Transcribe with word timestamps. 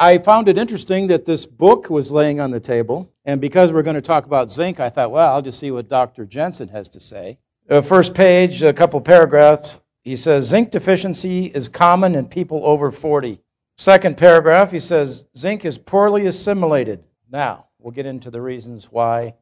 I 0.00 0.18
found 0.18 0.48
it 0.48 0.58
interesting 0.58 1.08
that 1.08 1.24
this 1.24 1.44
book 1.44 1.90
was 1.90 2.12
laying 2.12 2.38
on 2.38 2.52
the 2.52 2.60
table, 2.60 3.12
and 3.24 3.40
because 3.40 3.72
we're 3.72 3.82
going 3.82 3.96
to 3.96 4.00
talk 4.00 4.26
about 4.26 4.48
zinc, 4.48 4.78
I 4.78 4.90
thought, 4.90 5.10
well, 5.10 5.34
I'll 5.34 5.42
just 5.42 5.58
see 5.58 5.72
what 5.72 5.88
Dr. 5.88 6.24
Jensen 6.24 6.68
has 6.68 6.88
to 6.90 7.00
say. 7.00 7.38
The 7.66 7.82
first 7.82 8.14
page, 8.14 8.62
a 8.62 8.72
couple 8.72 9.00
paragraphs, 9.00 9.80
he 10.02 10.14
says 10.14 10.46
zinc 10.46 10.70
deficiency 10.70 11.46
is 11.46 11.68
common 11.68 12.14
in 12.14 12.28
people 12.28 12.64
over 12.64 12.92
40. 12.92 13.40
Second 13.76 14.16
paragraph, 14.16 14.70
he 14.70 14.78
says 14.78 15.24
zinc 15.36 15.64
is 15.64 15.78
poorly 15.78 16.26
assimilated. 16.26 17.02
Now, 17.28 17.66
we'll 17.80 17.92
get 17.92 18.06
into 18.06 18.30
the 18.30 18.40
reasons 18.40 18.92
why 18.92 19.34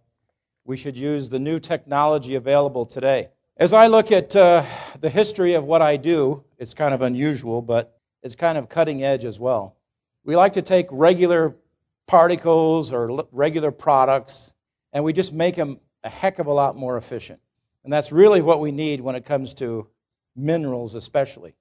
we 0.64 0.79
should 0.79 0.96
use 0.96 1.29
the 1.29 1.38
new 1.38 1.61
technology 1.61 2.34
available 2.34 2.86
today. 2.86 3.29
As 3.59 3.75
I 3.75 3.88
look 3.88 4.11
at 4.11 4.34
uh, 4.34 4.64
the 5.00 5.11
history 5.11 5.52
of 5.52 5.64
what 5.64 5.82
I 5.82 5.98
do, 5.98 6.45
it's 6.59 6.73
kind 6.73 6.95
of 6.95 7.02
unusual, 7.02 7.61
but 7.61 7.98
it's 8.23 8.36
kind 8.36 8.57
of 8.57 8.70
cutting 8.70 9.04
edge 9.04 9.27
as 9.27 9.38
well. 9.38 9.75
We 10.27 10.34
like 10.34 10.54
to 10.54 10.62
take 10.62 10.88
regular 10.90 11.56
particles 12.08 12.93
or 12.93 13.26
regular 13.30 13.71
products 13.71 14.52
and 14.93 15.04
we 15.04 15.12
just 15.12 15.32
make 15.32 15.54
them 15.54 15.79
a 16.02 16.11
heck 16.11 16.40
of 16.40 16.49
a 16.49 16.52
lot 16.52 16.76
more 16.76 16.96
efficient. 16.96 17.40
And 17.85 17.93
that's 17.93 18.11
really 18.11 18.43
what 18.43 18.61
we 18.61 18.72
need 18.72 19.00
when 19.00 19.14
it 19.14 19.25
comes 19.25 19.54
to 19.54 19.86
minerals, 20.35 20.96
especially. 20.96 21.54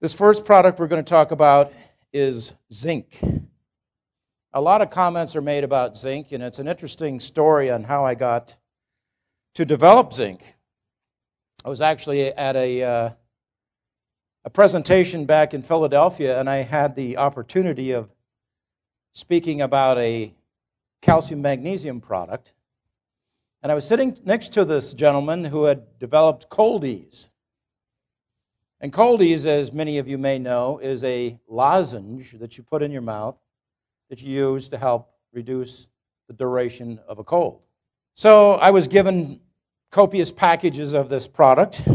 This 0.00 0.14
first 0.14 0.44
product 0.44 0.78
we're 0.78 0.86
going 0.86 1.04
to 1.04 1.10
talk 1.10 1.32
about 1.32 1.72
is 2.12 2.54
zinc. 2.72 3.18
A 4.52 4.60
lot 4.60 4.80
of 4.80 4.90
comments 4.90 5.34
are 5.34 5.42
made 5.42 5.64
about 5.64 5.96
zinc, 5.96 6.30
and 6.30 6.40
it's 6.40 6.60
an 6.60 6.68
interesting 6.68 7.18
story 7.18 7.68
on 7.68 7.82
how 7.82 8.06
I 8.06 8.14
got 8.14 8.56
to 9.54 9.64
develop 9.64 10.12
zinc. 10.12 10.54
I 11.64 11.68
was 11.68 11.80
actually 11.80 12.32
at 12.32 12.54
a, 12.54 12.82
uh, 12.82 13.10
a 14.48 14.50
presentation 14.50 15.26
back 15.26 15.52
in 15.52 15.60
Philadelphia, 15.60 16.40
and 16.40 16.48
I 16.48 16.62
had 16.62 16.96
the 16.96 17.18
opportunity 17.18 17.92
of 17.92 18.08
speaking 19.12 19.60
about 19.60 19.98
a 19.98 20.32
calcium 21.02 21.42
magnesium 21.42 22.00
product. 22.00 22.54
And 23.62 23.70
I 23.70 23.74
was 23.74 23.86
sitting 23.86 24.16
next 24.24 24.54
to 24.54 24.64
this 24.64 24.94
gentleman 24.94 25.44
who 25.44 25.64
had 25.64 25.98
developed 25.98 26.48
Cold-EEZE. 26.48 27.28
And 28.80 28.90
Cold-EEZE, 28.90 29.44
as 29.44 29.70
many 29.70 29.98
of 29.98 30.08
you 30.08 30.16
may 30.16 30.38
know, 30.38 30.78
is 30.78 31.04
a 31.04 31.38
lozenge 31.46 32.32
that 32.38 32.56
you 32.56 32.64
put 32.64 32.82
in 32.82 32.90
your 32.90 33.02
mouth 33.02 33.36
that 34.08 34.22
you 34.22 34.32
use 34.34 34.70
to 34.70 34.78
help 34.78 35.10
reduce 35.34 35.88
the 36.26 36.32
duration 36.32 36.98
of 37.06 37.18
a 37.18 37.24
cold. 37.24 37.60
So 38.14 38.54
I 38.54 38.70
was 38.70 38.88
given 38.88 39.40
copious 39.90 40.32
packages 40.32 40.94
of 40.94 41.10
this 41.10 41.28
product. 41.28 41.86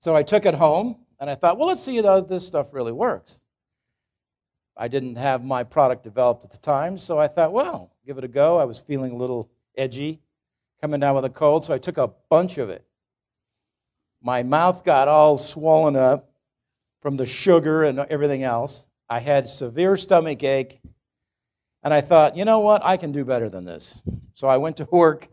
So 0.00 0.14
I 0.14 0.24
took 0.24 0.44
it 0.44 0.52
home 0.52 0.98
and 1.22 1.30
I 1.30 1.36
thought, 1.36 1.56
well, 1.56 1.68
let's 1.68 1.84
see 1.84 2.02
how 2.02 2.18
this 2.18 2.44
stuff 2.44 2.66
really 2.72 2.90
works. 2.90 3.38
I 4.76 4.88
didn't 4.88 5.14
have 5.14 5.44
my 5.44 5.62
product 5.62 6.02
developed 6.02 6.44
at 6.44 6.50
the 6.50 6.58
time, 6.58 6.98
so 6.98 7.16
I 7.16 7.28
thought, 7.28 7.52
well, 7.52 7.92
give 8.04 8.18
it 8.18 8.24
a 8.24 8.28
go. 8.28 8.58
I 8.58 8.64
was 8.64 8.80
feeling 8.80 9.12
a 9.12 9.16
little 9.16 9.48
edgy, 9.78 10.18
coming 10.80 10.98
down 10.98 11.14
with 11.14 11.24
a 11.24 11.30
cold, 11.30 11.64
so 11.64 11.72
I 11.72 11.78
took 11.78 11.96
a 11.96 12.10
bunch 12.28 12.58
of 12.58 12.70
it. 12.70 12.84
My 14.20 14.42
mouth 14.42 14.82
got 14.82 15.06
all 15.06 15.38
swollen 15.38 15.94
up 15.94 16.28
from 16.98 17.14
the 17.14 17.24
sugar 17.24 17.84
and 17.84 18.00
everything 18.00 18.42
else. 18.42 18.84
I 19.08 19.20
had 19.20 19.48
severe 19.48 19.96
stomach 19.96 20.42
ache, 20.42 20.80
and 21.84 21.94
I 21.94 22.00
thought, 22.00 22.36
you 22.36 22.44
know 22.44 22.58
what? 22.58 22.84
I 22.84 22.96
can 22.96 23.12
do 23.12 23.24
better 23.24 23.48
than 23.48 23.64
this. 23.64 23.96
So 24.34 24.48
I 24.48 24.56
went 24.56 24.78
to 24.78 24.88
work 24.90 25.28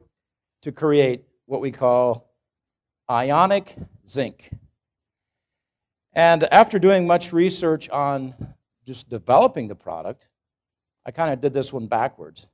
to 0.61 0.71
create 0.71 1.25
what 1.47 1.61
we 1.61 1.71
call 1.71 2.31
ionic 3.09 3.75
zinc. 4.07 4.51
And 6.13 6.43
after 6.43 6.79
doing 6.79 7.07
much 7.07 7.33
research 7.33 7.89
on 7.89 8.33
just 8.85 9.09
developing 9.09 9.67
the 9.67 9.75
product, 9.75 10.27
I 11.05 11.11
kind 11.11 11.31
of 11.33 11.41
did 11.41 11.53
this 11.53 11.71
one 11.71 11.87
backwards. 11.87 12.47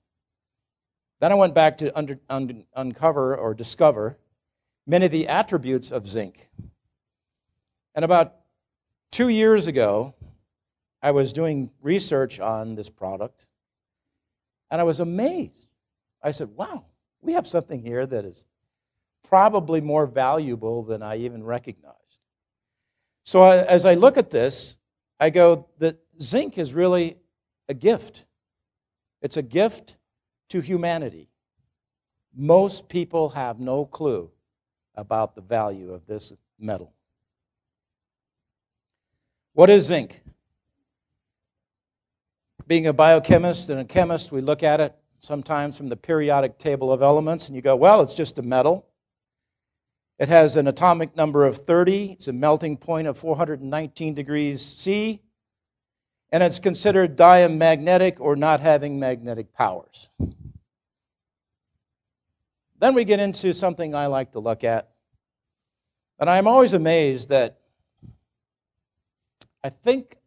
Then 1.20 1.32
I 1.32 1.36
went 1.36 1.54
back 1.54 1.78
to 1.78 1.98
under, 1.98 2.20
un, 2.30 2.66
uncover 2.76 3.38
or 3.38 3.54
discover 3.54 4.18
many 4.86 5.06
of 5.06 5.12
the 5.12 5.28
attributes 5.28 5.92
of 5.92 6.08
zinc. 6.08 6.50
And 7.96 8.04
about 8.04 8.36
two 9.12 9.30
years 9.30 9.68
ago, 9.68 10.14
I 11.02 11.12
was 11.12 11.34
doing 11.34 11.72
research 11.82 12.40
on 12.40 12.76
this 12.76 12.90
product, 12.90 13.46
and 14.70 14.82
I 14.82 14.84
was 14.84 15.00
amazed. 15.00 15.68
I 16.22 16.32
said, 16.32 16.50
wow, 16.56 16.86
we 17.22 17.34
have 17.34 17.48
something 17.48 17.82
here 17.82 18.06
that 18.06 18.26
is 18.26 18.44
probably 19.30 19.82
more 19.82 20.06
valuable 20.06 20.84
than 20.84 21.02
I 21.02 21.18
even 21.18 21.44
recognized. 21.44 22.05
So 23.26 23.42
I, 23.42 23.58
as 23.58 23.86
I 23.86 23.96
look 23.96 24.18
at 24.18 24.30
this, 24.30 24.78
I 25.20 25.32
go 25.32 25.68
that 25.80 25.98
zinc 26.22 26.58
is 26.58 26.74
really 26.74 27.18
a 27.68 27.74
gift. 27.74 28.26
It's 29.22 29.38
a 29.38 29.42
gift 29.42 29.98
to 30.50 30.62
humanity. 30.62 31.28
Most 32.36 32.88
people 32.88 33.30
have 33.30 33.60
no 33.60 33.86
clue 33.86 34.30
about 34.94 35.34
the 35.36 35.42
value 35.42 35.92
of 35.94 36.06
this 36.06 36.34
metal. 36.60 36.94
What 39.54 39.70
is 39.72 39.86
zinc? 39.86 40.22
Being 42.68 42.88
a 42.88 42.94
biochemist 42.94 43.70
and 43.70 43.80
a 43.80 43.86
chemist, 43.86 44.32
we 44.32 44.42
look 44.42 44.62
at 44.62 44.82
it 44.82 44.96
sometimes 45.20 45.78
from 45.78 45.88
the 45.88 45.96
periodic 45.96 46.60
table 46.60 46.92
of 46.92 47.02
elements, 47.02 47.48
and 47.48 47.56
you 47.56 47.62
go, 47.62 47.76
well, 47.76 48.02
it's 48.02 48.14
just 48.14 48.38
a 48.38 48.44
metal. 48.44 48.86
It 50.18 50.30
has 50.30 50.56
an 50.56 50.68
atomic 50.68 51.16
number 51.16 51.46
of 51.46 51.58
30, 51.58 52.14
it's 52.14 52.28
a 52.30 52.34
melting 52.34 52.78
point 52.78 53.08
of 53.08 53.18
419 53.18 54.14
degrees 54.14 54.62
C, 54.62 55.22
and 56.32 56.42
it's 56.42 56.60
considered 56.60 57.16
diamagnetic 57.18 58.22
or 58.22 58.36
not 58.36 58.62
having 58.62 59.00
magnetic 59.00 59.54
powers. 59.54 60.08
Then 62.80 62.94
we 62.94 63.04
get 63.04 63.20
into 63.20 63.54
something 63.54 63.94
I 63.94 64.08
like 64.08 64.34
to 64.34 64.40
look 64.40 64.64
at. 64.64 64.90
And 66.20 66.30
I'm 66.30 66.48
always 66.48 66.74
amazed 66.74 67.30
that 67.30 67.60
I 69.64 69.70
think 69.70 70.18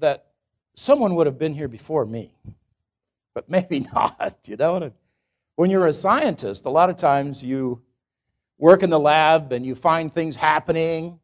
that 0.00 0.26
someone 0.74 1.16
would 1.16 1.26
have 1.26 1.38
been 1.38 1.54
here 1.54 1.68
before 1.68 2.06
me, 2.06 2.32
but 3.34 3.48
maybe 3.48 3.80
not. 3.80 4.38
You 4.44 4.56
know, 4.56 4.92
when 5.56 5.70
you're 5.70 5.86
a 5.86 5.92
scientist, 5.92 6.64
a 6.64 6.70
lot 6.70 6.88
of 6.88 6.96
times 6.96 7.44
you 7.44 7.82
work 8.62 8.84
in 8.84 8.90
the 8.90 9.00
lab 9.00 9.52
and 9.52 9.66
you 9.66 9.74
find 9.74 10.14
things 10.14 10.36
happening. 10.36 11.18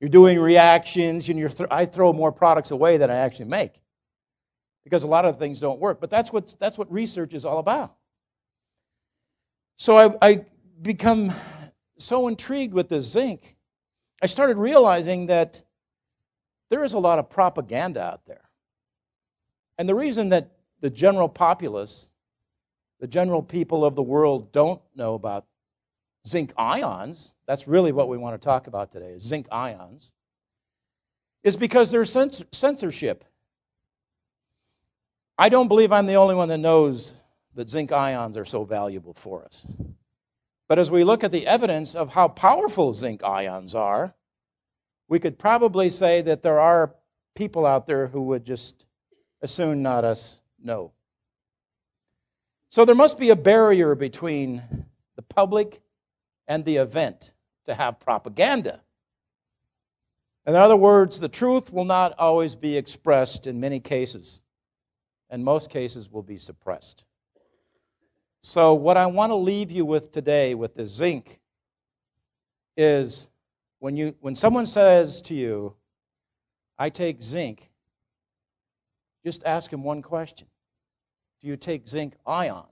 You're 0.00 0.08
doing 0.08 0.40
reactions, 0.40 1.28
and 1.28 1.38
you're 1.38 1.50
th- 1.50 1.68
I 1.70 1.84
throw 1.84 2.10
more 2.14 2.32
products 2.32 2.70
away 2.70 2.96
than 2.96 3.10
I 3.10 3.16
actually 3.16 3.50
make 3.50 3.82
because 4.82 5.04
a 5.04 5.06
lot 5.06 5.26
of 5.26 5.38
things 5.38 5.60
don't 5.60 5.78
work. 5.78 6.00
But 6.00 6.08
that's 6.08 6.32
what 6.32 6.56
that's 6.58 6.78
what 6.78 6.90
research 6.90 7.34
is 7.34 7.44
all 7.44 7.58
about. 7.58 7.94
So 9.76 9.98
I, 9.98 10.16
I 10.26 10.44
become 10.80 11.34
so 11.98 12.28
intrigued 12.28 12.72
with 12.72 12.88
the 12.88 13.02
zinc, 13.02 13.56
I 14.22 14.26
started 14.26 14.56
realizing 14.56 15.26
that 15.26 15.62
there 16.70 16.82
is 16.82 16.94
a 16.94 16.98
lot 16.98 17.18
of 17.18 17.28
propaganda 17.28 18.02
out 18.02 18.24
there. 18.24 18.48
And 19.76 19.86
the 19.86 19.94
reason 19.94 20.30
that 20.30 20.52
the 20.80 20.88
general 20.88 21.28
populace, 21.28 22.08
the 23.00 23.06
general 23.06 23.42
people 23.42 23.84
of 23.84 23.94
the 23.96 24.02
world 24.02 24.50
don't 24.50 24.80
know 24.96 25.12
about 25.12 25.44
zinc 26.26 26.52
ions, 26.56 27.32
that's 27.46 27.66
really 27.66 27.92
what 27.92 28.08
we 28.08 28.18
want 28.18 28.40
to 28.40 28.44
talk 28.44 28.66
about 28.66 28.92
today, 28.92 29.12
is 29.12 29.22
zinc 29.22 29.46
ions, 29.50 30.12
is 31.42 31.56
because 31.56 31.90
there's 31.90 32.16
censorship. 32.52 33.24
I 35.38 35.48
don't 35.48 35.68
believe 35.68 35.92
I'm 35.92 36.06
the 36.06 36.16
only 36.16 36.34
one 36.34 36.48
that 36.48 36.58
knows 36.58 37.14
that 37.54 37.70
zinc 37.70 37.92
ions 37.92 38.36
are 38.36 38.44
so 38.44 38.64
valuable 38.64 39.14
for 39.14 39.44
us. 39.44 39.66
But 40.68 40.78
as 40.78 40.90
we 40.90 41.02
look 41.02 41.24
at 41.24 41.32
the 41.32 41.46
evidence 41.46 41.94
of 41.94 42.12
how 42.12 42.28
powerful 42.28 42.92
zinc 42.92 43.24
ions 43.24 43.74
are, 43.74 44.14
we 45.08 45.18
could 45.18 45.38
probably 45.38 45.90
say 45.90 46.22
that 46.22 46.42
there 46.42 46.60
are 46.60 46.94
people 47.34 47.66
out 47.66 47.86
there 47.86 48.06
who 48.06 48.22
would 48.22 48.44
just 48.44 48.86
as 49.42 49.50
soon 49.50 49.82
not 49.82 50.04
us 50.04 50.38
know. 50.62 50.92
So 52.68 52.84
there 52.84 52.94
must 52.94 53.18
be 53.18 53.30
a 53.30 53.36
barrier 53.36 53.94
between 53.94 54.62
the 55.16 55.22
public 55.22 55.80
and 56.50 56.64
the 56.64 56.78
event 56.78 57.30
to 57.64 57.72
have 57.72 58.00
propaganda. 58.00 58.80
In 60.48 60.56
other 60.56 60.74
words, 60.74 61.20
the 61.20 61.28
truth 61.28 61.72
will 61.72 61.84
not 61.84 62.18
always 62.18 62.56
be 62.56 62.76
expressed 62.76 63.46
in 63.46 63.60
many 63.60 63.78
cases, 63.78 64.40
and 65.30 65.44
most 65.44 65.70
cases 65.70 66.10
will 66.10 66.24
be 66.24 66.38
suppressed. 66.38 67.04
So, 68.42 68.74
what 68.74 68.96
I 68.96 69.06
want 69.06 69.30
to 69.30 69.36
leave 69.36 69.70
you 69.70 69.84
with 69.84 70.10
today 70.10 70.56
with 70.56 70.74
the 70.74 70.88
zinc 70.88 71.38
is 72.76 73.28
when, 73.78 73.96
you, 73.96 74.16
when 74.20 74.34
someone 74.34 74.66
says 74.66 75.22
to 75.22 75.34
you, 75.34 75.76
I 76.76 76.90
take 76.90 77.22
zinc, 77.22 77.70
just 79.24 79.44
ask 79.44 79.70
them 79.70 79.84
one 79.84 80.02
question 80.02 80.48
Do 81.42 81.46
you 81.46 81.56
take 81.56 81.86
zinc 81.86 82.14
ions? 82.26 82.66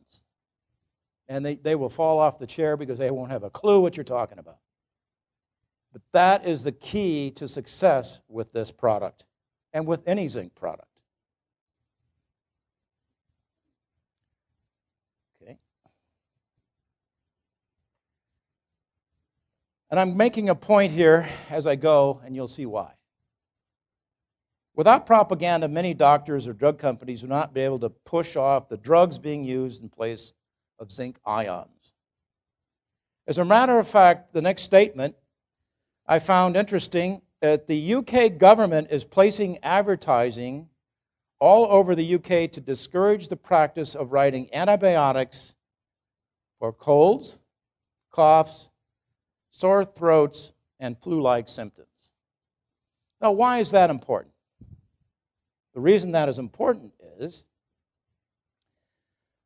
and 1.28 1.44
they, 1.44 1.56
they 1.56 1.74
will 1.74 1.90
fall 1.90 2.18
off 2.18 2.38
the 2.38 2.46
chair 2.46 2.76
because 2.76 2.98
they 2.98 3.10
won't 3.10 3.30
have 3.30 3.44
a 3.44 3.50
clue 3.50 3.80
what 3.80 3.96
you're 3.96 4.04
talking 4.04 4.38
about. 4.38 4.58
But 5.92 6.02
that 6.12 6.46
is 6.46 6.62
the 6.62 6.72
key 6.72 7.32
to 7.32 7.48
success 7.48 8.20
with 8.28 8.52
this 8.52 8.70
product 8.70 9.26
and 9.72 9.86
with 9.86 10.06
any 10.06 10.28
zinc 10.28 10.54
product. 10.54 10.88
Okay. 15.42 15.58
And 19.90 20.00
I'm 20.00 20.16
making 20.16 20.48
a 20.48 20.54
point 20.54 20.92
here 20.92 21.28
as 21.50 21.66
I 21.66 21.76
go, 21.76 22.20
and 22.24 22.34
you'll 22.34 22.48
see 22.48 22.66
why. 22.66 22.92
Without 24.74 25.06
propaganda, 25.06 25.66
many 25.68 25.92
doctors 25.92 26.46
or 26.46 26.52
drug 26.52 26.78
companies 26.78 27.22
will 27.22 27.30
not 27.30 27.52
be 27.52 27.62
able 27.62 27.80
to 27.80 27.90
push 27.90 28.36
off 28.36 28.68
the 28.68 28.76
drugs 28.76 29.18
being 29.18 29.42
used 29.42 29.82
in 29.82 29.88
place 29.88 30.32
of 30.78 30.92
zinc 30.92 31.18
ions. 31.24 31.68
As 33.26 33.38
a 33.38 33.44
matter 33.44 33.78
of 33.78 33.88
fact, 33.88 34.32
the 34.32 34.42
next 34.42 34.62
statement 34.62 35.14
I 36.06 36.18
found 36.18 36.56
interesting 36.56 37.20
that 37.40 37.66
the 37.66 37.94
UK 37.94 38.38
government 38.38 38.88
is 38.90 39.04
placing 39.04 39.58
advertising 39.62 40.68
all 41.38 41.66
over 41.66 41.94
the 41.94 42.14
UK 42.14 42.50
to 42.52 42.60
discourage 42.60 43.28
the 43.28 43.36
practice 43.36 43.94
of 43.94 44.12
writing 44.12 44.48
antibiotics 44.52 45.54
for 46.58 46.72
colds, 46.72 47.38
coughs, 48.10 48.68
sore 49.50 49.84
throats, 49.84 50.52
and 50.80 50.98
flu 50.98 51.20
like 51.20 51.48
symptoms. 51.48 51.88
Now, 53.20 53.32
why 53.32 53.58
is 53.58 53.72
that 53.72 53.90
important? 53.90 54.32
The 55.74 55.80
reason 55.80 56.12
that 56.12 56.28
is 56.28 56.38
important 56.38 56.92
is 57.20 57.44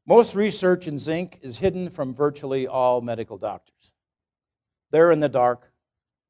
most 0.06 0.34
research 0.34 0.88
in 0.88 0.98
zinc 0.98 1.38
is 1.42 1.58
hidden 1.58 1.88
from 1.88 2.14
virtually 2.14 2.66
all 2.66 3.00
medical 3.00 3.38
doctors. 3.38 3.92
They're 4.90 5.12
in 5.12 5.20
the 5.20 5.28
dark, 5.28 5.70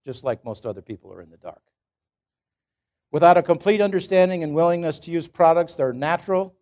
just 0.05 0.25
like 0.25 0.45
most 0.45 0.67
other 0.67 0.83
people 0.83 1.13
are 1.13 1.23
in 1.23 1.31
the 1.31 1.37
dark. 1.37 1.63
Without 3.11 3.37
a 3.37 3.43
complete 3.43 3.81
understanding 3.81 4.43
and 4.43 4.55
willingness 4.55 5.01
to 5.01 5.11
use 5.11 5.29
products 5.29 5.77
that 5.77 5.85
are 5.85 5.93
natural, 5.93 6.55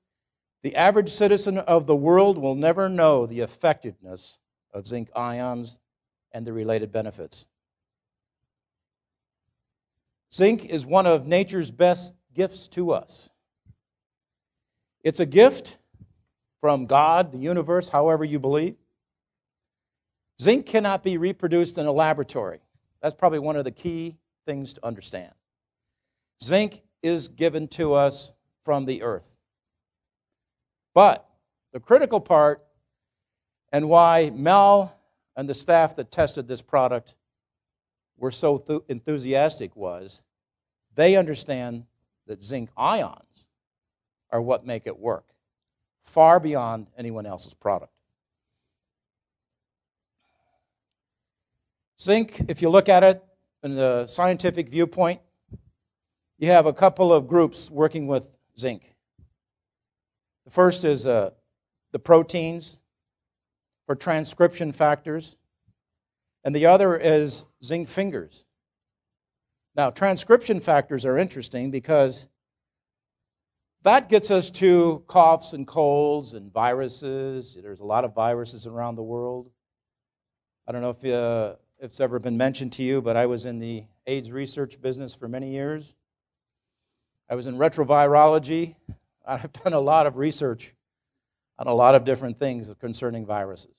the 0.62 0.76
average 0.76 1.10
citizen 1.10 1.58
of 1.58 1.86
the 1.86 1.96
world 1.96 2.38
will 2.38 2.54
never 2.54 2.88
know 2.88 3.26
the 3.26 3.40
effectiveness 3.40 4.38
of 4.72 4.86
zinc 4.86 5.10
ions 5.16 5.78
and 6.32 6.46
the 6.46 6.52
related 6.52 6.92
benefits. 6.92 7.46
Zinc 10.32 10.66
is 10.66 10.86
one 10.86 11.06
of 11.06 11.26
nature's 11.26 11.70
best 11.70 12.14
gifts 12.34 12.68
to 12.68 12.92
us. 12.92 13.28
It's 15.02 15.20
a 15.20 15.26
gift 15.26 15.78
from 16.60 16.86
God, 16.86 17.32
the 17.32 17.38
universe, 17.38 17.88
however 17.88 18.24
you 18.24 18.38
believe. 18.38 18.76
Zinc 20.40 20.66
cannot 20.66 21.02
be 21.02 21.18
reproduced 21.18 21.78
in 21.78 21.86
a 21.86 21.92
laboratory. 21.92 22.60
That's 23.02 23.14
probably 23.14 23.38
one 23.38 23.56
of 23.56 23.64
the 23.64 23.70
key 23.70 24.16
things 24.46 24.74
to 24.74 24.86
understand. 24.86 25.32
Zinc 26.42 26.82
is 27.02 27.28
given 27.28 27.68
to 27.68 27.94
us 27.94 28.32
from 28.64 28.84
the 28.84 29.02
earth. 29.02 29.36
But 30.94 31.28
the 31.72 31.80
critical 31.80 32.20
part, 32.20 32.64
and 33.72 33.88
why 33.88 34.30
Mel 34.34 34.94
and 35.36 35.48
the 35.48 35.54
staff 35.54 35.96
that 35.96 36.10
tested 36.10 36.48
this 36.48 36.62
product 36.62 37.14
were 38.16 38.30
so 38.30 38.58
th- 38.58 38.82
enthusiastic, 38.88 39.76
was 39.76 40.20
they 40.94 41.16
understand 41.16 41.84
that 42.26 42.42
zinc 42.42 42.70
ions 42.76 43.44
are 44.30 44.42
what 44.42 44.66
make 44.66 44.86
it 44.86 44.98
work, 44.98 45.24
far 46.04 46.40
beyond 46.40 46.86
anyone 46.96 47.26
else's 47.26 47.54
product. 47.54 47.92
Zinc, 52.00 52.40
if 52.48 52.62
you 52.62 52.70
look 52.70 52.88
at 52.88 53.02
it 53.02 53.22
in 53.62 53.74
the 53.74 54.06
scientific 54.06 54.70
viewpoint, 54.70 55.20
you 56.38 56.48
have 56.48 56.64
a 56.64 56.72
couple 56.72 57.12
of 57.12 57.28
groups 57.28 57.70
working 57.70 58.06
with 58.06 58.26
zinc. 58.58 58.94
The 60.46 60.50
first 60.50 60.84
is 60.84 61.04
uh, 61.06 61.30
the 61.92 61.98
proteins 61.98 62.80
for 63.86 63.94
transcription 63.94 64.72
factors, 64.72 65.36
and 66.44 66.54
the 66.54 66.66
other 66.66 66.96
is 66.96 67.44
zinc 67.62 67.88
fingers. 67.88 68.44
Now, 69.76 69.90
transcription 69.90 70.60
factors 70.60 71.04
are 71.04 71.18
interesting 71.18 71.70
because 71.70 72.26
that 73.82 74.08
gets 74.08 74.30
us 74.30 74.50
to 74.50 75.02
coughs 75.06 75.52
and 75.52 75.66
colds 75.66 76.34
and 76.34 76.52
viruses. 76.52 77.56
There's 77.60 77.80
a 77.80 77.84
lot 77.84 78.04
of 78.04 78.14
viruses 78.14 78.66
around 78.66 78.96
the 78.96 79.02
world. 79.02 79.50
I 80.68 80.72
don't 80.72 80.82
know 80.82 80.90
if, 80.90 81.04
uh, 81.04 81.56
if 81.78 81.86
it's 81.86 82.00
ever 82.00 82.18
been 82.18 82.36
mentioned 82.36 82.74
to 82.74 82.82
you, 82.82 83.00
but 83.00 83.16
I 83.16 83.26
was 83.26 83.46
in 83.46 83.58
the 83.58 83.84
AIDS 84.06 84.30
research 84.30 84.80
business 84.80 85.14
for 85.14 85.28
many 85.28 85.50
years. 85.50 85.94
I 87.28 87.34
was 87.34 87.46
in 87.46 87.56
retrovirology. 87.56 88.74
I've 89.26 89.52
done 89.52 89.72
a 89.72 89.80
lot 89.80 90.06
of 90.06 90.16
research 90.16 90.74
on 91.58 91.66
a 91.66 91.74
lot 91.74 91.94
of 91.94 92.04
different 92.04 92.38
things 92.38 92.70
concerning 92.80 93.24
viruses. 93.24 93.74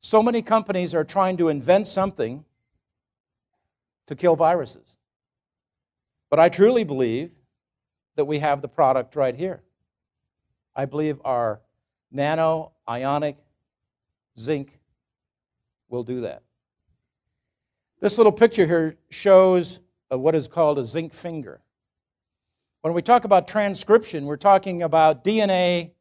So 0.00 0.22
many 0.22 0.42
companies 0.42 0.94
are 0.94 1.04
trying 1.04 1.36
to 1.38 1.48
invent 1.48 1.86
something 1.86 2.44
to 4.06 4.16
kill 4.16 4.34
viruses. 4.34 4.96
But 6.28 6.40
I 6.40 6.48
truly 6.48 6.84
believe 6.84 7.30
that 8.16 8.24
we 8.24 8.38
have 8.38 8.62
the 8.62 8.68
product 8.68 9.16
right 9.16 9.34
here. 9.34 9.62
I 10.74 10.84
believe 10.86 11.20
our 11.24 11.60
nano 12.10 12.72
ionic 12.88 13.36
zinc 14.38 14.78
will 15.88 16.04
do 16.04 16.20
that. 16.22 16.42
This 18.00 18.18
little 18.18 18.32
picture 18.32 18.66
here 18.66 18.96
shows 19.10 19.80
what 20.08 20.34
is 20.34 20.48
called 20.48 20.78
a 20.78 20.84
zinc 20.84 21.14
finger. 21.14 21.60
When 22.80 22.94
we 22.94 23.02
talk 23.02 23.24
about 23.24 23.46
transcription, 23.46 24.26
we're 24.26 24.36
talking 24.36 24.82
about 24.82 25.24
DNA 25.24 25.92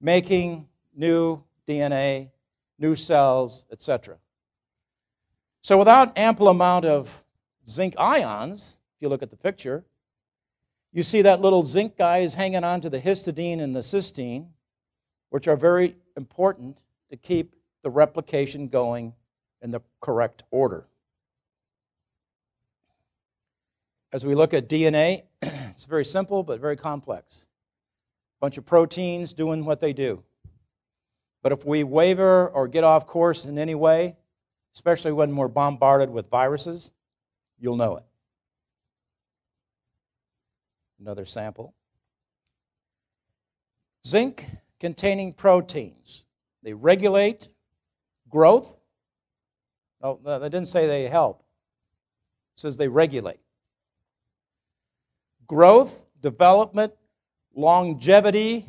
making 0.00 0.66
new 0.96 1.42
DNA, 1.66 2.30
new 2.78 2.96
cells, 2.96 3.66
etc. 3.70 4.16
So 5.62 5.76
without 5.76 6.16
ample 6.16 6.48
amount 6.48 6.86
of 6.86 7.22
zinc 7.68 7.94
ions, 7.98 8.76
if 8.96 9.02
you 9.02 9.08
look 9.08 9.22
at 9.22 9.30
the 9.30 9.36
picture, 9.36 9.84
you 10.92 11.02
see 11.02 11.22
that 11.22 11.40
little 11.40 11.62
zinc 11.62 11.96
guy 11.96 12.18
is 12.18 12.34
hanging 12.34 12.64
on 12.64 12.80
to 12.80 12.90
the 12.90 13.00
histidine 13.00 13.60
and 13.60 13.74
the 13.74 13.80
cysteine, 13.80 14.46
which 15.30 15.48
are 15.48 15.56
very 15.56 15.96
important 16.16 16.78
to 17.10 17.16
keep 17.16 17.54
the 17.82 17.90
replication 17.90 18.68
going 18.68 19.12
in 19.62 19.70
the 19.70 19.80
correct 20.00 20.42
order. 20.50 20.86
As 24.12 24.24
we 24.24 24.34
look 24.34 24.54
at 24.54 24.68
DNA, 24.68 25.24
it's 25.42 25.84
very 25.84 26.04
simple 26.04 26.42
but 26.42 26.60
very 26.60 26.76
complex. 26.76 27.46
A 28.38 28.40
bunch 28.40 28.56
of 28.56 28.64
proteins 28.64 29.34
doing 29.34 29.64
what 29.64 29.80
they 29.80 29.92
do. 29.92 30.22
But 31.42 31.52
if 31.52 31.64
we 31.64 31.84
waver 31.84 32.48
or 32.48 32.66
get 32.68 32.84
off 32.84 33.06
course 33.06 33.44
in 33.44 33.58
any 33.58 33.74
way, 33.74 34.16
especially 34.74 35.12
when 35.12 35.36
we're 35.36 35.48
bombarded 35.48 36.10
with 36.10 36.30
viruses, 36.30 36.90
you'll 37.58 37.76
know 37.76 37.96
it. 37.96 38.04
Another 41.00 41.24
sample. 41.24 41.74
Zinc 44.06 44.44
containing 44.80 45.32
proteins. 45.32 46.24
They 46.62 46.72
regulate 46.72 47.48
growth. 48.28 48.76
Oh, 50.02 50.18
they 50.22 50.48
didn't 50.48 50.68
say 50.68 50.86
they 50.86 51.08
help. 51.08 51.40
It 52.56 52.60
says 52.60 52.76
they 52.76 52.88
regulate. 52.88 53.40
Growth, 55.46 56.04
development, 56.20 56.92
longevity, 57.54 58.64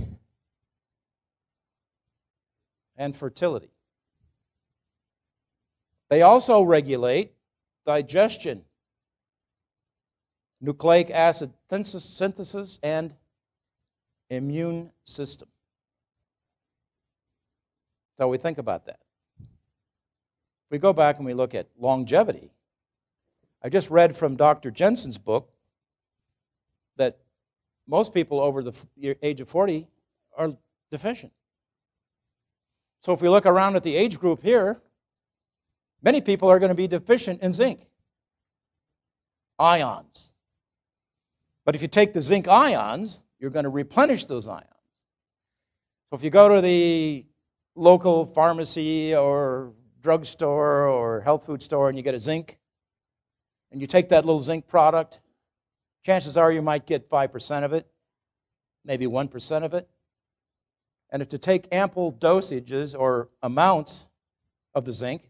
and 2.98 3.16
fertility. 3.16 3.72
They 6.10 6.22
also 6.22 6.64
regulate 6.64 7.34
digestion, 7.86 8.64
nucleic 10.62 11.10
acid 11.12 11.52
synthesis, 11.70 12.80
and 12.84 13.14
immune 14.30 14.92
system. 15.06 15.48
So 18.18 18.28
we 18.28 18.38
think 18.38 18.58
about 18.58 18.86
that. 18.86 19.00
If 19.40 20.72
we 20.72 20.78
go 20.78 20.94
back 20.94 21.18
and 21.18 21.26
we 21.26 21.34
look 21.34 21.56
at 21.56 21.68
longevity, 21.80 22.52
I 23.64 23.70
just 23.70 23.90
read 23.90 24.16
from 24.16 24.36
Dr. 24.36 24.72
Jensen's 24.72 25.18
book 25.18 25.50
that 26.98 27.18
most 27.88 28.14
people 28.14 28.40
over 28.40 28.62
the 28.62 28.74
age 29.24 29.42
of 29.42 29.50
40 29.50 29.88
are 30.38 30.52
deficient. 30.92 31.32
So 33.02 33.14
if 33.14 33.22
we 33.22 33.30
look 33.30 33.46
around 33.46 33.78
at 33.78 33.84
the 33.84 33.96
age 33.96 34.20
group 34.20 34.44
here, 34.44 34.80
many 36.02 36.22
people 36.22 36.50
are 36.50 36.60
going 36.60 36.70
to 36.70 36.76
be 36.76 36.88
deficient 36.88 37.42
in 37.42 37.54
zinc 37.54 37.88
ions. 39.58 40.29
But 41.70 41.76
if 41.76 41.84
you 41.84 41.88
take 41.88 42.14
the 42.14 42.22
zinc 42.22 42.48
ions, 42.48 43.22
you're 43.38 43.52
going 43.52 43.66
to 43.66 43.70
replenish 43.70 44.26
those 44.26 44.48
ions. 44.48 44.66
So 46.10 46.16
if 46.16 46.24
you 46.24 46.32
go 46.32 46.56
to 46.56 46.62
the 46.62 47.28
local 47.76 48.26
pharmacy 48.26 49.16
or 49.16 49.74
drugstore 50.02 50.88
or 50.88 51.22
health 51.22 51.46
food 51.46 51.62
store 51.62 51.88
and 51.88 51.96
you 51.96 52.04
get 52.04 52.16
a 52.16 52.20
zinc, 52.20 52.58
and 53.72 53.80
you 53.80 53.86
take 53.86 54.10
that 54.10 54.26
little 54.26 54.42
zinc 54.42 54.68
product, 54.68 55.20
chances 56.04 56.38
are 56.38 56.52
you 56.52 56.64
might 56.64 56.88
get 56.88 57.08
5% 57.08 57.64
of 57.64 57.74
it, 57.74 57.86
maybe 58.84 59.06
1% 59.06 59.64
of 59.64 59.76
it. 59.76 59.88
And 61.12 61.22
if 61.22 61.30
to 61.30 61.38
take 61.38 61.68
ample 61.72 62.12
dosages 62.12 62.98
or 62.98 63.30
amounts 63.44 64.08
of 64.74 64.86
the 64.86 64.94
zinc, 64.94 65.30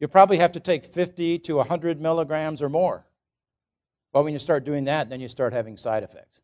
you 0.00 0.08
probably 0.08 0.38
have 0.38 0.52
to 0.52 0.60
take 0.60 0.86
50 0.86 1.40
to 1.40 1.56
100 1.56 2.00
milligrams 2.00 2.62
or 2.62 2.70
more. 2.70 3.05
But 4.16 4.24
when 4.24 4.32
you 4.32 4.38
start 4.38 4.64
doing 4.64 4.84
that, 4.84 5.10
then 5.10 5.20
you 5.20 5.28
start 5.28 5.52
having 5.52 5.76
side 5.76 6.02
effects. 6.02 6.40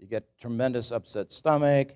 You 0.00 0.08
get 0.08 0.24
tremendous 0.40 0.90
upset 0.90 1.30
stomach, 1.30 1.94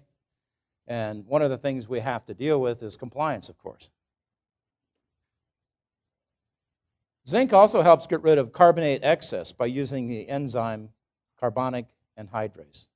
and 0.86 1.26
one 1.26 1.42
of 1.42 1.50
the 1.50 1.58
things 1.58 1.88
we 1.88 1.98
have 1.98 2.24
to 2.26 2.34
deal 2.34 2.60
with 2.60 2.80
is 2.80 2.96
compliance, 2.96 3.48
of 3.48 3.58
course. 3.58 3.90
Zinc 7.28 7.52
also 7.52 7.82
helps 7.82 8.06
get 8.06 8.22
rid 8.22 8.38
of 8.38 8.52
carbonate 8.52 9.02
excess 9.02 9.50
by 9.50 9.66
using 9.66 10.06
the 10.06 10.28
enzyme 10.28 10.90
carbonic 11.40 11.86
anhydrase. 12.16 12.86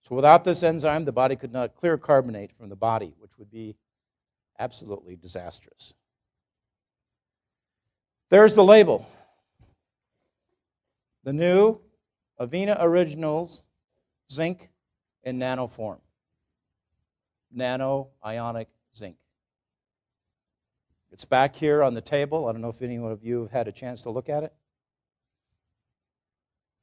So 0.00 0.16
without 0.16 0.42
this 0.42 0.64
enzyme, 0.64 1.04
the 1.04 1.12
body 1.12 1.36
could 1.36 1.52
not 1.52 1.76
clear 1.76 1.96
carbonate 1.96 2.50
from 2.58 2.70
the 2.70 2.74
body, 2.74 3.14
which 3.20 3.38
would 3.38 3.52
be 3.52 3.76
absolutely 4.58 5.14
disastrous. 5.14 5.94
There's 8.30 8.56
the 8.56 8.64
label. 8.64 9.06
The 11.24 11.32
new 11.32 11.80
Avena 12.40 12.76
Originals 12.80 13.62
zinc 14.30 14.70
in 15.22 15.38
nano 15.38 15.66
form. 15.68 16.00
Nano 17.52 18.08
ionic 18.24 18.68
zinc. 18.96 19.16
It's 21.12 21.24
back 21.24 21.54
here 21.54 21.82
on 21.82 21.94
the 21.94 22.00
table. 22.00 22.48
I 22.48 22.52
don't 22.52 22.62
know 22.62 22.70
if 22.70 22.82
any 22.82 22.96
of 22.96 23.22
you 23.22 23.42
have 23.42 23.50
had 23.50 23.68
a 23.68 23.72
chance 23.72 24.02
to 24.02 24.10
look 24.10 24.28
at 24.28 24.42
it. 24.42 24.52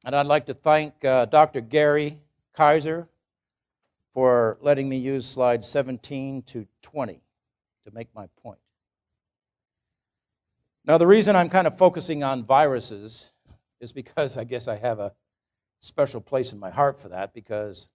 And 0.05 0.15
I'd 0.15 0.27
like 0.27 0.45
to 0.45 0.53
thank 0.53 1.03
uh, 1.03 1.25
Dr. 1.25 1.61
Gary 1.61 2.21
Kaiser 2.53 3.09
for 4.13 4.57
letting 4.61 4.87
me 4.87 4.97
use 4.97 5.25
slides 5.25 5.67
17 5.67 6.43
to 6.43 6.67
20 6.83 7.21
to 7.85 7.91
make 7.91 8.07
my 8.15 8.27
point. 8.41 8.59
Now, 10.85 10.97
the 10.97 11.07
reason 11.07 11.35
I'm 11.35 11.49
kind 11.49 11.67
of 11.67 11.77
focusing 11.77 12.23
on 12.23 12.45
viruses 12.45 13.29
is 13.79 13.91
because 13.91 14.37
I 14.37 14.43
guess 14.43 14.67
I 14.67 14.75
have 14.75 14.99
a 14.99 15.13
special 15.81 16.21
place 16.21 16.53
in 16.53 16.59
my 16.59 16.69
heart 16.69 16.99
for 16.99 17.09
that 17.09 17.33
because 17.33 17.87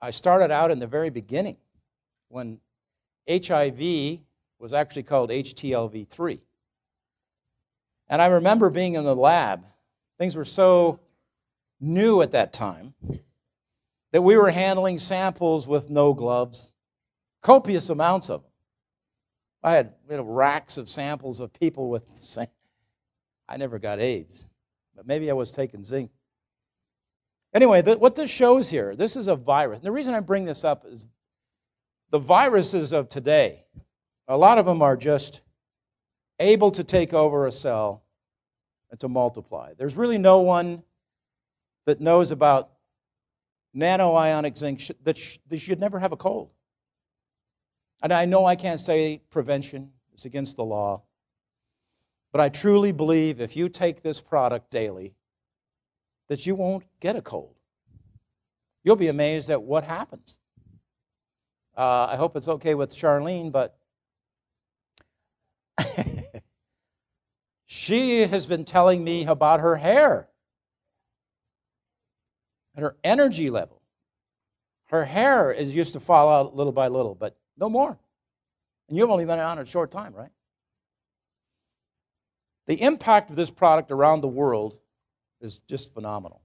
I 0.00 0.10
started 0.10 0.50
out 0.50 0.70
in 0.70 0.78
the 0.78 0.86
very 0.86 1.10
beginning 1.10 1.56
when 2.28 2.60
HIV 3.28 4.20
was 4.58 4.72
actually 4.72 5.04
called 5.04 5.30
HTLV3. 5.30 6.40
And 8.08 8.20
I 8.20 8.26
remember 8.26 8.70
being 8.70 8.94
in 8.94 9.04
the 9.04 9.16
lab. 9.16 9.64
Things 10.18 10.36
were 10.36 10.44
so 10.44 11.00
new 11.80 12.22
at 12.22 12.32
that 12.32 12.52
time 12.52 12.94
that 14.12 14.22
we 14.22 14.36
were 14.36 14.50
handling 14.50 14.98
samples 14.98 15.66
with 15.66 15.90
no 15.90 16.12
gloves, 16.12 16.70
copious 17.42 17.90
amounts 17.90 18.30
of 18.30 18.42
them. 18.42 18.50
I 19.62 19.72
had 19.72 19.94
racks 20.08 20.76
of 20.76 20.88
samples 20.88 21.40
of 21.40 21.52
people 21.52 21.88
with. 21.88 22.04
I 23.48 23.56
never 23.56 23.78
got 23.78 24.00
AIDS, 24.00 24.44
but 24.96 25.06
maybe 25.06 25.30
I 25.30 25.34
was 25.34 25.50
taking 25.50 25.84
zinc. 25.84 26.10
Anyway, 27.52 27.82
what 27.82 28.14
this 28.14 28.30
shows 28.30 28.68
here, 28.68 28.96
this 28.96 29.16
is 29.16 29.28
a 29.28 29.36
virus. 29.36 29.78
And 29.78 29.86
the 29.86 29.92
reason 29.92 30.14
I 30.14 30.20
bring 30.20 30.44
this 30.44 30.64
up 30.64 30.84
is 30.86 31.06
the 32.10 32.18
viruses 32.18 32.92
of 32.92 33.08
today, 33.08 33.64
a 34.26 34.36
lot 34.36 34.58
of 34.58 34.66
them 34.66 34.82
are 34.82 34.96
just 34.96 35.40
able 36.40 36.70
to 36.72 36.84
take 36.84 37.12
over 37.12 37.46
a 37.46 37.52
cell 37.52 38.02
and 38.90 38.98
to 39.00 39.08
multiply. 39.08 39.74
There's 39.74 39.96
really 39.96 40.18
no 40.18 40.40
one 40.40 40.82
that 41.86 42.00
knows 42.00 42.30
about 42.30 42.70
nanoionic 43.76 44.56
zinc 44.56 44.90
that 45.04 45.18
they 45.48 45.56
should 45.56 45.80
never 45.80 45.98
have 45.98 46.12
a 46.12 46.16
cold. 46.16 46.50
And 48.02 48.12
I 48.12 48.24
know 48.24 48.44
I 48.44 48.56
can't 48.56 48.80
say 48.80 49.20
prevention, 49.30 49.90
it's 50.12 50.24
against 50.24 50.56
the 50.56 50.64
law. 50.64 51.02
But 52.34 52.40
I 52.40 52.48
truly 52.48 52.90
believe 52.90 53.40
if 53.40 53.54
you 53.54 53.68
take 53.68 54.02
this 54.02 54.20
product 54.20 54.68
daily, 54.68 55.14
that 56.26 56.44
you 56.44 56.56
won't 56.56 56.82
get 56.98 57.14
a 57.14 57.22
cold. 57.22 57.54
You'll 58.82 58.96
be 58.96 59.06
amazed 59.06 59.50
at 59.50 59.62
what 59.62 59.84
happens. 59.84 60.36
Uh, 61.76 62.08
I 62.10 62.16
hope 62.16 62.34
it's 62.36 62.48
okay 62.48 62.74
with 62.74 62.90
Charlene, 62.90 63.52
but 63.52 63.78
she 67.66 68.22
has 68.26 68.46
been 68.46 68.64
telling 68.64 69.04
me 69.04 69.26
about 69.26 69.60
her 69.60 69.76
hair 69.76 70.28
and 72.74 72.84
her 72.84 72.96
energy 73.04 73.48
level. 73.48 73.80
Her 74.86 75.04
hair 75.04 75.52
is 75.52 75.72
used 75.72 75.92
to 75.92 76.00
fall 76.00 76.28
out 76.28 76.56
little 76.56 76.72
by 76.72 76.88
little, 76.88 77.14
but 77.14 77.36
no 77.56 77.68
more. 77.68 77.96
And 78.88 78.98
you've 78.98 79.10
only 79.10 79.24
been 79.24 79.38
on 79.38 79.60
it 79.60 79.62
a 79.62 79.66
short 79.66 79.92
time, 79.92 80.12
right? 80.12 80.30
The 82.66 82.80
impact 82.80 83.30
of 83.30 83.36
this 83.36 83.50
product 83.50 83.90
around 83.90 84.20
the 84.20 84.28
world 84.28 84.78
is 85.40 85.60
just 85.60 85.92
phenomenal. 85.92 86.40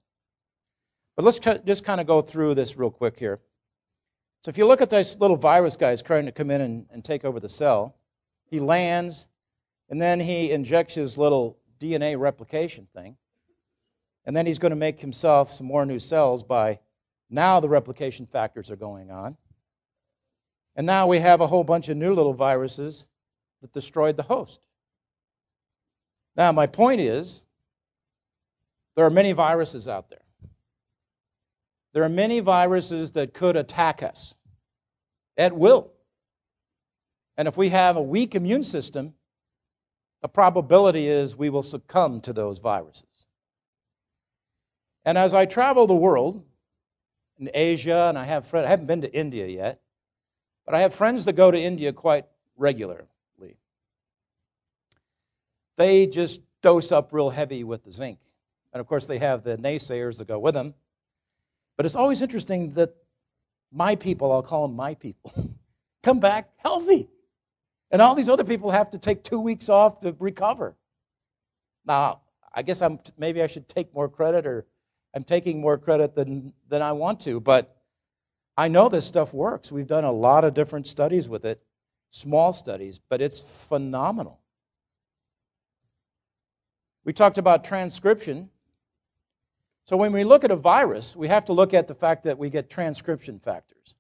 But 1.15 1.25
let's 1.25 1.39
just 1.39 1.83
kind 1.83 2.01
of 2.01 2.07
go 2.07 2.21
through 2.21 2.55
this 2.55 2.77
real 2.77 2.91
quick 2.91 3.19
here. 3.19 3.39
So 4.41 4.49
if 4.49 4.57
you 4.57 4.65
look 4.65 4.81
at 4.81 4.89
this 4.89 5.19
little 5.19 5.35
virus 5.35 5.75
guy 5.75 5.91
is 5.91 6.01
trying 6.01 6.25
to 6.25 6.31
come 6.31 6.49
in 6.49 6.61
and, 6.61 6.85
and 6.91 7.03
take 7.03 7.25
over 7.25 7.39
the 7.39 7.49
cell, 7.49 7.95
he 8.45 8.59
lands, 8.59 9.27
and 9.89 10.01
then 10.01 10.19
he 10.19 10.51
injects 10.51 10.95
his 10.95 11.17
little 11.17 11.57
DNA 11.79 12.17
replication 12.17 12.87
thing. 12.93 13.17
And 14.25 14.35
then 14.35 14.45
he's 14.45 14.59
going 14.59 14.71
to 14.71 14.77
make 14.77 14.99
himself 14.99 15.51
some 15.51 15.67
more 15.67 15.85
new 15.85 15.99
cells 15.99 16.43
by 16.43 16.79
now 17.29 17.59
the 17.59 17.69
replication 17.69 18.25
factors 18.25 18.71
are 18.71 18.75
going 18.75 19.11
on. 19.11 19.37
And 20.75 20.85
now 20.85 21.07
we 21.07 21.19
have 21.19 21.41
a 21.41 21.47
whole 21.47 21.63
bunch 21.63 21.89
of 21.89 21.97
new 21.97 22.13
little 22.13 22.33
viruses 22.33 23.07
that 23.61 23.73
destroyed 23.73 24.17
the 24.17 24.23
host. 24.23 24.59
Now, 26.35 26.51
my 26.51 26.67
point 26.67 27.01
is 27.01 27.43
there 28.95 29.05
are 29.05 29.09
many 29.09 29.31
viruses 29.31 29.87
out 29.87 30.09
there. 30.09 30.19
There 31.93 32.03
are 32.03 32.09
many 32.09 32.39
viruses 32.39 33.11
that 33.13 33.33
could 33.33 33.55
attack 33.55 34.03
us 34.03 34.33
at 35.37 35.55
will. 35.55 35.91
And 37.37 37.47
if 37.47 37.57
we 37.57 37.69
have 37.69 37.95
a 37.95 38.01
weak 38.01 38.35
immune 38.35 38.63
system, 38.63 39.13
the 40.21 40.27
probability 40.27 41.07
is 41.07 41.35
we 41.35 41.49
will 41.49 41.63
succumb 41.63 42.21
to 42.21 42.33
those 42.33 42.59
viruses. 42.59 43.05
And 45.05 45.17
as 45.17 45.33
I 45.33 45.45
travel 45.45 45.87
the 45.87 45.95
world, 45.95 46.43
in 47.39 47.49
Asia, 47.53 48.07
and 48.09 48.17
I 48.17 48.25
have 48.25 48.47
friends, 48.47 48.65
I 48.65 48.69
haven't 48.69 48.87
been 48.87 49.01
to 49.01 49.13
India 49.13 49.47
yet, 49.47 49.81
but 50.65 50.75
I 50.75 50.81
have 50.81 50.93
friends 50.93 51.25
that 51.25 51.33
go 51.33 51.49
to 51.49 51.59
India 51.59 51.93
quite 51.93 52.25
regularly. 52.57 53.07
They 55.79 56.07
just 56.07 56.41
dose 56.61 56.91
up 56.91 57.13
real 57.13 57.29
heavy 57.29 57.63
with 57.63 57.85
the 57.85 57.93
zinc. 57.93 58.19
And 58.73 58.81
of 58.81 58.87
course, 58.87 59.05
they 59.05 59.17
have 59.19 59.43
the 59.43 59.57
naysayers 59.57 60.17
that 60.17 60.27
go 60.27 60.37
with 60.37 60.53
them. 60.53 60.73
But 61.77 61.85
it's 61.85 61.95
always 61.95 62.21
interesting 62.21 62.73
that 62.73 62.93
my 63.71 63.95
people, 63.95 64.29
I'll 64.33 64.43
call 64.43 64.67
them 64.67 64.75
my 64.75 64.95
people, 64.95 65.33
come 66.03 66.19
back 66.19 66.49
healthy. 66.57 67.07
And 67.91 68.01
all 68.01 68.13
these 68.13 68.27
other 68.27 68.43
people 68.43 68.71
have 68.71 68.89
to 68.89 68.99
take 68.99 69.23
two 69.23 69.39
weeks 69.39 69.69
off 69.69 70.01
to 70.01 70.13
recover. 70.19 70.75
Now, 71.85 72.19
I 72.53 72.61
guess 72.61 72.81
I'm 72.81 72.99
maybe 73.17 73.41
I 73.41 73.47
should 73.47 73.69
take 73.69 73.93
more 73.93 74.09
credit 74.09 74.45
or 74.45 74.65
I'm 75.13 75.23
taking 75.23 75.61
more 75.61 75.77
credit 75.77 76.13
than 76.13 76.51
than 76.67 76.81
I 76.81 76.91
want 76.91 77.21
to, 77.21 77.39
but 77.39 77.73
I 78.57 78.67
know 78.67 78.89
this 78.89 79.05
stuff 79.05 79.33
works. 79.33 79.71
We've 79.71 79.87
done 79.87 80.03
a 80.03 80.11
lot 80.11 80.43
of 80.43 80.53
different 80.53 80.87
studies 80.87 81.29
with 81.29 81.45
it, 81.45 81.63
small 82.09 82.51
studies, 82.51 82.99
but 83.09 83.21
it's 83.21 83.41
phenomenal. 83.69 84.41
We 87.09 87.13
talked 87.13 87.39
about 87.39 87.63
transcription 87.63 88.51
so 89.85 89.97
when 89.97 90.11
we 90.11 90.23
look 90.23 90.43
at 90.43 90.51
a 90.51 90.55
virus, 90.55 91.15
we 91.15 91.27
have 91.29 91.45
to 91.45 91.53
look 91.53 91.73
at 91.73 91.87
the 91.87 91.95
fact 91.95 92.25
that 92.25 92.37
we 92.37 92.51
get 92.51 92.69
transcription 92.69 93.39
factors. 93.39 93.95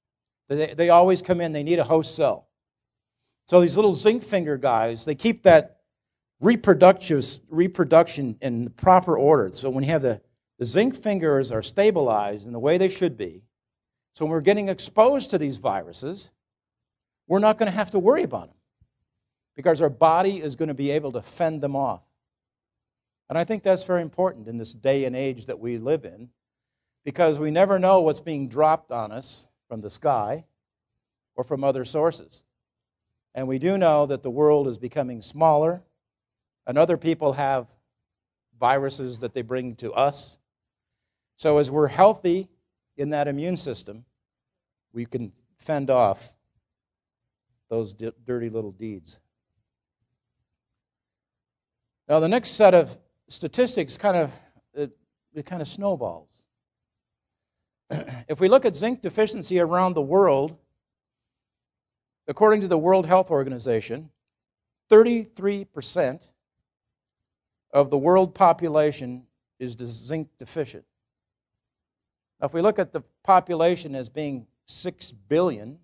They, 0.47 0.75
they 0.75 0.89
always 0.89 1.23
come 1.23 1.41
in, 1.41 1.51
they 1.51 1.63
need 1.63 1.79
a 1.79 1.83
host 1.83 2.15
cell. 2.15 2.47
So 3.47 3.61
these 3.61 3.75
little 3.75 3.95
zinc 3.95 4.21
finger 4.21 4.57
guys, 4.57 5.05
they 5.05 5.15
keep 5.15 5.41
that 5.41 5.79
reproduction 6.39 8.37
in 8.41 8.65
the 8.65 8.69
proper 8.69 9.17
order. 9.17 9.49
So 9.53 9.71
when 9.71 9.83
you 9.83 9.89
have 9.89 10.03
the, 10.03 10.21
the 10.59 10.65
zinc 10.65 10.95
fingers 10.95 11.51
are 11.51 11.63
stabilized 11.63 12.45
in 12.45 12.53
the 12.53 12.59
way 12.59 12.77
they 12.77 12.89
should 12.89 13.17
be, 13.17 13.41
so 14.13 14.25
when 14.25 14.33
we're 14.33 14.41
getting 14.41 14.69
exposed 14.69 15.31
to 15.31 15.39
these 15.39 15.57
viruses, 15.57 16.29
we're 17.27 17.39
not 17.39 17.57
going 17.57 17.71
to 17.71 17.75
have 17.75 17.89
to 17.89 17.97
worry 17.97 18.21
about 18.21 18.49
them 18.49 18.57
because 19.55 19.81
our 19.81 19.89
body 19.89 20.39
is 20.39 20.55
going 20.55 20.67
to 20.67 20.75
be 20.75 20.91
able 20.91 21.13
to 21.13 21.23
fend 21.23 21.59
them 21.59 21.75
off. 21.75 22.03
And 23.29 23.37
I 23.37 23.43
think 23.43 23.61
that's 23.61 23.83
very 23.83 24.01
important 24.01 24.47
in 24.47 24.57
this 24.57 24.73
day 24.73 25.05
and 25.05 25.15
age 25.15 25.45
that 25.45 25.59
we 25.59 25.77
live 25.77 26.03
in 26.03 26.29
because 27.05 27.39
we 27.39 27.51
never 27.51 27.77
know 27.77 28.01
what's 28.01 28.19
being 28.19 28.49
dropped 28.49 28.91
on 28.91 29.11
us 29.11 29.47
from 29.67 29.81
the 29.81 29.89
sky 29.89 30.45
or 31.35 31.43
from 31.43 31.63
other 31.63 31.85
sources. 31.85 32.43
And 33.35 33.47
we 33.47 33.59
do 33.59 33.77
know 33.77 34.07
that 34.07 34.23
the 34.23 34.31
world 34.31 34.67
is 34.67 34.77
becoming 34.77 35.21
smaller, 35.21 35.81
and 36.65 36.77
other 36.77 36.97
people 36.97 37.33
have 37.33 37.67
viruses 38.59 39.19
that 39.19 39.33
they 39.33 39.43
bring 39.43 39.75
to 39.75 39.93
us. 39.93 40.37
So, 41.37 41.59
as 41.59 41.71
we're 41.71 41.87
healthy 41.87 42.49
in 42.97 43.11
that 43.11 43.27
immune 43.27 43.57
system, 43.57 44.03
we 44.91 45.05
can 45.05 45.31
fend 45.59 45.89
off 45.89 46.33
those 47.69 47.93
di- 47.93 48.11
dirty 48.25 48.49
little 48.49 48.71
deeds. 48.71 49.19
Now, 52.09 52.19
the 52.19 52.27
next 52.27 52.49
set 52.49 52.73
of 52.73 52.97
statistics 53.29 53.97
kind 53.97 54.17
of 54.17 54.31
it, 54.73 54.91
it 55.33 55.45
kind 55.45 55.61
of 55.61 55.67
snowballs. 55.67 56.29
if 58.27 58.39
we 58.39 58.49
look 58.49 58.65
at 58.65 58.75
zinc 58.75 59.01
deficiency 59.01 59.59
around 59.59 59.93
the 59.93 60.01
world, 60.01 60.55
according 62.27 62.61
to 62.61 62.67
the 62.67 62.77
World 62.77 63.05
Health 63.05 63.31
Organization, 63.31 64.09
33% 64.91 66.21
of 67.71 67.89
the 67.89 67.97
world 67.97 68.33
population 68.33 69.23
is 69.59 69.73
zinc 69.73 70.29
deficient. 70.37 70.85
Now, 72.39 72.47
if 72.47 72.53
we 72.53 72.61
look 72.61 72.79
at 72.79 72.91
the 72.91 73.01
population 73.23 73.95
as 73.95 74.09
being 74.09 74.47
6 74.65 75.11
billion, 75.27 75.77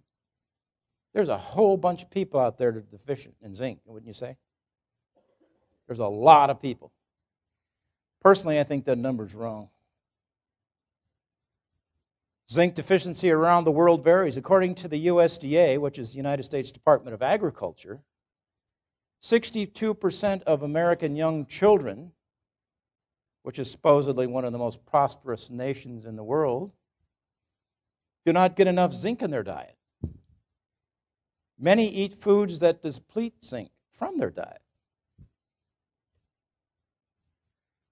there's 1.14 1.30
a 1.30 1.38
whole 1.38 1.78
bunch 1.78 2.04
of 2.04 2.10
people 2.10 2.40
out 2.40 2.58
there 2.58 2.72
that 2.72 2.80
are 2.80 2.98
deficient 2.98 3.36
in 3.42 3.54
zinc, 3.54 3.80
wouldn't 3.86 4.08
you 4.08 4.14
say? 4.14 4.38
There's 5.88 6.00
a 6.00 6.08
lot 6.08 6.50
of 6.50 6.62
people. 6.62 6.92
Personally, 8.26 8.60
I 8.60 8.64
think 8.64 8.86
that 8.86 8.98
number's 8.98 9.36
wrong. 9.36 9.70
Zinc 12.52 12.74
deficiency 12.74 13.30
around 13.30 13.66
the 13.66 13.72
world 13.72 14.04
varies. 14.04 14.36
According 14.36 14.74
to 14.76 14.88
the 14.88 15.06
USDA, 15.10 15.78
which 15.78 16.00
is 16.00 16.10
the 16.10 16.18
United 16.18 16.42
States 16.42 16.72
Department 16.72 17.14
of 17.14 17.22
Agriculture, 17.22 18.02
62% 19.22 20.42
of 20.42 20.64
American 20.64 21.16
young 21.16 21.46
children, 21.46 22.14
which 23.44 23.60
is 23.60 23.70
supposedly 23.70 24.26
one 24.26 24.44
of 24.44 24.54
the 24.54 24.58
most 24.58 24.84
prosperous 24.88 25.52
nations 25.52 26.08
in 26.08 26.16
the 26.16 26.24
world, 26.24 26.72
do 28.26 28.34
not 28.34 28.56
get 28.56 28.66
enough 28.66 28.92
zinc 28.92 29.22
in 29.22 29.30
their 29.30 29.44
diet. 29.44 29.78
Many 31.60 31.90
eat 31.90 32.16
foods 32.16 32.58
that 32.58 32.82
deplete 32.82 33.46
zinc 33.46 33.70
from 34.00 34.18
their 34.18 34.32
diet. 34.32 34.65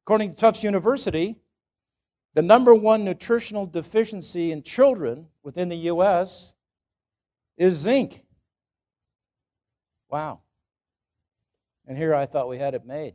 According 0.06 0.32
to 0.32 0.36
Tufts 0.36 0.64
University, 0.66 1.38
the 2.34 2.42
number 2.42 2.76
one 2.76 3.06
nutritional 3.06 3.66
deficiency 3.66 4.52
in 4.52 4.62
children 4.62 5.28
within 5.44 5.70
the 5.70 5.78
U.S. 5.78 6.54
is 7.58 7.78
zinc. 7.78 8.26
Wow. 10.10 10.42
And 11.88 11.98
here 11.98 12.14
I 12.14 12.26
thought 12.26 12.50
we 12.50 12.58
had 12.58 12.74
it 12.74 12.86
made. 12.86 13.14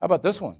How 0.00 0.04
about 0.04 0.22
this 0.22 0.40
one? 0.42 0.56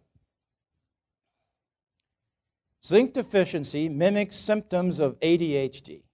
Zinc 2.86 3.12
deficiency 3.12 3.90
mimics 3.90 4.36
symptoms 4.36 4.98
of 4.98 5.20
ADHD. 5.20 6.04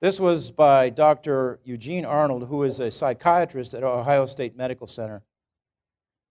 This 0.00 0.18
was 0.18 0.50
by 0.50 0.88
Dr. 0.88 1.60
Eugene 1.64 2.06
Arnold, 2.06 2.48
who 2.48 2.62
is 2.62 2.80
a 2.80 2.90
psychiatrist 2.90 3.74
at 3.74 3.82
Ohio 3.82 4.24
State 4.24 4.56
Medical 4.56 4.86
Center 4.86 5.22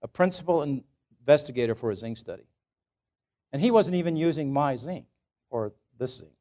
a 0.03 0.07
principal 0.07 0.61
investigator 0.61 1.73
for 1.73 1.91
a 1.91 1.95
zinc 1.95 2.17
study. 2.17 2.43
And 3.51 3.61
he 3.61 3.71
wasn't 3.71 3.95
even 3.95 4.15
using 4.15 4.51
my 4.51 4.75
zinc 4.75 5.05
or 5.49 5.73
this 5.97 6.17
zinc. 6.17 6.31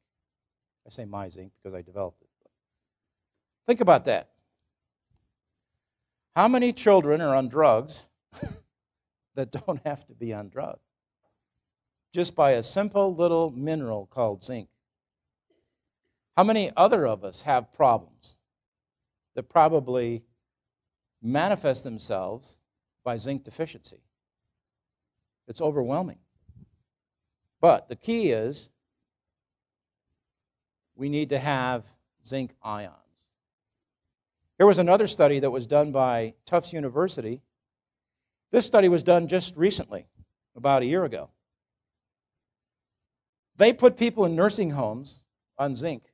I 0.86 0.90
say 0.90 1.04
my 1.04 1.28
zinc 1.28 1.52
because 1.62 1.74
I 1.74 1.82
developed 1.82 2.22
it. 2.22 2.28
Think 3.66 3.80
about 3.80 4.06
that. 4.06 4.30
How 6.34 6.48
many 6.48 6.72
children 6.72 7.20
are 7.20 7.34
on 7.36 7.48
drugs 7.48 8.04
that 9.34 9.52
don't 9.52 9.80
have 9.84 10.04
to 10.06 10.14
be 10.14 10.32
on 10.32 10.48
drugs? 10.48 10.80
Just 12.12 12.34
by 12.34 12.52
a 12.52 12.62
simple 12.62 13.14
little 13.14 13.50
mineral 13.50 14.06
called 14.06 14.42
zinc. 14.42 14.68
How 16.36 16.44
many 16.44 16.72
other 16.76 17.06
of 17.06 17.24
us 17.24 17.42
have 17.42 17.72
problems 17.74 18.36
that 19.34 19.44
probably 19.44 20.22
manifest 21.22 21.84
themselves 21.84 22.56
by 23.04 23.16
zinc 23.16 23.44
deficiency. 23.44 24.00
It's 25.48 25.60
overwhelming. 25.60 26.18
But 27.60 27.88
the 27.88 27.96
key 27.96 28.30
is 28.30 28.68
we 30.94 31.08
need 31.08 31.30
to 31.30 31.38
have 31.38 31.84
zinc 32.26 32.54
ions. 32.62 32.94
Here 34.58 34.66
was 34.66 34.78
another 34.78 35.06
study 35.06 35.40
that 35.40 35.50
was 35.50 35.66
done 35.66 35.92
by 35.92 36.34
Tufts 36.46 36.72
University. 36.72 37.40
This 38.50 38.66
study 38.66 38.88
was 38.88 39.02
done 39.02 39.28
just 39.28 39.56
recently, 39.56 40.06
about 40.56 40.82
a 40.82 40.86
year 40.86 41.04
ago. 41.04 41.30
They 43.56 43.72
put 43.72 43.96
people 43.96 44.24
in 44.24 44.36
nursing 44.36 44.70
homes 44.70 45.22
on 45.58 45.76
zinc, 45.76 46.04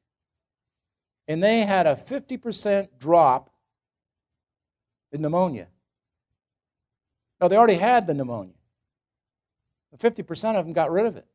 and 1.26 1.42
they 1.42 1.60
had 1.60 1.86
a 1.86 1.96
50% 1.96 2.88
drop 2.98 3.50
in 5.12 5.20
pneumonia. 5.20 5.68
No, 7.40 7.48
they 7.48 7.56
already 7.56 7.74
had 7.74 8.06
the 8.06 8.14
pneumonia. 8.14 8.54
50% 9.96 10.56
of 10.56 10.64
them 10.64 10.72
got 10.72 10.90
rid 10.90 11.06
of 11.06 11.16
it 11.16 11.26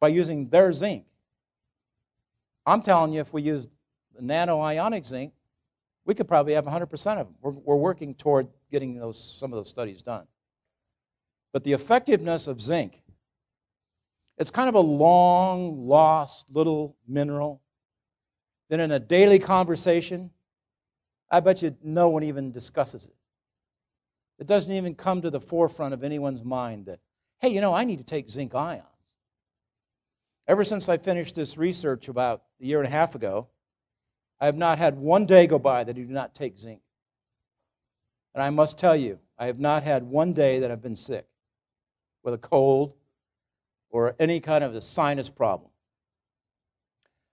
by 0.00 0.08
using 0.08 0.48
their 0.48 0.72
zinc. 0.72 1.04
I'm 2.64 2.82
telling 2.82 3.12
you, 3.12 3.20
if 3.20 3.32
we 3.32 3.42
use 3.42 3.68
the 4.14 4.22
nano-ionic 4.22 5.04
zinc, 5.04 5.32
we 6.04 6.14
could 6.14 6.28
probably 6.28 6.54
have 6.54 6.64
100% 6.64 6.92
of 6.92 7.26
them. 7.26 7.34
We're, 7.42 7.50
we're 7.52 7.76
working 7.76 8.14
toward 8.14 8.48
getting 8.70 8.98
those, 8.98 9.22
some 9.38 9.52
of 9.52 9.56
those 9.56 9.68
studies 9.68 10.02
done. 10.02 10.26
But 11.52 11.64
the 11.64 11.72
effectiveness 11.72 12.46
of 12.46 12.60
zinc, 12.60 13.02
it's 14.38 14.50
kind 14.50 14.68
of 14.68 14.74
a 14.74 14.80
long 14.80 15.86
lost 15.86 16.54
little 16.54 16.96
mineral. 17.06 17.60
Then 18.68 18.80
in 18.80 18.90
a 18.92 18.98
daily 18.98 19.38
conversation, 19.38 20.30
I 21.30 21.40
bet 21.40 21.62
you 21.62 21.76
no 21.82 22.08
one 22.08 22.22
even 22.22 22.52
discusses 22.52 23.04
it. 23.04 23.14
It 24.38 24.46
doesn't 24.46 24.72
even 24.72 24.94
come 24.94 25.22
to 25.22 25.30
the 25.30 25.40
forefront 25.40 25.94
of 25.94 26.04
anyone's 26.04 26.44
mind 26.44 26.86
that, 26.86 27.00
hey, 27.40 27.48
you 27.48 27.60
know, 27.60 27.74
I 27.74 27.84
need 27.84 27.98
to 27.98 28.04
take 28.04 28.30
zinc 28.30 28.54
ions. 28.54 28.84
Ever 30.46 30.64
since 30.64 30.88
I 30.88 30.96
finished 30.96 31.34
this 31.34 31.58
research 31.58 32.08
about 32.08 32.42
a 32.60 32.64
year 32.64 32.78
and 32.78 32.86
a 32.86 32.90
half 32.90 33.14
ago, 33.14 33.48
I 34.40 34.46
have 34.46 34.56
not 34.56 34.78
had 34.78 34.96
one 34.96 35.26
day 35.26 35.46
go 35.46 35.58
by 35.58 35.84
that 35.84 35.90
I 35.90 35.98
do 35.98 36.06
not 36.06 36.34
take 36.34 36.58
zinc. 36.58 36.80
And 38.34 38.42
I 38.42 38.50
must 38.50 38.78
tell 38.78 38.94
you, 38.96 39.18
I 39.36 39.46
have 39.46 39.58
not 39.58 39.82
had 39.82 40.04
one 40.04 40.32
day 40.32 40.60
that 40.60 40.70
I've 40.70 40.82
been 40.82 40.96
sick 40.96 41.26
with 42.22 42.34
a 42.34 42.38
cold 42.38 42.94
or 43.90 44.14
any 44.20 44.38
kind 44.40 44.62
of 44.62 44.74
a 44.74 44.80
sinus 44.80 45.28
problem. 45.28 45.70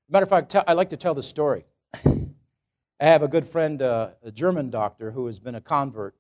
Matter 0.10 0.24
of 0.24 0.30
fact, 0.30 0.56
I 0.68 0.74
like 0.74 0.90
to 0.90 0.98
tell 0.98 1.14
the 1.14 1.24
story. 1.24 1.66
I 2.06 3.06
have 3.06 3.24
a 3.24 3.28
good 3.28 3.48
friend, 3.48 3.82
uh, 3.82 4.12
a 4.24 4.32
German 4.32 4.72
doctor, 4.72 5.12
who 5.12 5.26
has 5.28 5.40
been 5.40 5.56
a 5.56 5.62
convert 5.62 6.16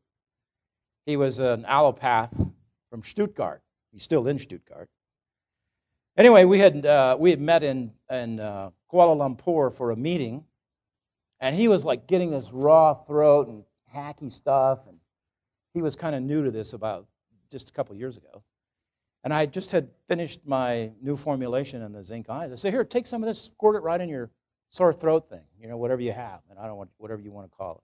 he 1.05 1.17
was 1.17 1.39
an 1.39 1.63
allopath 1.63 2.31
from 2.89 3.03
Stuttgart. 3.03 3.61
He's 3.91 4.03
still 4.03 4.27
in 4.27 4.39
Stuttgart. 4.39 4.89
Anyway, 6.17 6.45
we 6.45 6.59
had 6.59 6.85
uh, 6.85 7.17
we 7.19 7.29
had 7.29 7.41
met 7.41 7.63
in 7.63 7.91
in 8.09 8.39
uh, 8.39 8.71
Kuala 8.91 9.15
Lumpur 9.15 9.73
for 9.73 9.91
a 9.91 9.95
meeting, 9.95 10.45
and 11.39 11.55
he 11.55 11.67
was 11.67 11.85
like 11.85 12.07
getting 12.07 12.31
this 12.31 12.51
raw 12.51 12.93
throat 12.93 13.47
and 13.47 13.63
hacky 13.93 14.31
stuff, 14.31 14.79
and 14.87 14.97
he 15.73 15.81
was 15.81 15.95
kind 15.95 16.15
of 16.15 16.21
new 16.21 16.43
to 16.43 16.51
this 16.51 16.73
about 16.73 17.05
just 17.51 17.69
a 17.69 17.73
couple 17.73 17.95
years 17.95 18.17
ago. 18.17 18.43
And 19.23 19.33
I 19.33 19.45
just 19.45 19.71
had 19.71 19.89
finished 20.07 20.41
my 20.45 20.91
new 21.01 21.15
formulation 21.15 21.81
in 21.81 21.91
the 21.91 22.03
zinc 22.03 22.29
ions. 22.29 22.53
I 22.53 22.55
said, 22.55 22.73
"Here, 22.73 22.85
take 22.85 23.07
some 23.07 23.21
of 23.21 23.27
this, 23.27 23.41
squirt 23.41 23.75
it 23.75 23.83
right 23.83 23.99
in 23.99 24.07
your 24.07 24.31
sore 24.69 24.93
throat 24.93 25.29
thing, 25.29 25.43
you 25.59 25.67
know, 25.67 25.77
whatever 25.77 26.01
you 26.01 26.13
have, 26.13 26.41
and 26.49 26.57
I 26.57 26.67
don't 26.67 26.77
want 26.77 26.91
whatever 26.97 27.21
you 27.21 27.31
want 27.31 27.51
to 27.51 27.57
call 27.57 27.75
it." 27.75 27.83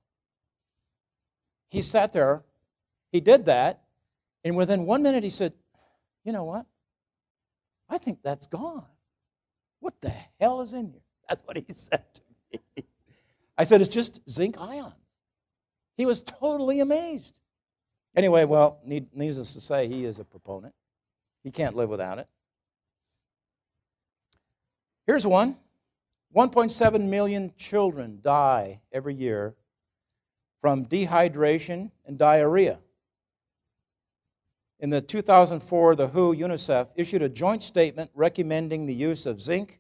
He 1.76 1.82
sat 1.82 2.14
there 2.14 2.44
he 3.12 3.20
did 3.20 3.46
that, 3.46 3.82
and 4.44 4.56
within 4.56 4.86
one 4.86 5.04
minute 5.04 5.24
he 5.24 5.30
said, 5.30 5.54
You 6.24 6.32
know 6.32 6.44
what? 6.44 6.66
I 7.90 7.98
think 7.98 8.20
that's 8.24 8.48
gone. 8.48 8.86
What 9.80 10.00
the 10.02 10.14
hell 10.40 10.62
is 10.62 10.74
in 10.74 10.92
here? 10.92 11.02
That's 11.30 11.42
what 11.44 11.58
he 11.58 11.66
said 11.74 12.04
to 12.14 12.22
me. 12.54 12.86
I 13.58 13.64
said, 13.64 13.82
It's 13.82 13.90
just 13.90 14.22
zinc 14.30 14.58
ions. 14.60 14.94
He 15.98 16.06
was 16.06 16.22
totally 16.22 16.80
amazed. 16.80 17.38
Anyway, 18.16 18.46
well, 18.46 18.80
needless 18.86 19.54
to 19.54 19.62
say, 19.62 19.88
he 19.88 20.06
is 20.06 20.20
a 20.20 20.24
proponent. 20.26 20.74
He 21.44 21.52
can't 21.52 21.76
live 21.76 21.90
without 21.90 22.20
it. 22.20 22.28
Here's 25.08 25.26
one 25.26 25.58
1.7 26.36 27.02
million 27.02 27.54
children 27.58 28.20
die 28.22 28.80
every 28.92 29.14
year 29.14 29.54
from 30.62 30.86
dehydration 30.86 31.92
and 32.06 32.18
diarrhea. 32.18 32.80
In 34.82 34.90
the 34.90 35.00
2004, 35.00 35.96
the 35.96 36.08
WHO 36.08 36.34
UNICEF 36.34 36.88
issued 36.96 37.22
a 37.22 37.30
joint 37.30 37.62
statement 37.62 38.10
recommending 38.16 38.88
the 38.88 38.94
use 38.96 39.28
of 39.28 39.40
zinc 39.40 39.80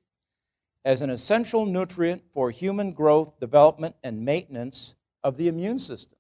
as 0.85 1.01
an 1.01 1.09
essential 1.09 1.65
nutrient 1.65 2.23
for 2.33 2.51
human 2.51 2.93
growth, 2.93 3.39
development, 3.39 3.95
and 4.03 4.23
maintenance 4.23 4.93
of 5.23 5.37
the 5.37 5.47
immune 5.47 5.79
system. 5.79 6.17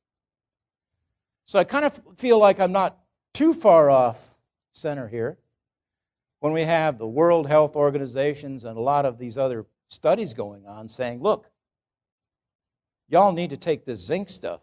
So 1.45 1.59
I 1.59 1.63
kind 1.63 1.85
of 1.85 2.01
feel 2.17 2.39
like 2.39 2.59
I'm 2.59 2.71
not 2.71 2.97
too 3.33 3.53
far 3.53 3.91
off 3.91 4.19
center 4.73 5.07
here 5.07 5.37
when 6.39 6.51
we 6.51 6.63
have 6.63 6.97
the 6.97 7.07
World 7.07 7.45
Health 7.47 7.75
Organizations 7.75 8.65
and 8.65 8.77
a 8.77 8.81
lot 8.81 9.05
of 9.05 9.19
these 9.19 9.37
other 9.37 9.67
studies 9.89 10.33
going 10.33 10.65
on 10.65 10.89
saying, 10.89 11.21
look, 11.21 11.45
y'all 13.09 13.31
need 13.31 13.51
to 13.51 13.57
take 13.57 13.85
this 13.85 13.99
zinc 13.99 14.27
stuff. 14.29 14.61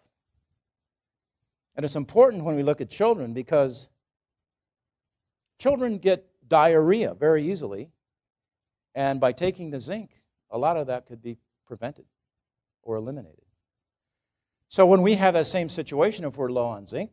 And 1.76 1.84
it's 1.84 1.94
important 1.94 2.42
when 2.42 2.56
we 2.56 2.64
look 2.64 2.80
at 2.80 2.90
children 2.90 3.32
because 3.32 3.88
children 5.58 5.98
get 5.98 6.26
diarrhea 6.48 7.14
very 7.14 7.50
easily. 7.50 7.90
And 8.94 9.20
by 9.20 9.32
taking 9.32 9.70
the 9.70 9.80
zinc, 9.80 10.10
a 10.50 10.58
lot 10.58 10.76
of 10.76 10.86
that 10.88 11.06
could 11.06 11.22
be 11.22 11.38
prevented 11.66 12.06
or 12.82 12.96
eliminated. 12.96 13.44
So 14.68 14.86
when 14.86 15.02
we 15.02 15.14
have 15.14 15.34
that 15.34 15.46
same 15.46 15.68
situation, 15.68 16.24
if 16.24 16.36
we're 16.36 16.50
low 16.50 16.66
on 16.66 16.86
zinc, 16.86 17.10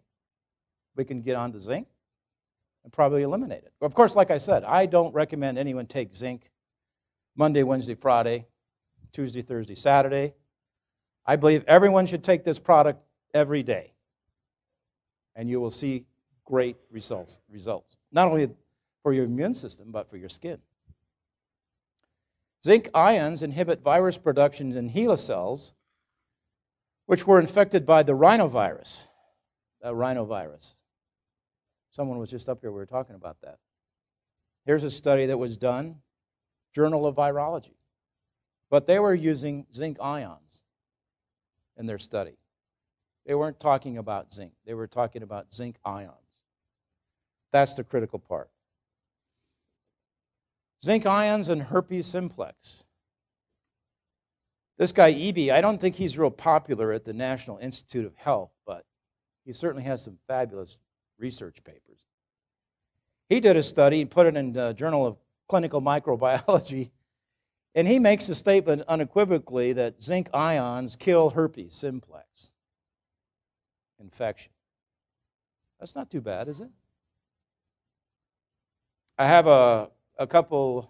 we 0.96 1.06
can 1.06 1.22
get 1.22 1.36
on 1.36 1.52
the 1.52 1.60
zinc 1.60 1.88
and 2.84 2.92
probably 2.92 3.24
eliminate 3.24 3.64
it. 3.64 3.74
Of 3.82 3.94
course, 3.94 4.16
like 4.16 4.32
I 4.32 4.38
said, 4.38 4.64
I 4.64 4.86
don't 4.86 5.14
recommend 5.14 5.58
anyone 5.58 5.86
take 5.86 6.16
zinc 6.16 6.50
Monday, 7.36 7.64
Wednesday, 7.64 7.96
Friday, 7.96 8.46
Tuesday, 9.12 9.42
Thursday, 9.42 9.76
Saturday. 9.76 10.34
I 11.26 11.36
believe 11.36 11.64
everyone 11.68 12.06
should 12.06 12.24
take 12.24 12.44
this 12.44 12.60
product 12.60 13.02
every 13.34 13.64
day. 13.64 13.94
And 15.36 15.50
you 15.50 15.60
will 15.60 15.72
see 15.72 16.06
great 16.46 16.78
results. 16.92 17.40
Results. 17.50 17.98
Not 18.12 18.30
only 18.30 18.50
for 19.04 19.14
your 19.14 19.26
immune 19.26 19.56
system, 19.56 19.92
but 19.92 20.10
for 20.10 20.18
your 20.18 20.30
skin. 20.30 20.60
Zinc 22.64 22.90
ions 22.96 23.44
inhibit 23.44 23.82
virus 23.82 24.18
production 24.18 24.76
in 24.76 24.90
HeLa 24.90 25.20
cells, 25.20 25.74
which 27.06 27.28
were 27.28 27.40
infected 27.40 27.86
by 27.86 28.02
the 28.02 28.14
rhinovirus. 28.14 29.04
That 29.82 29.94
rhinovirus. 29.94 30.74
Someone 31.92 32.18
was 32.18 32.32
just 32.32 32.50
up 32.50 32.62
here, 32.62 32.72
we 32.72 32.78
were 32.78 32.88
talking 32.88 33.16
about 33.16 33.38
that. 33.44 33.60
Here's 34.66 34.84
a 34.84 34.90
study 34.90 35.28
that 35.28 35.38
was 35.38 35.58
done, 35.58 35.98
Journal 36.74 37.06
of 37.06 37.16
Virology. 37.16 37.76
But 38.72 38.88
they 38.88 38.98
were 38.98 39.14
using 39.14 39.68
zinc 39.74 39.98
ions 40.02 40.40
in 41.78 41.86
their 41.86 42.00
study. 42.00 42.36
They 43.28 43.36
weren't 43.36 43.60
talking 43.60 44.00
about 44.00 44.34
zinc, 44.34 44.54
they 44.66 44.74
were 44.74 44.88
talking 44.88 45.22
about 45.22 45.54
zinc 45.54 45.76
ions. 45.86 46.25
That's 47.56 47.76
the 47.76 47.86
critical 47.86 48.20
part. 48.20 48.50
Zinc 50.84 51.06
ions 51.06 51.48
and 51.48 51.62
herpes 51.62 52.06
simplex. 52.06 52.84
This 54.78 54.92
guy, 54.92 55.14
Eby, 55.14 55.54
I 55.54 55.62
don't 55.62 55.80
think 55.80 55.96
he's 55.96 56.18
real 56.18 56.32
popular 56.32 56.92
at 56.92 57.06
the 57.06 57.14
National 57.14 57.58
Institute 57.60 58.08
of 58.08 58.14
Health, 58.18 58.52
but 58.68 58.84
he 59.46 59.54
certainly 59.54 59.86
has 59.86 60.04
some 60.04 60.18
fabulous 60.28 60.78
research 61.18 61.64
papers. 61.64 62.02
He 63.30 63.40
did 63.40 63.56
a 63.56 63.64
study 63.64 64.02
and 64.02 64.12
put 64.12 64.28
it 64.28 64.36
in 64.36 64.52
the 64.52 64.74
Journal 64.74 65.06
of 65.08 65.16
Clinical 65.48 65.82
Microbiology, 65.82 66.92
and 67.74 67.88
he 67.88 68.00
makes 68.00 68.28
the 68.28 68.36
statement 68.36 68.82
unequivocally 68.90 69.72
that 69.72 70.04
zinc 70.04 70.30
ions 70.34 70.98
kill 70.98 71.30
herpes 71.30 71.74
simplex 71.74 72.52
infection. 74.02 74.52
That's 75.80 75.96
not 75.96 76.12
too 76.12 76.20
bad, 76.20 76.50
is 76.50 76.60
it? 76.60 76.70
I 79.18 79.26
have 79.28 79.48
a 79.48 79.90
a 80.18 80.28
couple 80.28 80.90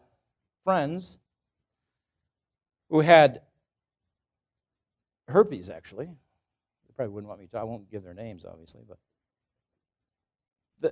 friends 0.63 1.17
who 2.89 3.01
had 3.01 3.41
herpes, 5.27 5.69
actually. 5.69 6.05
They 6.07 6.93
probably 6.95 7.13
wouldn't 7.13 7.29
want 7.29 7.39
me 7.41 7.47
to. 7.47 7.57
I 7.57 7.63
won't 7.63 7.89
give 7.89 8.03
their 8.03 8.13
names, 8.13 8.45
obviously, 8.45 8.81
but 8.88 8.97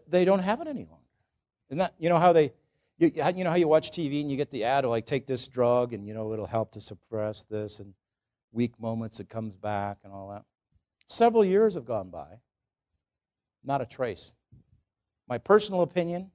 they 0.09 0.25
don't 0.25 0.39
have 0.39 0.61
it 0.61 0.67
any 0.67 0.85
longer. 0.85 0.97
And 1.69 1.81
that, 1.81 1.93
you 1.99 2.09
know 2.09 2.19
how 2.19 2.33
they, 2.33 2.53
you, 2.97 3.11
you 3.15 3.43
know 3.43 3.49
how 3.49 3.55
you 3.55 3.67
watch 3.67 3.91
TV 3.91 4.21
and 4.21 4.29
you 4.29 4.37
get 4.37 4.49
the 4.51 4.63
ad, 4.63 4.85
like 4.85 5.05
take 5.05 5.27
this 5.27 5.47
drug 5.47 5.93
and 5.93 6.07
you 6.07 6.13
know 6.13 6.33
it'll 6.33 6.45
help 6.45 6.71
to 6.71 6.81
suppress 6.81 7.43
this, 7.43 7.79
and 7.79 7.93
weak 8.51 8.79
moments 8.79 9.19
it 9.19 9.29
comes 9.29 9.55
back 9.55 9.97
and 10.03 10.13
all 10.13 10.29
that. 10.29 10.43
Several 11.07 11.43
years 11.43 11.75
have 11.75 11.85
gone 11.85 12.09
by, 12.09 12.27
not 13.63 13.81
a 13.81 13.85
trace. 13.85 14.33
My 15.27 15.37
personal 15.37 15.81
opinion, 15.81 16.31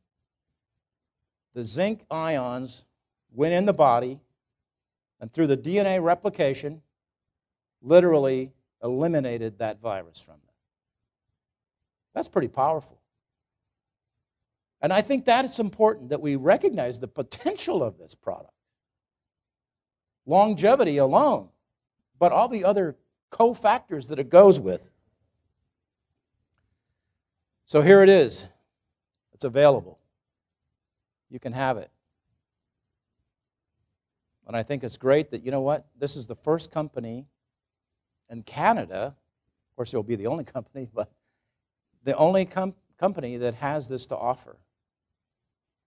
the 1.59 1.65
zinc 1.65 2.07
ions 2.09 2.85
went 3.35 3.53
in 3.53 3.65
the 3.65 3.73
body 3.73 4.21
and 5.21 5.33
through 5.33 5.49
the 5.49 5.57
DNA 5.57 6.01
replication 6.01 6.81
literally 7.83 8.53
eliminated 8.85 9.59
that 9.59 9.81
virus 9.81 10.21
from 10.21 10.35
them. 10.35 10.55
That's 12.15 12.29
pretty 12.29 12.47
powerful. 12.47 13.01
And 14.83 14.93
I 14.93 15.03
think 15.03 15.25
that 15.25 15.45
it's 15.45 15.59
important 15.59 16.11
that 16.11 16.21
we 16.21 16.37
recognize 16.37 17.01
the 17.01 17.09
potential 17.09 17.83
of 17.83 17.99
this 17.99 18.15
product. 18.15 18.55
Longevity 20.27 20.99
alone, 20.99 21.49
but 22.21 22.31
all 22.31 22.47
the 22.47 22.67
other 22.67 22.97
cofactors 23.33 24.07
that 24.11 24.21
it 24.21 24.31
goes 24.31 24.61
with. 24.61 24.89
So 27.67 27.83
here 27.83 28.05
it 28.05 28.09
is. 28.09 28.47
It's 29.33 29.43
available 29.43 29.98
you 31.31 31.39
can 31.39 31.53
have 31.53 31.77
it. 31.77 31.91
And 34.47 34.57
I 34.57 34.63
think 34.63 34.83
it's 34.83 34.97
great 34.97 35.31
that, 35.31 35.45
you 35.45 35.51
know 35.51 35.61
what, 35.61 35.87
this 35.99 36.17
is 36.17 36.27
the 36.27 36.35
first 36.35 36.71
company 36.71 37.27
in 38.31 38.43
Canada, 38.43 39.15
of 39.71 39.77
course, 39.77 39.93
it 39.93 39.97
will 39.97 40.03
be 40.03 40.17
the 40.17 40.27
only 40.27 40.45
company, 40.57 40.89
but 40.93 41.11
the 42.05 42.17
only 42.17 42.45
com- 42.45 42.75
company 42.99 43.37
that 43.39 43.55
has 43.55 43.89
this 43.89 44.07
to 44.07 44.17
offer. 44.17 44.57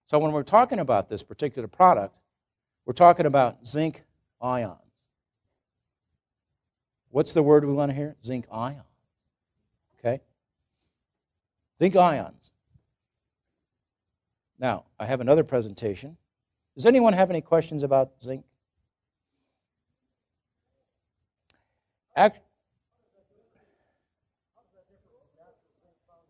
So 0.06 0.20
when 0.20 0.32
we're 0.32 0.44
talking 0.44 0.80
about 0.80 1.10
this 1.10 1.24
particular 1.24 1.68
product, 1.68 2.16
we're 2.86 2.94
talking 2.94 3.26
about 3.26 3.66
zinc 3.66 4.04
ions. 4.42 4.78
What's 7.10 7.34
the 7.34 7.44
word 7.44 7.66
we 7.66 7.74
want 7.74 7.92
to 7.92 7.96
hear? 7.96 8.16
Zinc 8.24 8.46
ions. 8.52 8.84
Okay? 10.00 10.22
Zinc 11.80 11.96
ions. 11.96 12.41
Now, 14.62 14.86
I 15.00 15.08
have 15.08 15.22
another 15.22 15.44
presentation. 15.44 16.16
Does 16.76 16.86
anyone 16.86 17.14
have 17.14 17.32
any 17.32 17.42
questions 17.42 17.82
about 17.82 18.12
zinc? 18.24 18.46
Act- 22.16 22.40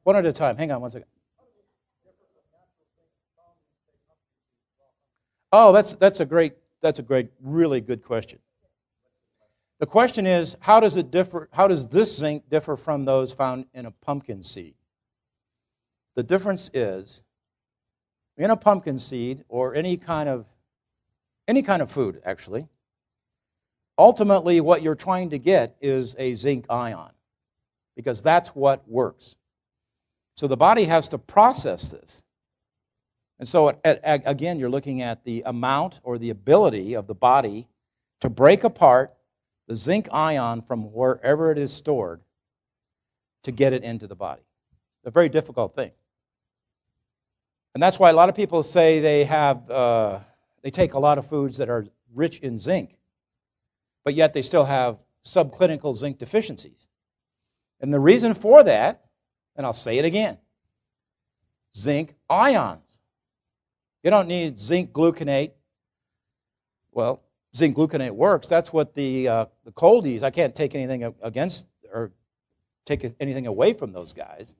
one 0.03 0.15
at 0.15 0.25
a 0.25 0.31
time. 0.31 0.55
Hang 0.55 0.71
on 0.71 0.81
one 0.81 0.91
second. 0.91 1.07
Oh, 5.51 5.73
that's 5.73 5.95
that's 5.95 6.21
a 6.21 6.25
great 6.25 6.53
that's 6.81 6.99
a 6.99 7.03
great 7.03 7.29
really 7.41 7.81
good 7.81 8.01
question. 8.01 8.39
The 9.79 9.85
question 9.85 10.25
is 10.25 10.55
how 10.61 10.79
does 10.79 10.95
it 10.95 11.11
differ 11.11 11.49
how 11.51 11.67
does 11.67 11.87
this 11.87 12.15
zinc 12.15 12.49
differ 12.49 12.77
from 12.77 13.03
those 13.03 13.33
found 13.33 13.65
in 13.73 13.85
a 13.85 13.91
pumpkin 13.91 14.41
seed? 14.43 14.75
The 16.15 16.23
difference 16.23 16.69
is 16.73 17.21
in 18.41 18.49
a 18.49 18.57
pumpkin 18.57 18.99
seed 18.99 19.43
or 19.49 19.75
any 19.75 19.97
kind 19.97 20.27
of 20.27 20.45
any 21.47 21.61
kind 21.61 21.81
of 21.81 21.91
food 21.91 22.21
actually 22.25 22.67
ultimately 24.01 24.61
what 24.61 24.81
you're 24.81 24.95
trying 24.95 25.29
to 25.29 25.37
get 25.37 25.75
is 25.79 26.15
a 26.17 26.33
zinc 26.33 26.65
ion 26.69 27.11
because 27.95 28.23
that's 28.23 28.49
what 28.49 28.87
works. 28.89 29.35
So 30.37 30.47
the 30.47 30.57
body 30.57 30.85
has 30.85 31.09
to 31.09 31.19
process 31.19 31.89
this. 31.89 32.23
And 33.37 33.47
so 33.47 33.79
again 33.83 34.59
you're 34.59 34.71
looking 34.71 35.03
at 35.03 35.23
the 35.23 35.43
amount 35.45 35.99
or 36.03 36.17
the 36.17 36.31
ability 36.31 36.95
of 36.95 37.05
the 37.05 37.13
body 37.13 37.67
to 38.21 38.29
break 38.29 38.63
apart 38.63 39.13
the 39.67 39.75
zinc 39.75 40.09
ion 40.11 40.63
from 40.63 40.91
wherever 40.91 41.51
it 41.51 41.59
is 41.59 41.71
stored 41.71 42.21
to 43.43 43.51
get 43.51 43.73
it 43.73 43.83
into 43.83 44.07
the 44.07 44.15
body. 44.15 44.41
A 45.05 45.11
very 45.11 45.29
difficult 45.29 45.75
thing 45.75 45.91
and 47.73 47.81
that's 47.81 47.99
why 47.99 48.09
a 48.09 48.13
lot 48.13 48.29
of 48.29 48.35
people 48.35 48.63
say 48.63 48.99
they 48.99 49.23
have 49.25 49.69
uh, 49.69 50.19
they 50.63 50.71
take 50.71 50.93
a 50.93 50.99
lot 50.99 51.17
of 51.17 51.27
foods 51.27 51.57
that 51.57 51.69
are 51.69 51.85
rich 52.13 52.39
in 52.39 52.59
zinc, 52.59 52.97
but 54.03 54.13
yet 54.13 54.33
they 54.33 54.41
still 54.41 54.65
have 54.65 54.97
subclinical 55.25 55.95
zinc 55.95 56.17
deficiencies. 56.17 56.87
And 57.79 57.93
the 57.93 57.99
reason 57.99 58.33
for 58.33 58.63
that, 58.63 59.05
and 59.55 59.65
I'll 59.65 59.73
say 59.73 59.97
it 59.97 60.05
again, 60.05 60.37
zinc 61.75 62.15
ions. 62.29 62.83
You 64.03 64.09
don't 64.09 64.27
need 64.27 64.59
zinc 64.59 64.91
gluconate. 64.91 65.51
Well, 66.91 67.21
zinc 67.55 67.77
gluconate 67.77 68.11
works. 68.11 68.47
That's 68.47 68.73
what 68.73 68.93
the 68.93 69.27
uh, 69.27 69.45
the 69.63 69.71
Cold-EEZE. 69.71 70.23
I 70.23 70.31
can't 70.31 70.55
take 70.55 70.75
anything 70.75 71.13
against 71.21 71.67
or 71.91 72.11
take 72.85 73.13
anything 73.19 73.47
away 73.47 73.73
from 73.73 73.93
those 73.93 74.13
guys. 74.13 74.55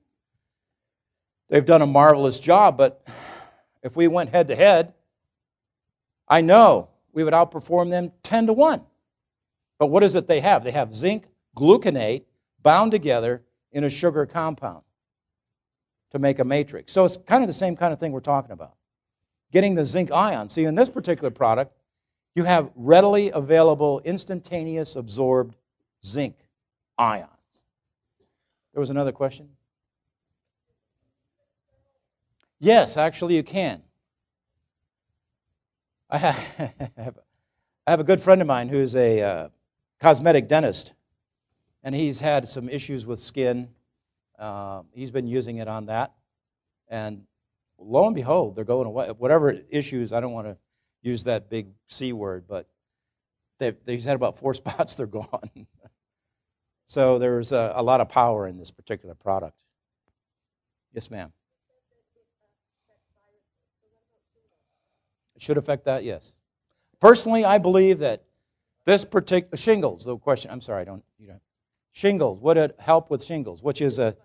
They've 1.52 1.62
done 1.62 1.82
a 1.82 1.86
marvelous 1.86 2.40
job, 2.40 2.78
but 2.78 3.06
if 3.82 3.94
we 3.94 4.08
went 4.08 4.30
head 4.30 4.48
to 4.48 4.56
head, 4.56 4.94
I 6.26 6.40
know 6.40 6.88
we 7.12 7.24
would 7.24 7.34
outperform 7.34 7.90
them 7.90 8.10
10 8.22 8.46
to 8.46 8.54
1. 8.54 8.80
But 9.78 9.88
what 9.88 10.02
is 10.02 10.14
it 10.14 10.26
they 10.26 10.40
have? 10.40 10.64
They 10.64 10.70
have 10.70 10.94
zinc 10.94 11.26
gluconate 11.54 12.24
bound 12.62 12.90
together 12.90 13.42
in 13.70 13.84
a 13.84 13.90
sugar 13.90 14.24
compound 14.24 14.82
to 16.12 16.18
make 16.18 16.38
a 16.38 16.44
matrix. 16.44 16.90
So 16.90 17.04
it's 17.04 17.18
kind 17.18 17.44
of 17.44 17.48
the 17.48 17.52
same 17.52 17.76
kind 17.76 17.92
of 17.92 18.00
thing 18.00 18.12
we're 18.12 18.20
talking 18.20 18.52
about. 18.52 18.74
Getting 19.52 19.74
the 19.74 19.84
zinc 19.84 20.10
ion. 20.10 20.48
See, 20.48 20.64
in 20.64 20.74
this 20.74 20.88
particular 20.88 21.30
product, 21.30 21.74
You 22.34 22.44
have 22.44 22.70
readily 22.74 23.30
available, 23.30 24.00
instantaneous 24.04 24.96
absorbed 24.96 25.54
zinc 26.04 26.36
ions. 26.96 27.28
There 28.72 28.80
was 28.80 28.90
another 28.90 29.12
question? 29.12 29.50
Yes, 32.62 32.96
actually, 32.96 33.34
you 33.34 33.42
can. 33.42 33.82
I 36.08 36.18
have, 36.18 36.36
I 37.88 37.90
have 37.90 37.98
a 37.98 38.04
good 38.04 38.20
friend 38.20 38.40
of 38.40 38.46
mine 38.46 38.68
who's 38.68 38.94
a 38.94 39.20
uh, 39.20 39.48
cosmetic 39.98 40.46
dentist, 40.46 40.92
and 41.82 41.92
he's 41.92 42.20
had 42.20 42.48
some 42.48 42.68
issues 42.68 43.04
with 43.04 43.18
skin. 43.18 43.68
Uh, 44.38 44.82
he's 44.92 45.10
been 45.10 45.26
using 45.26 45.56
it 45.56 45.66
on 45.66 45.86
that, 45.86 46.12
and 46.86 47.24
lo 47.80 48.06
and 48.06 48.14
behold, 48.14 48.54
they're 48.54 48.64
going 48.64 48.86
away. 48.86 49.08
Whatever 49.10 49.58
issues, 49.68 50.12
I 50.12 50.20
don't 50.20 50.32
want 50.32 50.46
to 50.46 50.56
use 51.02 51.24
that 51.24 51.50
big 51.50 51.66
C 51.88 52.12
word, 52.12 52.44
but 52.46 52.68
they've, 53.58 54.04
had 54.04 54.14
about 54.14 54.38
four 54.38 54.54
spots, 54.62 54.94
they're 54.94 55.08
gone. 55.08 55.50
so 56.84 57.18
there's 57.18 57.50
a, 57.50 57.72
a 57.74 57.82
lot 57.82 58.00
of 58.00 58.08
power 58.08 58.46
in 58.46 58.56
this 58.56 58.70
particular 58.70 59.16
product. 59.16 59.56
Yes, 60.92 61.10
ma'am. 61.10 61.32
It 65.36 65.42
should 65.42 65.58
affect 65.58 65.84
that, 65.86 66.04
yes. 66.04 66.34
Personally, 67.00 67.44
I 67.44 67.58
believe 67.58 68.00
that 68.00 68.22
this 68.84 69.04
particular 69.04 69.56
shingles. 69.56 70.04
The 70.04 70.16
question. 70.16 70.50
I'm 70.50 70.60
sorry, 70.60 70.82
I 70.82 70.84
don't. 70.84 71.04
You 71.18 71.28
know, 71.28 71.40
shingles. 71.92 72.40
Would 72.40 72.56
it 72.56 72.76
help 72.78 73.10
with 73.10 73.24
shingles, 73.24 73.62
which 73.62 73.80
is 73.80 73.98
a, 73.98 74.16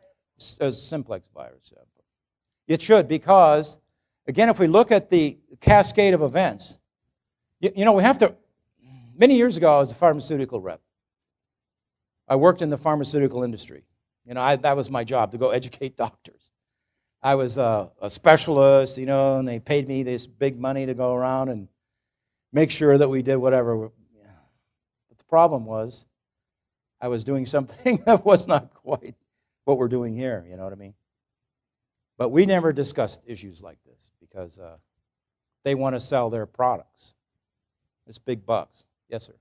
a 0.59 0.71
simplex 0.71 1.27
virus? 1.33 1.73
It 2.67 2.81
should 2.81 3.07
because, 3.07 3.77
again, 4.27 4.49
if 4.49 4.59
we 4.59 4.67
look 4.67 4.91
at 4.91 5.09
the 5.09 5.37
cascade 5.61 6.13
of 6.13 6.21
events, 6.21 6.77
you, 7.59 7.71
you 7.75 7.85
know, 7.85 7.93
we 7.93 8.03
have 8.03 8.17
to. 8.19 8.35
Many 9.15 9.35
years 9.35 9.57
ago, 9.57 9.77
I 9.77 9.79
was 9.79 9.91
a 9.91 9.95
pharmaceutical 9.95 10.61
rep. 10.61 10.81
I 12.27 12.35
worked 12.35 12.61
in 12.61 12.69
the 12.69 12.77
pharmaceutical 12.77 13.43
industry. 13.43 13.83
You 14.25 14.35
know, 14.35 14.41
I, 14.41 14.57
that 14.57 14.75
was 14.75 14.91
my 14.91 15.03
job 15.03 15.31
to 15.31 15.37
go 15.37 15.49
educate 15.49 15.97
doctors. 15.97 16.51
I 17.21 17.35
was 17.35 17.57
a, 17.57 17.91
a, 18.01 18.09
specialist, 18.09 18.97
you 18.97 19.05
know, 19.05 19.39
and 19.39 19.47
they 19.47 19.59
paid 19.59 19.87
me 19.87 20.03
this 20.03 20.27
big 20.27 20.59
money 20.59 20.85
to 20.85 20.93
go 20.93 21.13
around 21.13 21.49
and 21.49 21.67
make 22.53 22.71
sure 22.71 22.97
that 22.97 23.09
we 23.09 23.23
did 23.23 23.37
whatever. 23.37 23.89
But 25.09 25.17
the 25.17 25.23
problem 25.25 25.65
was, 25.65 26.05
I 27.01 27.07
was 27.07 27.23
doing 27.23 27.45
something 27.55 28.03
that 28.05 28.23
was 28.25 28.47
not 28.47 28.73
quite 28.73 29.15
what 29.65 29.77
we're 29.77 29.87
doing 29.87 30.15
here. 30.15 30.45
You 30.49 30.57
know 30.57 30.63
what 30.63 30.73
I 30.73 30.77
mean? 30.77 30.93
But 32.17 32.29
we 32.29 32.45
never 32.45 32.73
discussed 32.73 33.21
issues 33.25 33.61
like 33.61 33.77
this 33.85 34.11
because 34.19 34.57
uh, 34.57 34.77
they 35.63 35.75
want 35.75 35.95
to 35.95 35.99
sell 35.99 36.29
their 36.29 36.45
products. 36.45 37.13
It's 38.07 38.17
big 38.17 38.45
bucks. 38.45 38.83
Yes, 39.09 39.25
sir. 39.25 39.33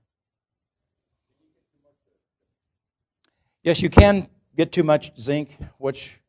Yes, 3.63 3.81
you 3.81 3.89
can 3.89 4.29
get 4.55 4.71
too 4.71 4.83
much 4.83 5.11
zinc, 5.19 5.57
which 5.77 6.19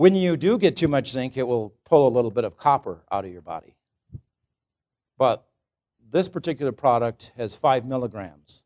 when 0.00 0.14
you 0.14 0.38
do 0.38 0.56
get 0.56 0.78
too 0.78 0.88
much 0.88 1.10
zinc, 1.10 1.36
it 1.36 1.42
will 1.42 1.74
pull 1.84 2.08
a 2.08 2.12
little 2.16 2.30
bit 2.30 2.44
of 2.44 2.56
copper 2.56 3.02
out 3.12 3.26
of 3.26 3.30
your 3.30 3.42
body. 3.42 3.74
But 5.18 5.44
this 6.10 6.26
particular 6.26 6.72
product 6.72 7.32
has 7.36 7.54
5 7.54 7.84
milligrams. 7.84 8.62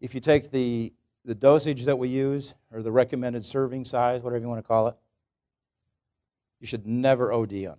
If 0.00 0.16
you 0.16 0.20
take 0.20 0.50
the 0.50 0.92
the 1.24 1.36
dosage 1.36 1.84
that 1.84 1.96
we 1.96 2.08
use, 2.08 2.54
or 2.72 2.82
the 2.82 2.90
recommended 2.90 3.44
serving 3.44 3.84
size, 3.84 4.20
whatever 4.20 4.42
you 4.42 4.48
want 4.48 4.58
to 4.58 4.66
call 4.66 4.88
it, 4.88 4.96
you 6.58 6.66
should 6.66 6.84
never 6.84 7.32
OD 7.32 7.52
on 7.52 7.78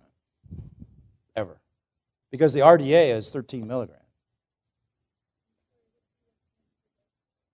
Ever. 1.36 1.60
Because 2.30 2.54
the 2.54 2.60
RDA 2.60 3.14
is 3.14 3.30
13 3.30 3.66
milligrams. 3.66 4.00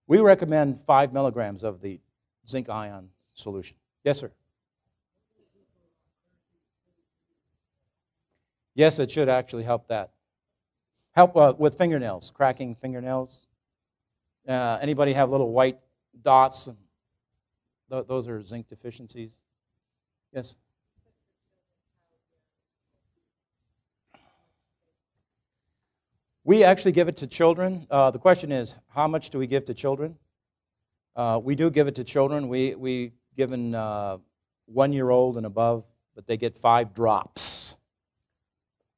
We 0.06 0.18
recommend 0.18 0.82
5 0.86 1.12
milligrams 1.12 1.64
of 1.64 1.80
the 1.80 1.98
zinc 2.46 2.68
ion 2.68 3.08
solution. 3.34 3.76
Yes, 4.06 4.20
sir. 4.20 4.30
Yes, 8.76 9.00
it 9.00 9.10
should 9.10 9.28
actually 9.28 9.64
help 9.64 9.88
that. 9.88 10.12
Help 11.16 11.36
uh, 11.36 11.54
with 11.58 11.76
fingernails, 11.76 12.30
cracking 12.30 12.76
fingernails. 12.76 13.48
Uh, 14.46 14.78
anybody 14.80 15.12
have 15.12 15.30
little 15.30 15.50
white 15.50 15.80
dots? 16.22 16.68
Th- 17.90 18.06
those 18.06 18.28
are 18.28 18.40
zinc 18.44 18.68
deficiencies. 18.68 19.32
Yes? 20.32 20.54
We 26.44 26.62
actually 26.62 26.92
give 26.92 27.08
it 27.08 27.16
to 27.16 27.26
children. 27.26 27.88
Uh, 27.90 28.12
the 28.12 28.20
question 28.20 28.52
is, 28.52 28.76
how 28.86 29.08
much 29.08 29.30
do 29.30 29.38
we 29.40 29.48
give 29.48 29.64
to 29.64 29.74
children? 29.74 30.16
Uh, 31.16 31.40
we 31.42 31.56
do 31.56 31.70
give 31.70 31.88
it 31.88 31.96
to 31.96 32.04
children. 32.04 32.48
We 32.48 32.76
we 32.76 33.12
given 33.36 33.74
uh, 33.74 34.18
one 34.66 34.92
year 34.92 35.10
old 35.10 35.36
and 35.36 35.46
above, 35.46 35.84
but 36.14 36.26
they 36.26 36.36
get 36.36 36.58
five 36.58 36.94
drops. 36.94 37.76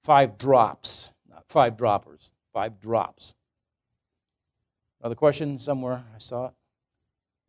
Five 0.05 0.39
drops, 0.39 1.11
not 1.29 1.45
five 1.49 1.77
droppers. 1.77 2.31
Five 2.55 2.81
drops. 2.81 3.35
Another 5.01 5.15
question 5.15 5.59
somewhere? 5.59 6.03
I 6.15 6.19
saw 6.19 6.47
it. 6.47 6.53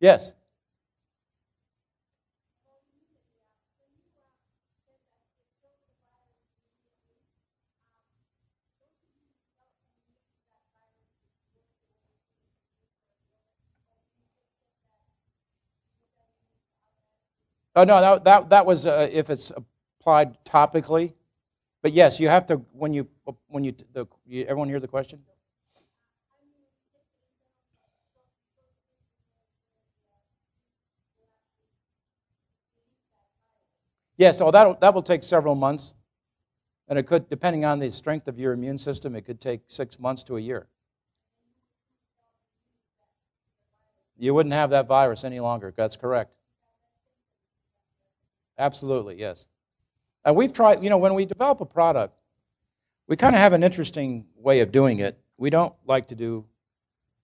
Yes. 0.00 0.32
Oh 17.80 17.84
no, 17.84 17.98
that 18.02 18.24
that, 18.24 18.50
that 18.50 18.66
was 18.66 18.84
uh, 18.84 19.08
if 19.10 19.30
it's 19.30 19.52
applied 20.00 20.36
topically. 20.44 21.14
But 21.82 21.92
yes, 21.92 22.20
you 22.20 22.28
have 22.28 22.46
to 22.46 22.56
when 22.72 22.92
you 22.92 23.08
when 23.48 23.64
you, 23.64 23.74
the, 23.94 24.06
you 24.26 24.42
everyone 24.44 24.68
hear 24.68 24.80
the 24.80 24.88
question. 24.88 25.20
Yeah, 34.18 34.32
so 34.32 34.50
that 34.50 34.80
that 34.80 34.94
will 34.94 35.02
take 35.02 35.22
several 35.22 35.54
months, 35.54 35.94
and 36.88 36.98
it 36.98 37.04
could, 37.06 37.28
depending 37.30 37.64
on 37.64 37.78
the 37.78 37.90
strength 37.90 38.28
of 38.28 38.38
your 38.38 38.52
immune 38.52 38.78
system, 38.78 39.16
it 39.16 39.22
could 39.22 39.40
take 39.40 39.62
six 39.68 39.98
months 39.98 40.24
to 40.24 40.36
a 40.36 40.40
year. 40.40 40.68
You 44.18 44.34
wouldn't 44.34 44.54
have 44.54 44.70
that 44.70 44.86
virus 44.88 45.24
any 45.24 45.40
longer. 45.40 45.72
That's 45.76 45.96
correct. 45.96 46.32
Absolutely, 48.60 49.18
yes. 49.18 49.46
And 50.24 50.36
we've 50.36 50.52
tried, 50.52 50.84
you 50.84 50.90
know, 50.90 50.98
when 50.98 51.14
we 51.14 51.24
develop 51.24 51.62
a 51.62 51.64
product, 51.64 52.14
we 53.08 53.16
kind 53.16 53.34
of 53.34 53.40
have 53.40 53.54
an 53.54 53.62
interesting 53.62 54.26
way 54.36 54.60
of 54.60 54.70
doing 54.70 54.98
it. 54.98 55.18
We 55.38 55.48
don't 55.48 55.72
like 55.86 56.08
to 56.08 56.14
do 56.14 56.44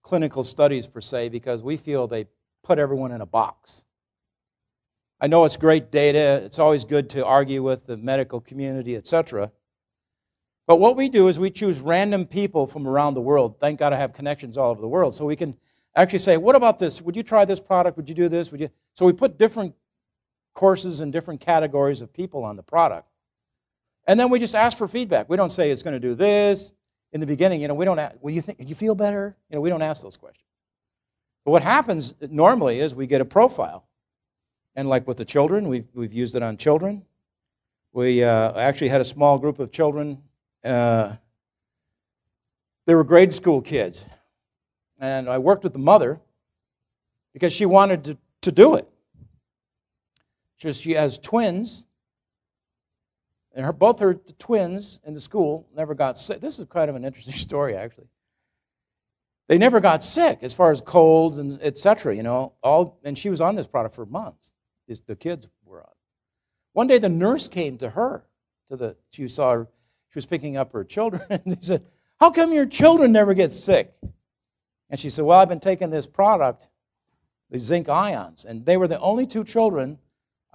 clinical 0.02 0.44
studies 0.44 0.86
per 0.86 1.02
se 1.02 1.28
because 1.28 1.62
we 1.62 1.76
feel 1.76 2.06
they 2.06 2.26
put 2.64 2.78
everyone 2.78 3.12
in 3.12 3.20
a 3.20 3.26
box. 3.26 3.84
I 5.20 5.26
know 5.26 5.44
it's 5.44 5.56
great 5.56 5.90
data. 5.90 6.42
It's 6.44 6.58
always 6.58 6.84
good 6.84 7.10
to 7.10 7.24
argue 7.24 7.62
with 7.62 7.86
the 7.86 7.96
medical 7.98 8.40
community, 8.40 8.96
etc. 8.96 9.52
But 10.66 10.76
what 10.76 10.96
we 10.96 11.10
do 11.10 11.28
is 11.28 11.38
we 11.38 11.50
choose 11.50 11.80
random 11.80 12.26
people 12.26 12.66
from 12.66 12.88
around 12.88 13.14
the 13.14 13.20
world. 13.20 13.60
Thank 13.60 13.78
God 13.78 13.92
I 13.92 13.96
have 13.96 14.14
connections 14.14 14.56
all 14.56 14.70
over 14.70 14.80
the 14.80 14.88
world. 14.88 15.14
So 15.14 15.26
we 15.26 15.36
can 15.36 15.54
actually 15.94 16.20
say, 16.20 16.38
what 16.38 16.56
about 16.56 16.78
this? 16.78 17.02
Would 17.02 17.14
you 17.14 17.22
try 17.22 17.44
this 17.44 17.60
product? 17.60 17.98
Would 17.98 18.08
you 18.08 18.14
do 18.14 18.28
this? 18.28 18.50
Would 18.50 18.60
you? 18.60 18.70
So 18.94 19.04
we 19.04 19.12
put 19.12 19.38
different 19.38 19.74
courses 20.56 21.00
and 21.00 21.12
different 21.12 21.40
categories 21.40 22.00
of 22.00 22.12
people 22.12 22.42
on 22.42 22.56
the 22.56 22.62
product. 22.64 23.08
And 24.08 24.18
then 24.18 24.30
we 24.30 24.40
just 24.40 24.56
ask 24.56 24.76
for 24.76 24.88
feedback. 24.88 25.28
We 25.28 25.36
don't 25.36 25.50
say 25.50 25.70
it's 25.70 25.84
going 25.84 25.94
to 25.94 26.00
do 26.00 26.16
this 26.16 26.72
in 27.12 27.20
the 27.20 27.26
beginning. 27.26 27.60
You 27.60 27.68
know, 27.68 27.74
we 27.74 27.84
don't. 27.84 27.98
Ask, 27.98 28.16
well, 28.20 28.34
you 28.34 28.42
think 28.42 28.58
you 28.68 28.74
feel 28.74 28.96
better? 28.96 29.36
You 29.50 29.56
know, 29.56 29.60
we 29.60 29.70
don't 29.70 29.82
ask 29.82 30.02
those 30.02 30.16
questions. 30.16 30.42
But 31.44 31.52
what 31.52 31.62
happens 31.62 32.12
normally 32.20 32.80
is 32.80 32.94
we 32.94 33.06
get 33.06 33.20
a 33.20 33.24
profile 33.24 33.86
and 34.76 34.88
like 34.88 35.06
with 35.06 35.16
the 35.16 35.24
children, 35.24 35.68
we've, 35.68 35.86
we've 35.94 36.12
used 36.12 36.34
it 36.34 36.42
on 36.42 36.58
children. 36.58 37.02
We 37.92 38.22
uh, 38.22 38.58
actually 38.58 38.88
had 38.88 39.00
a 39.00 39.04
small 39.04 39.38
group 39.38 39.58
of 39.58 39.72
children. 39.72 40.22
Uh, 40.62 41.16
they 42.84 42.94
were 42.94 43.04
grade 43.04 43.32
school 43.32 43.62
kids. 43.62 44.04
And 45.00 45.28
I 45.28 45.38
worked 45.38 45.64
with 45.64 45.72
the 45.72 45.78
mother 45.78 46.20
because 47.32 47.52
she 47.52 47.64
wanted 47.64 48.04
to, 48.04 48.18
to 48.42 48.52
do 48.52 48.74
it. 48.74 48.88
Just 50.58 50.82
she 50.82 50.92
has 50.92 51.18
twins, 51.18 51.84
and 53.54 53.64
her 53.64 53.72
both 53.72 54.00
her 54.00 54.14
twins 54.14 55.00
in 55.04 55.14
the 55.14 55.20
school 55.20 55.66
never 55.74 55.94
got 55.94 56.18
sick. 56.18 56.40
This 56.40 56.58
is 56.58 56.66
kind 56.68 56.90
of 56.90 56.96
an 56.96 57.04
interesting 57.04 57.34
story, 57.48 57.76
actually. 57.76 58.08
They 59.48 59.58
never 59.58 59.80
got 59.80 60.02
sick 60.02 60.40
as 60.42 60.54
far 60.54 60.72
as 60.72 60.80
colds 60.80 61.38
and 61.38 61.58
etc. 61.62 62.16
You 62.16 62.22
know, 62.22 62.54
all 62.62 62.98
and 63.04 63.16
she 63.16 63.30
was 63.30 63.40
on 63.40 63.54
this 63.54 63.66
product 63.66 63.94
for 63.94 64.06
months 64.06 64.52
the 65.06 65.16
kids 65.16 65.48
were 65.64 65.80
on. 65.80 65.92
One 66.72 66.86
day 66.86 66.98
the 66.98 67.08
nurse 67.08 67.48
came 67.48 67.78
to 67.78 67.90
her, 67.90 68.24
to 68.70 68.76
the 68.76 68.96
she 69.10 69.28
saw 69.28 69.52
her, 69.52 69.68
She 70.10 70.18
was 70.18 70.26
picking 70.26 70.56
up 70.56 70.72
her 70.72 70.84
children, 70.84 71.22
and 71.30 71.42
they 71.46 71.58
said, 71.60 71.84
How 72.20 72.30
come 72.30 72.52
your 72.52 72.66
children 72.66 73.12
never 73.12 73.34
get 73.34 73.52
sick? 73.52 73.92
And 74.90 75.00
she 75.00 75.10
said, 75.10 75.24
Well, 75.24 75.38
I've 75.38 75.48
been 75.48 75.60
taking 75.60 75.90
this 75.90 76.06
product, 76.06 76.68
the 77.50 77.58
zinc 77.58 77.88
ions. 77.88 78.44
And 78.44 78.64
they 78.64 78.76
were 78.76 78.88
the 78.88 79.00
only 79.00 79.26
two 79.26 79.44
children 79.44 79.98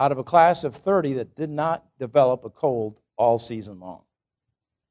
out 0.01 0.11
of 0.11 0.17
a 0.17 0.23
class 0.23 0.63
of 0.63 0.75
30 0.75 1.13
that 1.13 1.35
did 1.35 1.51
not 1.51 1.85
develop 1.99 2.43
a 2.43 2.49
cold 2.49 2.99
all 3.17 3.37
season 3.37 3.79
long. 3.79 4.01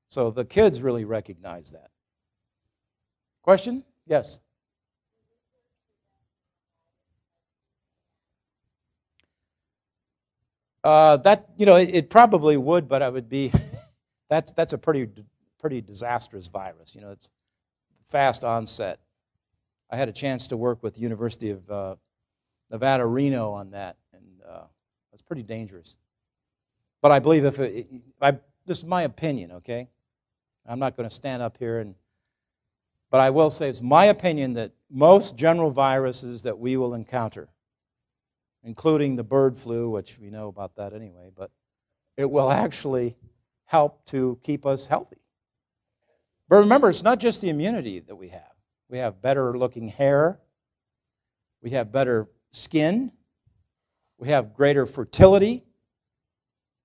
So 0.09 0.31
the 0.31 0.45
kids 0.45 0.81
really 0.81 1.05
recognize 1.05 1.73
that. 1.73 1.91
Question? 3.43 3.83
Yes. 4.07 4.39
Uh, 10.85 11.17
that 11.17 11.49
you 11.57 11.67
know, 11.67 11.75
it, 11.75 11.91
it, 11.93 12.11
probably 12.11 12.57
would, 12.57 12.89
but 12.89 13.03
I 13.03 13.09
would 13.09 13.29
be. 13.29 13.53
That's 14.31 14.53
that's 14.53 14.73
a 14.73 14.79
pretty 14.79 15.09
pretty 15.59 15.81
disastrous 15.81 16.47
virus. 16.47 16.95
You 16.95 17.01
know, 17.01 17.11
it's 17.11 17.29
fast 18.11 18.45
onset. 18.45 19.01
I 19.91 19.97
had 19.97 20.09
a 20.09 20.13
chance 20.13 20.47
to 20.49 20.57
work 20.57 20.85
with 20.85 20.95
the 20.95 21.01
University 21.01 21.51
of 21.51 21.69
uh, 21.69 21.97
Nevada, 22.71 23.05
Reno 23.05 23.51
on 23.51 23.73
that, 23.73 23.97
and 24.13 24.25
uh, 24.49 24.63
it's 25.13 25.23
pretty 25.23 25.43
dangerous. 25.43 25.97
But 27.03 27.13
I 27.13 27.19
believe 27.19 27.45
if 27.45 27.59
it, 27.59 27.87
I, 28.21 28.33
this 28.67 28.79
is 28.79 28.85
my 28.85 29.03
opinion, 29.03 29.53
okay? 29.53 29.89
I'm 30.67 30.79
not 30.79 30.97
going 30.97 31.09
to 31.09 31.15
stand 31.15 31.43
up 31.43 31.57
here 31.59 31.79
and, 31.81 31.95
but 33.11 33.21
I 33.21 33.31
will 33.31 33.51
say 33.51 33.69
it's 33.69 33.83
my 33.83 34.07
opinion 34.07 34.55
that 34.55 34.73
most 34.91 35.37
general 35.37 35.71
viruses 35.71 36.43
that 36.45 36.59
we 36.59 36.77
will 36.77 36.95
encounter, 36.95 37.49
including 38.63 39.17
the 39.17 39.25
bird 39.25 39.59
flu, 39.59 39.91
which 39.91 40.19
we 40.19 40.31
know 40.31 40.49
about 40.49 40.77
that 40.77 40.93
anyway, 40.93 41.31
but 41.37 41.51
it 42.17 42.31
will 42.31 42.51
actually 42.51 43.17
help 43.65 44.05
to 44.07 44.39
keep 44.43 44.67
us 44.67 44.87
healthy. 44.87 45.17
But 46.49 46.57
remember, 46.57 46.91
it's 46.91 47.03
not 47.03 47.21
just 47.21 47.41
the 47.41 47.49
immunity 47.49 48.01
that 48.01 48.17
we 48.17 48.29
have. 48.29 48.43
We 48.89 48.99
have 48.99 49.23
better 49.23 49.57
looking 49.57 49.89
hair. 49.89 50.39
We 51.63 51.71
have 51.71 51.93
better 51.93 52.29
skin. 52.53 53.13
We 54.21 54.29
have 54.29 54.53
greater 54.53 54.85
fertility. 54.85 55.65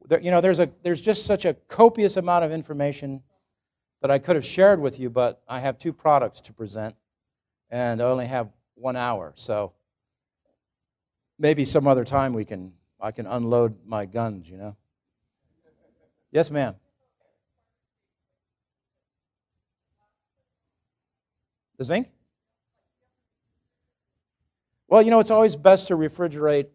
There, 0.07 0.21
you 0.21 0.31
know, 0.31 0.39
there's, 0.39 0.59
a, 0.59 0.69
there's 0.83 1.01
just 1.01 1.25
such 1.25 1.43
a 1.43 1.53
copious 1.53 2.15
amount 2.15 2.45
of 2.45 2.53
information 2.53 3.23
that 4.01 4.09
I 4.09 4.19
could 4.19 4.37
have 4.37 4.45
shared 4.45 4.79
with 4.79 5.01
you, 5.01 5.09
but 5.09 5.41
I 5.45 5.59
have 5.59 5.77
two 5.77 5.91
products 5.91 6.39
to 6.41 6.53
present, 6.53 6.95
and 7.69 8.01
I 8.01 8.05
only 8.05 8.27
have 8.27 8.47
one 8.75 8.95
hour. 8.95 9.33
So 9.35 9.73
maybe 11.37 11.65
some 11.65 11.87
other 11.87 12.05
time 12.05 12.31
we 12.31 12.45
can 12.45 12.71
I 13.01 13.11
can 13.11 13.27
unload 13.27 13.85
my 13.85 14.05
guns, 14.05 14.49
you 14.49 14.55
know. 14.55 14.77
Yes, 16.31 16.49
ma'am. 16.49 16.75
The 21.77 21.83
zinc? 21.83 22.09
Well, 24.87 25.01
you 25.01 25.11
know, 25.11 25.19
it's 25.19 25.31
always 25.31 25.57
best 25.57 25.89
to 25.89 25.97
refrigerate 25.97 26.67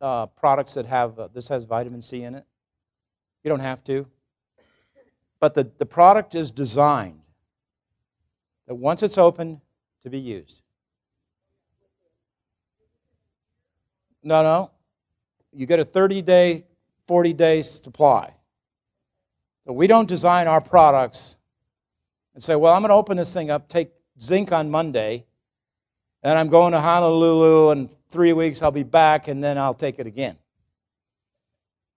uh, 0.00 0.26
products 0.26 0.74
that 0.74 0.86
have 0.86 1.18
uh, 1.18 1.28
this 1.32 1.48
has 1.48 1.64
vitamin 1.64 2.02
C 2.02 2.22
in 2.22 2.34
it. 2.34 2.44
You 3.44 3.48
don't 3.48 3.60
have 3.60 3.82
to. 3.84 4.06
But 5.40 5.54
the, 5.54 5.70
the 5.78 5.86
product 5.86 6.34
is 6.34 6.50
designed 6.50 7.20
that 8.66 8.74
once 8.74 9.02
it's 9.02 9.18
open, 9.18 9.60
to 10.02 10.10
be 10.10 10.18
used. 10.18 10.62
No, 14.22 14.42
no. 14.42 14.70
You 15.52 15.66
get 15.66 15.80
a 15.80 15.84
30 15.84 16.22
day, 16.22 16.64
40 17.06 17.32
day 17.32 17.62
supply. 17.62 18.34
So 19.66 19.72
we 19.72 19.86
don't 19.86 20.08
design 20.08 20.46
our 20.46 20.60
products 20.60 21.36
and 22.34 22.42
say, 22.42 22.56
well, 22.56 22.72
I'm 22.72 22.82
going 22.82 22.90
to 22.90 22.94
open 22.94 23.16
this 23.16 23.32
thing 23.32 23.50
up, 23.50 23.68
take 23.68 23.90
zinc 24.20 24.52
on 24.52 24.70
Monday, 24.70 25.26
and 26.22 26.38
I'm 26.38 26.48
going 26.48 26.72
to 26.72 26.80
Honolulu, 26.80 27.70
and 27.70 27.90
three 28.10 28.32
weeks 28.32 28.62
I'll 28.62 28.70
be 28.70 28.82
back, 28.82 29.28
and 29.28 29.42
then 29.42 29.58
I'll 29.58 29.74
take 29.74 29.98
it 29.98 30.06
again. 30.06 30.36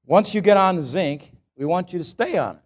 Once 0.05 0.33
you 0.33 0.41
get 0.41 0.57
on 0.57 0.75
the 0.75 0.83
zinc, 0.83 1.31
we 1.57 1.65
want 1.65 1.93
you 1.93 1.99
to 1.99 2.05
stay 2.05 2.37
on 2.37 2.57
it 2.57 2.61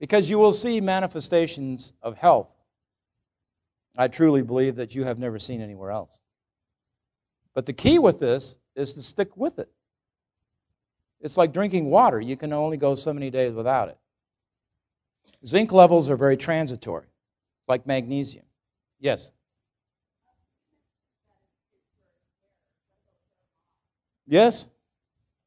because 0.00 0.28
you 0.28 0.38
will 0.38 0.52
see 0.52 0.80
manifestations 0.80 1.92
of 2.02 2.16
health. 2.16 2.48
I 3.96 4.08
truly 4.08 4.42
believe 4.42 4.76
that 4.76 4.94
you 4.94 5.04
have 5.04 5.18
never 5.18 5.38
seen 5.38 5.60
anywhere 5.60 5.90
else. 5.90 6.18
But 7.54 7.66
the 7.66 7.72
key 7.72 7.98
with 7.98 8.18
this 8.18 8.56
is 8.74 8.94
to 8.94 9.02
stick 9.02 9.36
with 9.36 9.58
it. 9.58 9.70
It's 11.20 11.36
like 11.36 11.52
drinking 11.52 11.90
water. 11.90 12.20
You 12.20 12.36
can 12.36 12.52
only 12.52 12.78
go 12.78 12.94
so 12.94 13.12
many 13.12 13.30
days 13.30 13.52
without 13.52 13.88
it. 13.88 13.98
Zinc 15.46 15.72
levels 15.72 16.08
are 16.08 16.16
very 16.16 16.36
transitory, 16.36 17.06
like 17.68 17.86
magnesium. 17.86 18.44
Yes? 19.00 19.32
Yes? 24.30 24.64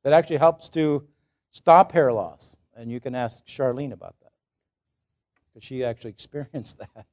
That 0.04 0.12
actually 0.12 0.38
helps 0.38 0.70
to 0.72 1.08
stop 1.52 1.94
hair 1.94 2.12
loss. 2.12 2.58
And 2.76 2.92
you 2.92 3.00
can 3.00 3.16
ask 3.16 3.44
Charlene 3.46 3.94
about 3.94 4.16
that 4.22 4.32
because 5.48 5.66
she 5.66 5.84
actually 5.84 6.10
experienced 6.20 6.78
that. 6.80 7.06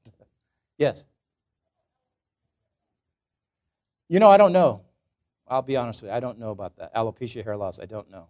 yes. 0.76 1.04
You 4.08 4.18
know, 4.18 4.28
I 4.28 4.36
don't 4.36 4.52
know. 4.52 4.82
I'll 5.46 5.62
be 5.62 5.76
honest 5.76 6.02
with 6.02 6.10
you. 6.10 6.16
I 6.16 6.20
don't 6.20 6.38
know 6.38 6.50
about 6.50 6.76
that. 6.76 6.92
Alopecia 6.94 7.44
hair 7.44 7.56
loss, 7.56 7.78
I 7.78 7.86
don't 7.86 8.10
know. 8.10 8.26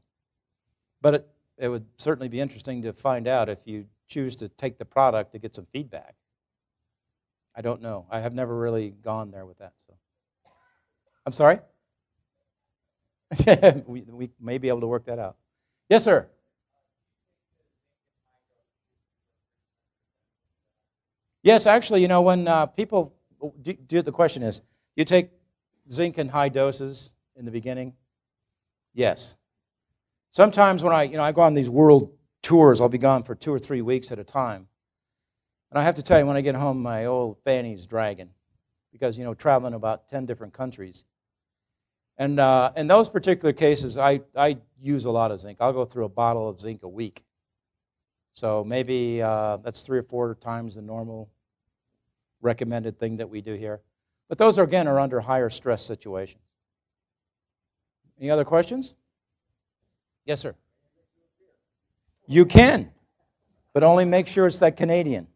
But 1.00 1.14
it, 1.14 1.28
it 1.56 1.68
would 1.68 1.86
certainly 1.96 2.28
be 2.28 2.40
interesting 2.40 2.82
to 2.82 2.92
find 2.92 3.26
out 3.26 3.48
if 3.48 3.58
you 3.64 3.86
choose 4.06 4.36
to 4.36 4.48
take 4.48 4.76
the 4.76 4.84
product 4.84 5.32
to 5.32 5.38
get 5.38 5.54
some 5.54 5.66
feedback. 5.72 6.14
I 7.56 7.62
don't 7.62 7.80
know. 7.80 8.06
I 8.10 8.20
have 8.20 8.34
never 8.34 8.54
really 8.54 8.90
gone 8.90 9.30
there 9.30 9.46
with 9.46 9.58
that. 9.58 9.72
So, 9.86 9.94
I'm 11.24 11.32
sorry. 11.32 11.60
we, 13.86 14.02
we 14.02 14.30
may 14.40 14.58
be 14.58 14.68
able 14.68 14.80
to 14.80 14.86
work 14.86 15.06
that 15.06 15.18
out. 15.18 15.36
Yes, 15.88 16.04
sir. 16.04 16.28
Yes, 21.42 21.66
actually, 21.66 22.02
you 22.02 22.08
know, 22.08 22.22
when 22.22 22.46
uh, 22.48 22.66
people 22.66 23.14
do, 23.62 23.72
do, 23.72 24.02
the 24.02 24.12
question 24.12 24.42
is, 24.42 24.60
you 24.96 25.04
take 25.04 25.30
zinc 25.90 26.18
in 26.18 26.28
high 26.28 26.48
doses 26.50 27.10
in 27.36 27.44
the 27.44 27.50
beginning? 27.50 27.94
Yes. 28.94 29.34
Sometimes 30.32 30.82
when 30.82 30.92
I, 30.92 31.04
you 31.04 31.16
know, 31.16 31.22
I 31.22 31.32
go 31.32 31.42
on 31.42 31.54
these 31.54 31.70
world 31.70 32.12
tours, 32.42 32.80
I'll 32.80 32.88
be 32.88 32.98
gone 32.98 33.22
for 33.22 33.34
two 33.34 33.52
or 33.52 33.58
three 33.58 33.82
weeks 33.82 34.12
at 34.12 34.18
a 34.18 34.24
time. 34.24 34.68
And 35.70 35.78
I 35.78 35.84
have 35.84 35.96
to 35.96 36.02
tell 36.02 36.18
you, 36.18 36.26
when 36.26 36.36
I 36.36 36.40
get 36.40 36.54
home, 36.54 36.82
my 36.82 37.06
old 37.06 37.38
fanny's 37.44 37.86
dragging 37.86 38.30
because, 38.92 39.18
you 39.18 39.24
know, 39.24 39.34
traveling 39.34 39.74
about 39.74 40.08
10 40.08 40.26
different 40.26 40.52
countries. 40.52 41.04
And 42.20 42.38
uh, 42.38 42.70
in 42.76 42.86
those 42.86 43.08
particular 43.08 43.54
cases, 43.54 43.96
I, 43.96 44.20
I 44.36 44.58
use 44.82 45.06
a 45.06 45.10
lot 45.10 45.30
of 45.30 45.40
zinc. 45.40 45.56
I'll 45.58 45.72
go 45.72 45.86
through 45.86 46.04
a 46.04 46.10
bottle 46.10 46.50
of 46.50 46.60
zinc 46.60 46.82
a 46.82 46.88
week. 46.88 47.24
So 48.34 48.62
maybe 48.62 49.22
uh, 49.22 49.56
that's 49.56 49.80
three 49.80 49.98
or 49.98 50.02
four 50.02 50.34
times 50.34 50.74
the 50.74 50.82
normal 50.82 51.30
recommended 52.42 53.00
thing 53.00 53.16
that 53.16 53.30
we 53.30 53.40
do 53.40 53.54
here. 53.54 53.80
But 54.28 54.36
those, 54.36 54.58
are, 54.58 54.64
again, 54.64 54.86
are 54.86 55.00
under 55.00 55.18
higher 55.18 55.48
stress 55.48 55.82
situations. 55.82 56.42
Any 58.20 58.28
other 58.28 58.44
questions? 58.44 58.94
Yes, 60.26 60.40
sir. 60.40 60.54
You 62.26 62.44
can, 62.44 62.90
but 63.72 63.82
only 63.82 64.04
make 64.04 64.26
sure 64.26 64.46
it's 64.46 64.58
that 64.58 64.76
Canadian. 64.76 65.26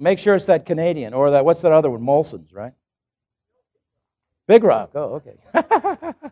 Make 0.00 0.18
sure 0.18 0.34
it's 0.34 0.46
that 0.46 0.66
Canadian 0.66 1.14
or 1.14 1.32
that 1.32 1.44
what's 1.44 1.62
that 1.62 1.72
other 1.72 1.90
one? 1.90 2.02
Molson's, 2.02 2.52
right? 2.52 2.72
Big 4.48 4.64
Rock. 4.64 4.90
Oh, 4.94 5.22
okay. 5.54 6.14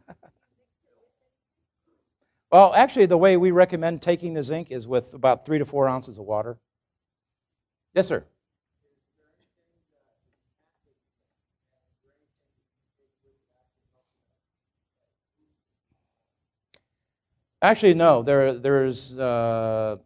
Well, 2.51 2.73
actually, 2.75 3.07
the 3.07 3.19
way 3.19 3.37
we 3.37 3.51
recommend 3.51 4.01
taking 4.03 4.35
the 4.35 4.43
zinc 4.43 4.71
is 4.71 4.89
with 4.89 5.13
about 5.15 5.45
three 5.45 5.59
to 5.59 5.67
four 5.67 5.89
ounces 5.89 6.19
of 6.19 6.25
water. 6.25 6.59
Yes, 7.95 8.09
sir. 8.09 8.25
Actually, 17.63 17.95
no. 17.95 18.23
There, 18.23 18.53
there's. 18.55 19.19
Uh, 19.19 19.97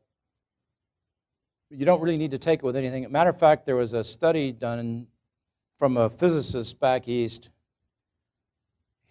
you 1.75 1.87
don't 1.87 2.01
really 2.01 2.19
need 2.19 2.33
to 2.33 2.39
take 2.39 2.61
it 2.61 2.65
with 2.65 2.77
anything. 2.77 3.11
Matter 3.11 3.31
of 3.31 3.39
fact, 3.39 3.65
there 3.65 3.77
was 3.77 3.93
a 3.95 4.05
study 4.05 4.53
done 4.53 5.07
from 5.79 5.97
a 5.97 6.11
physicist 6.11 6.79
back 6.79 7.09
east 7.09 7.49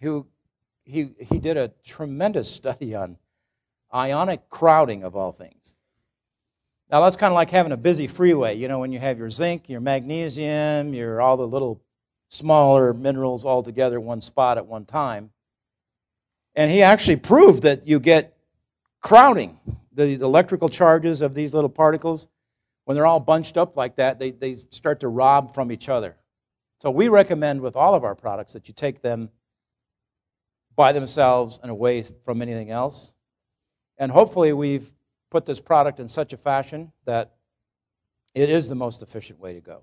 who 0.00 0.26
he 0.84 1.10
he 1.18 1.38
did 1.38 1.56
a 1.56 1.72
tremendous 1.84 2.50
study 2.54 2.94
on 2.94 3.16
ionic 3.92 4.48
crowding 4.48 5.04
of 5.04 5.16
all 5.16 5.32
things. 5.32 5.74
Now 6.90 7.00
that's 7.00 7.16
kind 7.16 7.32
of 7.32 7.34
like 7.34 7.50
having 7.50 7.72
a 7.72 7.76
busy 7.76 8.06
freeway, 8.06 8.56
you 8.56 8.68
know, 8.68 8.78
when 8.78 8.92
you 8.92 8.98
have 8.98 9.18
your 9.18 9.30
zinc, 9.30 9.68
your 9.68 9.80
magnesium, 9.80 10.94
your 10.94 11.20
all 11.20 11.36
the 11.36 11.46
little 11.46 11.80
smaller 12.28 12.94
minerals 12.94 13.44
all 13.44 13.62
together 13.62 13.96
in 13.98 14.04
one 14.04 14.20
spot 14.20 14.58
at 14.58 14.66
one 14.66 14.84
time. 14.84 15.30
And 16.54 16.70
he 16.70 16.82
actually 16.82 17.16
proved 17.16 17.62
that 17.62 17.86
you 17.86 17.98
get 17.98 18.36
crowding. 19.00 19.58
The 19.94 20.14
electrical 20.14 20.70
charges 20.70 21.20
of 21.20 21.34
these 21.34 21.52
little 21.52 21.68
particles, 21.68 22.28
when 22.84 22.96
they're 22.96 23.06
all 23.06 23.20
bunched 23.20 23.56
up 23.56 23.76
like 23.76 23.96
that, 23.96 24.18
they, 24.18 24.30
they 24.30 24.56
start 24.56 25.00
to 25.00 25.08
rob 25.08 25.54
from 25.54 25.70
each 25.70 25.88
other. 25.88 26.16
So 26.80 26.90
we 26.90 27.08
recommend 27.08 27.60
with 27.60 27.76
all 27.76 27.94
of 27.94 28.02
our 28.02 28.14
products 28.14 28.54
that 28.54 28.66
you 28.66 28.74
take 28.74 29.02
them 29.02 29.30
by 30.74 30.92
themselves 30.92 31.60
and 31.62 31.70
away 31.70 32.04
from 32.24 32.42
anything 32.42 32.70
else. 32.70 33.12
And 33.98 34.10
hopefully 34.10 34.52
we've 34.52 34.90
put 35.30 35.46
this 35.46 35.60
product 35.60 36.00
in 36.00 36.08
such 36.08 36.32
a 36.32 36.36
fashion 36.36 36.90
that 37.04 37.32
it 38.34 38.50
is 38.50 38.68
the 38.68 38.74
most 38.74 39.02
efficient 39.02 39.38
way 39.38 39.54
to 39.54 39.60
go. 39.60 39.82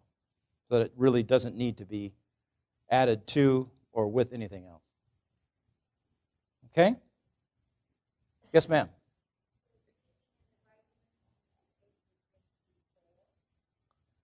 So 0.67 0.79
that 0.79 0.85
it 0.85 0.93
really 0.97 1.23
doesn't 1.23 1.55
need 1.55 1.77
to 1.77 1.85
be 1.85 2.13
added 2.89 3.25
to 3.27 3.69
or 3.93 4.07
with 4.07 4.33
anything 4.33 4.65
else. 4.65 4.83
Okay? 6.71 6.95
Yes, 8.51 8.67
ma'am. 8.67 8.89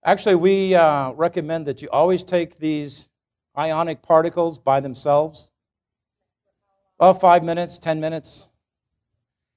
Actually, 0.06 0.36
we 0.36 0.76
uh, 0.76 1.12
recommend 1.14 1.66
that 1.66 1.82
you 1.82 1.90
always 1.90 2.24
take 2.24 2.60
these 2.60 3.08
ionic 3.58 4.04
particles 4.04 4.60
by 4.60 4.80
themselves. 4.80 5.50
About 7.00 7.20
five 7.20 7.44
minutes, 7.44 7.80
ten 7.80 8.00
minutes. 8.00 8.48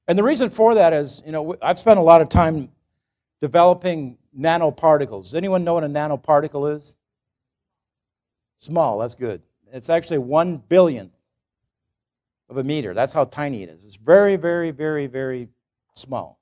And 0.08 0.18
the 0.18 0.22
reason 0.22 0.48
for 0.48 0.76
that 0.76 0.94
is, 0.94 1.20
you 1.26 1.32
know, 1.32 1.54
I've 1.60 1.78
spent 1.78 1.98
a 1.98 2.02
lot 2.02 2.22
of 2.22 2.30
time 2.30 2.70
developing 3.42 4.16
nanoparticles. 4.36 5.24
Does 5.24 5.34
anyone 5.34 5.64
know 5.64 5.74
what 5.74 5.84
a 5.84 5.88
nanoparticle 5.88 6.78
is? 6.78 6.94
Small, 8.60 9.00
that's 9.00 9.16
good. 9.16 9.42
It's 9.70 9.90
actually 9.90 10.18
one 10.18 10.56
billionth 10.56 11.12
of 12.48 12.56
a 12.56 12.64
meter. 12.64 12.94
That's 12.94 13.12
how 13.12 13.24
tiny 13.24 13.64
it 13.64 13.68
is. 13.68 13.84
It's 13.84 13.96
very, 13.96 14.36
very, 14.36 14.70
very, 14.70 15.08
very 15.08 15.48
small. 15.94 16.37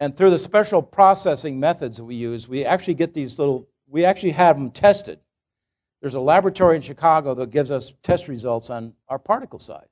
And 0.00 0.16
through 0.16 0.30
the 0.30 0.38
special 0.38 0.82
processing 0.82 1.58
methods 1.58 2.00
we 2.00 2.14
use, 2.14 2.48
we 2.48 2.64
actually 2.64 2.94
get 2.94 3.14
these 3.14 3.38
little, 3.38 3.68
we 3.88 4.04
actually 4.04 4.32
have 4.32 4.56
them 4.56 4.70
tested. 4.70 5.18
There's 6.00 6.14
a 6.14 6.20
laboratory 6.20 6.76
in 6.76 6.82
Chicago 6.82 7.34
that 7.34 7.50
gives 7.50 7.70
us 7.70 7.92
test 8.02 8.28
results 8.28 8.70
on 8.70 8.94
our 9.08 9.18
particle 9.18 9.58
size. 9.58 9.88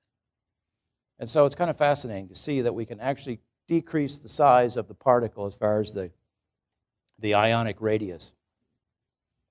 And 1.19 1.29
so 1.29 1.45
it's 1.45 1.55
kind 1.55 1.71
of 1.71 1.77
fascinating 1.77 2.29
to 2.29 2.37
see 2.37 2.61
that 2.61 2.75
we 2.75 2.87
can 2.87 3.01
actually 3.01 3.41
decrease 3.67 4.19
the 4.19 4.29
size 4.29 4.77
of 4.77 4.87
the 4.87 4.95
particle 4.95 5.47
as 5.47 5.55
far 5.55 5.81
as 5.81 5.93
the, 5.93 6.11
the 7.19 7.35
ionic 7.35 7.81
radius. 7.81 8.33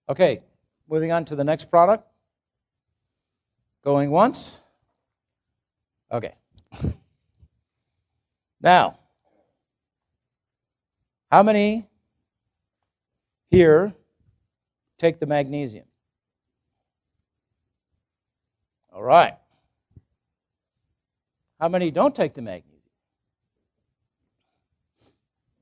Okay, 0.08 0.41
moving 0.88 1.12
on 1.12 1.26
to 1.26 1.36
the 1.36 1.43
next 1.43 1.70
product. 1.70 2.08
Going 3.84 4.10
once. 4.10 4.58
Okay. 6.12 6.36
Now, 8.62 8.97
how 11.36 11.43
many 11.43 11.86
here 13.51 13.93
take 14.97 15.19
the 15.19 15.25
magnesium? 15.25 15.83
All 18.93 19.03
right. 19.03 19.33
How 21.59 21.67
many 21.67 21.91
don't 21.91 22.15
take 22.15 22.36
the 22.36 22.41
magnesium? 22.41 22.79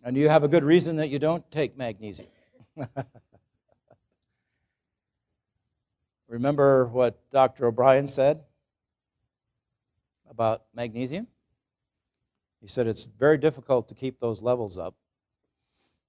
And 0.03 0.15
you 0.15 0.30
have 0.30 0.43
a 0.43 0.47
good 0.47 0.63
reason 0.63 0.97
that 0.97 1.09
you 1.09 1.17
don't 1.17 1.43
take 1.49 1.76
magnesium. 1.76 2.30
Remember 6.28 6.86
what 6.86 7.17
Dr. 7.32 7.65
O'Brien 7.65 8.07
said 8.07 8.41
about 10.30 10.65
magnesium? 10.76 11.26
He 12.61 12.67
said 12.67 12.86
it's 12.86 13.05
very 13.05 13.39
difficult 13.39 13.89
to 13.89 13.95
keep 13.95 14.19
those 14.19 14.39
levels 14.39 14.78
up, 14.78 14.93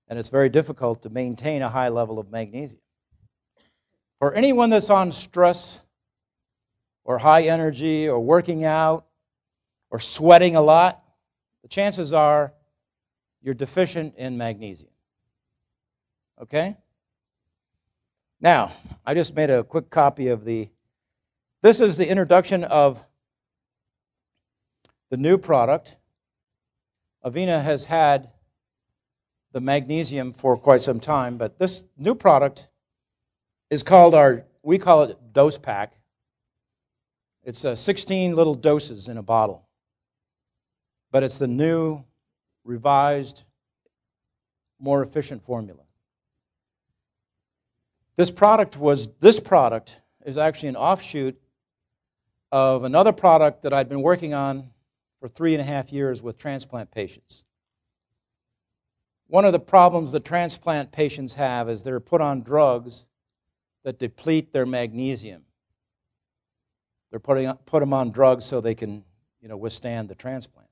and 0.09 0.19
it's 0.19 0.29
very 0.29 0.49
difficult 0.49 1.03
to 1.03 1.11
maintain 1.11 1.63
a 1.63 1.69
high 1.69 1.89
level 1.89 2.19
of 2.19 2.31
magnesium. 2.31 2.81
For 4.19 4.35
anyone 4.35 4.71
that's 4.71 4.91
on 4.91 5.13
stress 5.13 5.83
or 7.05 7.19
high 7.19 7.43
energy 7.43 8.09
or 8.09 8.21
working 8.21 8.65
out 8.65 9.07
or 9.91 10.01
sweating 10.01 10.57
a 10.57 10.63
lot, 10.63 11.03
the 11.63 11.69
chances 11.69 12.13
are 12.13 12.53
you're 13.43 13.55
deficient 13.55 14.17
in 14.17 14.39
magnesium. 14.39 14.91
Okay? 16.41 16.77
Now, 18.41 18.73
I 19.07 19.15
just 19.15 19.35
made 19.35 19.51
a 19.51 19.65
quick 19.65 19.91
copy 19.91 20.29
of 20.29 20.45
the. 20.45 20.69
This 21.63 21.81
is 21.81 21.97
the 21.97 22.09
introduction 22.09 22.65
of 22.65 23.05
the 25.11 25.17
new 25.17 25.39
product. 25.39 25.97
Avena 27.25 27.63
has 27.63 27.85
had 27.85 28.31
the 29.55 29.61
magnesium 29.61 30.33
for 30.33 30.57
quite 30.57 30.83
some 30.83 30.99
time, 30.99 31.39
but 31.39 31.61
this 31.61 31.85
new 31.97 32.17
product 32.17 32.67
is 33.71 33.85
called 33.85 34.13
our, 34.13 34.45
we 34.65 34.79
call 34.79 35.05
it 35.05 35.17
dose 35.33 35.57
pack. 35.57 35.95
It's 37.45 37.65
uh, 37.65 37.77
16 37.77 38.35
little 38.35 38.57
doses 38.57 39.07
in 39.09 39.17
a 39.17 39.23
bottle. 39.23 39.65
But 41.13 41.23
it's 41.23 41.39
the 41.39 41.47
new, 41.47 42.03
revised, 42.65 43.45
more 44.81 45.05
efficient 45.05 45.45
formula. 45.45 45.83
This 48.17 48.33
product 48.33 48.77
was, 48.77 49.07
this 49.21 49.39
product 49.39 50.01
is 50.27 50.37
actually 50.37 50.71
an 50.71 50.77
offshoot 50.77 51.41
of 52.51 52.83
another 52.83 53.13
product 53.13 53.63
that 53.63 53.73
I'd 53.73 53.89
been 53.89 54.03
working 54.03 54.35
on 54.35 54.71
for 55.21 55.29
three 55.29 55.55
and 55.55 55.61
a 55.61 55.65
half 55.65 55.93
years 55.93 56.21
with 56.21 56.39
transplant 56.39 56.91
patients. 56.91 57.44
One 59.29 59.45
of 59.45 59.53
the 59.53 59.61
problems 59.61 60.13
that 60.13 60.25
transplant 60.25 60.93
patients 60.93 61.35
have 61.35 61.69
is 61.69 61.83
they're 61.83 62.01
put 62.01 62.21
on 62.21 62.43
drugs 62.43 63.05
that 63.85 63.99
deplete 63.99 64.53
their 64.53 64.67
magnesium. 64.67 65.43
They're 67.11 67.21
putting 67.21 67.53
put 67.67 67.81
them 67.81 67.93
on 67.93 68.11
drugs 68.11 68.45
so 68.45 68.61
they 68.61 68.75
can, 68.75 69.05
you 69.41 69.49
know, 69.49 69.57
withstand 69.57 70.09
the 70.09 70.15
transplant. 70.15 70.69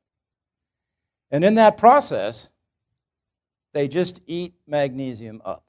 And 1.31 1.45
in 1.45 1.55
that 1.55 1.79
process, 1.79 2.49
they 3.73 3.89
just 3.89 4.21
eat 4.27 4.55
magnesium 4.67 5.41
up. 5.45 5.65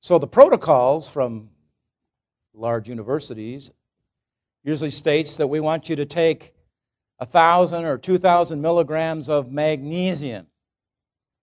So 0.00 0.18
the 0.18 0.26
protocols 0.26 1.08
from 1.08 1.50
large 2.54 2.88
universities 2.88 3.70
usually 4.64 4.90
states 4.90 5.36
that 5.36 5.46
we 5.46 5.60
want 5.60 5.88
you 5.88 5.96
to 5.96 6.06
take 6.06 6.52
1,000 7.18 7.84
or 7.84 7.98
2,000 7.98 8.60
milligrams 8.60 9.28
of 9.28 9.52
magnesium. 9.52 10.46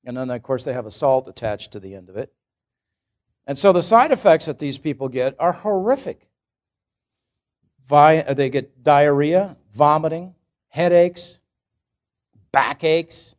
And 0.06 0.16
then, 0.16 0.30
of 0.30 0.44
course, 0.44 0.64
they 0.64 0.74
have 0.74 0.86
a 0.86 0.92
salt 0.92 1.28
attached 1.28 1.74
to 1.74 1.80
the 1.80 1.96
end 1.96 2.10
of 2.10 2.18
it. 2.18 2.32
And 3.48 3.58
so 3.58 3.74
the 3.74 3.82
side 3.82 4.12
effects 4.12 4.46
that 4.46 4.60
these 4.60 4.78
people 4.78 5.10
get 5.10 5.36
are 5.40 5.52
horrific. 5.52 6.30
Uh, 7.90 8.34
they 8.34 8.50
get 8.50 8.84
diarrhea, 8.84 9.58
vomiting, 9.74 10.34
headaches, 10.70 11.40
backaches. 12.52 13.36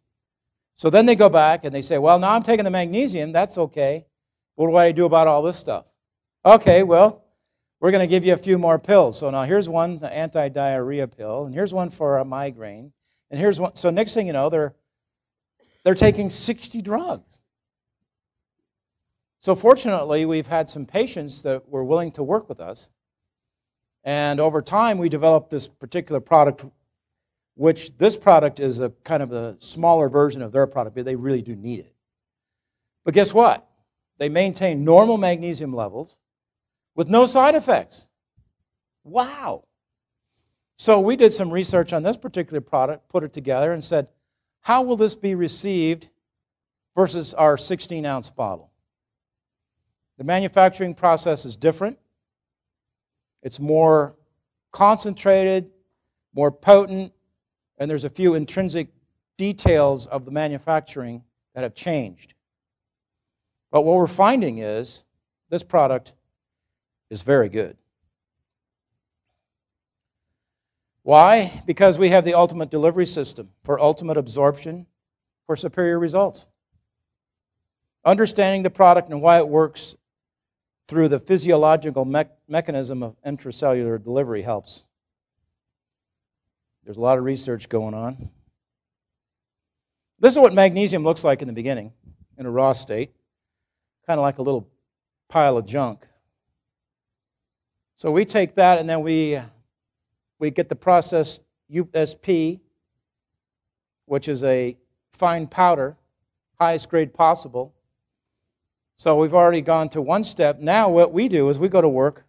So 0.77 0.91
then 0.91 1.07
they 1.07 1.17
go 1.17 1.29
back 1.29 1.65
and 1.65 1.75
they 1.75 1.83
say, 1.83 1.99
Well, 1.99 2.19
now 2.19 2.33
I'm 2.33 2.43
taking 2.43 2.65
the 2.65 2.71
magnesium. 2.71 3.33
That's 3.33 3.59
okay. 3.59 4.07
What 4.55 4.69
do 4.69 4.77
I 4.77 4.93
do 4.93 5.05
about 5.07 5.27
all 5.27 5.43
this 5.43 5.59
stuff? 5.59 5.87
Okay, 6.45 6.83
well, 6.83 7.25
we're 7.81 7.91
going 7.91 8.07
to 8.07 8.07
give 8.07 8.25
you 8.25 8.35
a 8.35 8.39
few 8.39 8.59
more 8.59 8.79
pills. 8.79 9.19
So 9.19 9.31
now 9.31 9.43
here's 9.43 9.69
one, 9.69 9.99
the 9.99 10.13
anti-diarrhea 10.13 11.09
pill, 11.09 11.45
and 11.45 11.55
here's 11.55 11.75
one 11.75 11.91
for 11.91 12.19
a 12.19 12.25
migraine, 12.25 12.93
and 13.31 13.41
here's 13.41 13.59
one. 13.59 13.75
So 13.75 13.91
next 13.91 14.15
thing 14.15 14.27
you 14.29 14.33
know, 14.33 14.49
they're 14.49 14.75
they're 15.87 15.95
taking 15.95 16.31
60 16.31 16.83
drugs. 16.83 17.39
So 19.39 19.55
fortunately, 19.55 20.27
we've 20.27 20.49
had 20.49 20.69
some 20.69 20.85
patients 20.85 21.43
that 21.43 21.69
were 21.69 21.85
willing 21.85 22.11
to 22.13 22.25
work 22.25 22.49
with 22.49 22.59
us, 22.59 22.91
and 24.03 24.41
over 24.41 24.63
time, 24.63 24.99
we 24.99 25.09
developed 25.09 25.49
this 25.49 25.69
particular 25.69 26.19
product, 26.19 26.65
which 27.55 27.97
this 27.99 28.17
product 28.17 28.59
is 28.59 28.81
a 28.81 28.91
kind 29.05 29.23
of 29.23 29.31
a 29.31 29.59
smaller 29.61 30.09
version 30.09 30.43
of 30.43 30.51
their 30.51 30.67
product, 30.67 30.97
but 30.97 31.05
they 31.05 31.15
really 31.15 31.41
do 31.41 31.55
need 31.55 31.79
it. 31.79 31.95
But 33.05 33.15
guess 33.15 33.33
what? 33.33 33.65
They 34.19 34.29
maintain 34.29 34.83
normal 34.83 35.19
magnesium 35.19 35.73
levels 35.73 36.19
with 36.97 37.07
no 37.07 37.27
side 37.27 37.55
effects. 37.55 38.05
Wow. 39.05 39.63
So 40.79 40.99
we 40.99 41.15
did 41.15 41.33
some 41.33 41.53
research 41.53 41.93
on 41.93 42.03
this 42.03 42.17
particular 42.17 42.61
product, 42.61 43.09
put 43.09 43.23
it 43.23 43.33
together, 43.33 43.73
and 43.73 43.85
said, 43.85 44.09
how 44.67 44.83
will 44.83 44.97
this 44.97 45.15
be 45.15 45.37
received 45.37 46.09
versus 46.97 47.35
our 47.35 47.57
16 47.57 48.05
ounce 48.05 48.31
bottle? 48.31 48.73
The 50.19 50.25
manufacturing 50.25 50.97
process 50.97 51.45
is 51.45 51.55
different. 51.55 52.01
It's 53.45 53.61
more 53.61 54.17
concentrated, 54.73 55.71
more 56.35 56.51
potent, 56.51 57.13
and 57.79 57.89
there's 57.89 58.03
a 58.03 58.11
few 58.11 58.35
intrinsic 58.35 58.89
details 59.39 60.09
of 60.09 60.25
the 60.25 60.33
manufacturing 60.33 61.23
that 61.55 61.63
have 61.63 61.77
changed. 61.77 62.35
But 63.71 63.83
what 63.83 63.95
we're 63.95 64.09
finding 64.09 64.59
is 64.59 65.05
this 65.49 65.63
product 65.63 66.13
is 67.09 67.23
very 67.23 67.51
good. 67.51 67.77
Why? 71.07 71.63
Because 71.67 72.01
we 72.01 72.09
have 72.09 72.25
the 72.25 72.35
ultimate 72.35 72.69
delivery 72.69 73.07
system 73.07 73.49
for 73.63 73.79
ultimate 73.79 74.17
absorption 74.17 74.87
for 75.47 75.55
superior 75.55 76.01
results. 76.01 76.49
Understanding 78.05 78.65
the 78.65 78.71
product 78.71 79.09
and 79.11 79.23
why 79.23 79.39
it 79.39 79.47
works 79.47 79.95
through 80.89 81.07
the 81.07 81.21
physiological 81.21 82.05
me- 82.05 82.25
mechanism 82.49 83.05
of 83.05 83.15
intracellular 83.25 84.03
delivery 84.03 84.43
helps. 84.43 84.83
There's 86.83 86.97
a 86.97 87.01
lot 87.01 87.19
of 87.19 87.25
research 87.25 87.69
going 87.69 87.95
on. 87.95 88.29
This 90.19 90.33
is 90.33 90.41
what 90.41 90.55
magnesium 90.55 91.05
looks 91.05 91.23
like 91.23 91.41
in 91.41 91.47
the 91.47 91.55
beginning, 91.55 91.93
in 92.37 92.47
a 92.47 92.51
raw 92.51 92.73
state, 92.73 93.13
kind 94.09 94.19
of 94.19 94.23
like 94.23 94.39
a 94.39 94.43
little 94.43 94.69
pile 95.29 95.57
of 95.57 95.67
junk. 95.67 96.05
So 97.95 98.11
we 98.11 98.25
take 98.25 98.57
that 98.57 98.81
and 98.81 98.91
then 98.91 99.03
we 99.03 99.39
we 100.39 100.51
get 100.51 100.69
the 100.69 100.77
process 100.77 101.41
USP, 101.73 102.61
which 104.07 104.29
is 104.29 104.45
a 104.45 104.77
fine 105.13 105.47
powder, 105.47 105.97
highest 106.59 106.89
grade 106.89 107.15
possible. 107.15 107.75
So 108.97 109.17
we've 109.17 109.35
already 109.35 109.61
gone 109.61 109.89
to 109.91 110.03
one 110.03 110.25
step. 110.25 110.59
Now 110.61 110.89
what 110.89 111.13
we 111.13 111.29
do 111.29 111.49
is 111.49 111.59
we 111.59 111.69
go 111.69 111.81
to 111.81 111.89
work 111.89 112.25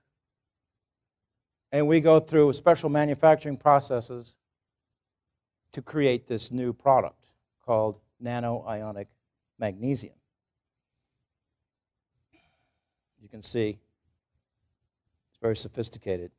and 1.72 1.88
we 1.88 2.02
go 2.02 2.20
through 2.20 2.54
special 2.54 2.90
manufacturing 2.90 3.58
processes 3.58 4.36
to 5.74 5.82
create 5.82 6.28
this 6.28 6.52
new 6.52 6.74
product 6.74 7.26
called 7.66 8.00
nanoionic 8.24 9.08
magnesium. 9.60 10.14
You 13.22 13.30
can 13.30 13.44
see 13.44 13.80
it's 15.32 15.40
very 15.42 15.56
sophisticated. 15.56 16.32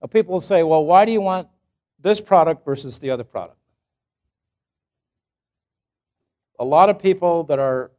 Now, 0.00 0.08
people 0.08 0.32
will 0.32 0.40
say, 0.40 0.62
well, 0.62 0.84
why 0.84 1.04
do 1.04 1.12
you 1.12 1.20
want 1.20 1.48
this 2.00 2.20
product 2.20 2.64
versus 2.64 2.98
the 2.98 3.10
other 3.10 3.24
product? 3.24 3.58
A 6.60 6.64
lot 6.64 6.88
of 6.88 6.98
people 6.98 7.44
that 7.44 7.58
are 7.58 7.90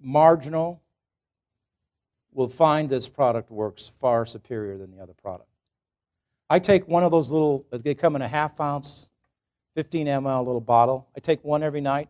marginal 0.00 0.82
will 2.32 2.48
find 2.48 2.88
this 2.88 3.08
product 3.08 3.50
works 3.50 3.92
far 4.00 4.24
superior 4.24 4.78
than 4.78 4.90
the 4.96 5.02
other 5.02 5.12
product. 5.12 5.48
I 6.48 6.58
take 6.58 6.88
one 6.88 7.04
of 7.04 7.10
those 7.10 7.30
little, 7.30 7.66
they 7.70 7.94
come 7.94 8.16
in 8.16 8.22
a 8.22 8.28
half 8.28 8.60
ounce, 8.60 9.08
15 9.76 10.06
ml 10.06 10.44
little 10.44 10.60
bottle. 10.60 11.08
I 11.16 11.20
take 11.20 11.44
one 11.44 11.62
every 11.62 11.80
night. 11.80 12.08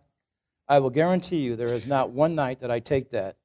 I 0.69 0.79
will 0.79 0.91
guarantee 0.91 1.41
you 1.41 1.57
there 1.57 1.75
is 1.75 1.87
not 1.87 2.11
one 2.11 2.35
night 2.35 2.61
that 2.61 2.71
I 2.71 2.81
take 2.81 3.11
that 3.11 3.37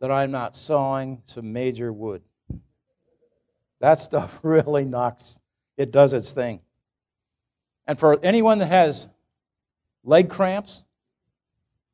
that 0.00 0.10
I'm 0.10 0.30
not 0.30 0.56
sawing 0.56 1.22
some 1.26 1.52
major 1.52 1.92
wood. 1.92 2.22
That 3.80 3.98
stuff 3.98 4.40
really 4.42 4.84
knocks, 4.84 5.38
it 5.76 5.90
does 5.90 6.12
its 6.12 6.32
thing. 6.32 6.60
And 7.86 7.98
for 7.98 8.18
anyone 8.22 8.58
that 8.58 8.66
has 8.66 9.08
leg 10.04 10.30
cramps, 10.30 10.82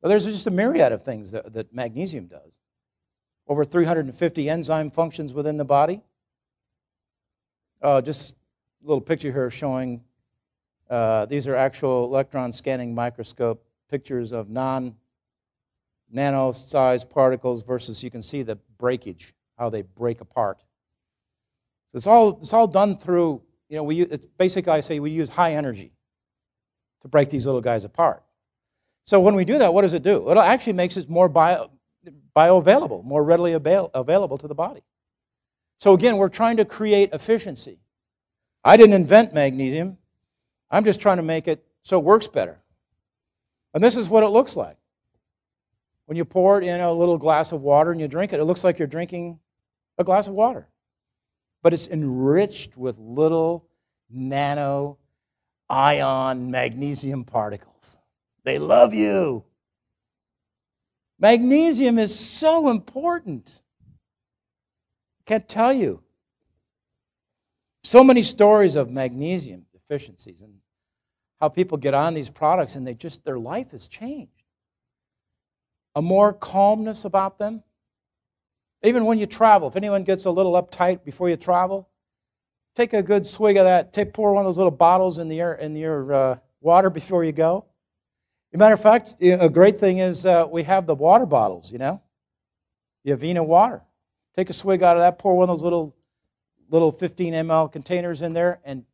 well, 0.01 0.09
there's 0.09 0.25
just 0.25 0.47
a 0.47 0.51
myriad 0.51 0.91
of 0.91 1.03
things 1.03 1.31
that, 1.31 1.53
that 1.53 1.73
magnesium 1.73 2.27
does. 2.27 2.57
Over 3.47 3.65
350 3.65 4.49
enzyme 4.49 4.89
functions 4.89 5.33
within 5.33 5.57
the 5.57 5.65
body. 5.65 6.01
Uh, 7.81 8.01
just 8.01 8.35
a 8.83 8.87
little 8.87 9.01
picture 9.01 9.31
here 9.31 9.49
showing 9.49 10.01
uh, 10.89 11.25
these 11.25 11.47
are 11.47 11.55
actual 11.55 12.05
electron 12.05 12.53
scanning 12.53 12.93
microscope 12.93 13.63
pictures 13.89 14.31
of 14.31 14.49
non 14.49 14.95
nano 16.11 16.51
sized 16.51 17.09
particles 17.09 17.63
versus 17.63 18.03
you 18.03 18.11
can 18.11 18.21
see 18.21 18.43
the 18.43 18.55
breakage, 18.77 19.33
how 19.57 19.69
they 19.69 19.81
break 19.81 20.21
apart. 20.21 20.61
So 21.91 21.97
it's 21.97 22.07
all 22.07 22.39
it's 22.39 22.53
all 22.53 22.67
done 22.67 22.97
through 22.97 23.41
you 23.67 23.75
know 23.75 23.83
we 23.83 24.01
it's 24.01 24.25
basically 24.25 24.71
I 24.71 24.79
say 24.79 24.99
we 24.99 25.11
use 25.11 25.29
high 25.29 25.55
energy 25.55 25.91
to 27.01 27.07
break 27.07 27.29
these 27.29 27.45
little 27.45 27.61
guys 27.61 27.83
apart. 27.83 28.23
So 29.05 29.19
when 29.19 29.35
we 29.35 29.43
do 29.43 29.57
that, 29.57 29.73
what 29.73 29.81
does 29.81 29.93
it 29.93 30.03
do? 30.03 30.29
It 30.29 30.37
actually 30.37 30.73
makes 30.73 30.95
it 30.95 31.09
more 31.09 31.27
bio, 31.27 31.71
bioavailable, 32.35 33.03
more 33.03 33.23
readily 33.23 33.53
avail, 33.53 33.89
available 33.93 34.37
to 34.37 34.47
the 34.47 34.55
body. 34.55 34.83
So 35.79 35.93
again, 35.93 36.17
we're 36.17 36.29
trying 36.29 36.57
to 36.57 36.65
create 36.65 37.09
efficiency. 37.11 37.79
I 38.63 38.77
didn't 38.77 38.93
invent 38.93 39.33
magnesium. 39.33 39.97
I'm 40.69 40.85
just 40.85 41.01
trying 41.01 41.17
to 41.17 41.23
make 41.23 41.47
it 41.47 41.65
so 41.83 41.97
it 41.97 42.05
works 42.05 42.27
better. 42.27 42.59
And 43.73 43.83
this 43.83 43.97
is 43.97 44.07
what 44.07 44.23
it 44.23 44.27
looks 44.27 44.55
like. 44.55 44.77
When 46.05 46.15
you 46.15 46.23
pour 46.23 46.61
it 46.61 46.65
in 46.65 46.79
a 46.79 46.93
little 46.93 47.17
glass 47.17 47.51
of 47.51 47.61
water 47.61 47.91
and 47.91 47.99
you 47.99 48.07
drink 48.07 48.31
it, 48.31 48.39
it 48.39 48.43
looks 48.45 48.63
like 48.63 48.77
you're 48.79 48.87
drinking 48.87 49.39
a 49.97 50.03
glass 50.03 50.27
of 50.27 50.35
water 50.35 50.67
but 51.61 51.73
it's 51.73 51.87
enriched 51.87 52.77
with 52.77 52.97
little 52.97 53.65
nano 54.09 54.97
ion 55.69 56.51
magnesium 56.51 57.23
particles. 57.23 57.97
They 58.43 58.59
love 58.59 58.93
you. 58.93 59.43
Magnesium 61.19 61.99
is 61.99 62.17
so 62.17 62.69
important. 62.69 63.61
Can't 65.27 65.47
tell 65.47 65.71
you. 65.71 66.01
So 67.83 68.03
many 68.03 68.23
stories 68.23 68.75
of 68.75 68.89
magnesium 68.89 69.65
deficiencies 69.71 70.41
and 70.41 70.53
how 71.39 71.49
people 71.49 71.77
get 71.77 71.93
on 71.93 72.13
these 72.13 72.29
products 72.29 72.75
and 72.75 72.85
they 72.85 72.93
just 72.93 73.23
their 73.23 73.39
life 73.39 73.71
has 73.71 73.87
changed. 73.87 74.31
A 75.95 76.01
more 76.01 76.33
calmness 76.33 77.05
about 77.05 77.37
them, 77.37 77.63
even 78.83 79.05
when 79.05 79.19
you 79.19 79.27
travel, 79.27 79.67
if 79.67 79.75
anyone 79.75 80.03
gets 80.03 80.25
a 80.25 80.31
little 80.31 80.53
uptight 80.53 81.03
before 81.03 81.29
you 81.29 81.37
travel, 81.37 81.87
take 82.75 82.93
a 82.93 83.03
good 83.03 83.25
swig 83.25 83.57
of 83.57 83.65
that. 83.65 83.93
Take 83.93 84.13
pour 84.13 84.33
one 84.33 84.41
of 84.41 84.47
those 84.47 84.57
little 84.57 84.71
bottles 84.71 85.19
in 85.19 85.29
the 85.29 85.39
air, 85.39 85.53
in 85.53 85.75
your 85.75 86.13
uh, 86.13 86.37
water 86.61 86.89
before 86.89 87.23
you 87.23 87.31
go. 87.31 87.65
As 88.51 88.55
a 88.55 88.57
matter 88.57 88.73
of 88.73 88.81
fact, 88.81 89.15
a 89.21 89.49
great 89.49 89.79
thing 89.79 89.99
is 89.99 90.25
uh, 90.25 90.47
we 90.49 90.63
have 90.63 90.87
the 90.87 90.95
water 90.95 91.25
bottles. 91.25 91.71
You 91.71 91.77
know, 91.77 92.01
the 93.03 93.11
Avena 93.11 93.45
water. 93.45 93.81
Take 94.35 94.49
a 94.49 94.53
swig 94.53 94.81
out 94.81 94.97
of 94.97 95.01
that. 95.01 95.19
Pour 95.19 95.37
one 95.37 95.49
of 95.49 95.57
those 95.57 95.63
little 95.63 95.95
little 96.69 96.91
15 96.91 97.33
ml 97.33 97.71
containers 97.71 98.21
in 98.21 98.33
there 98.33 98.61
and 98.63 98.85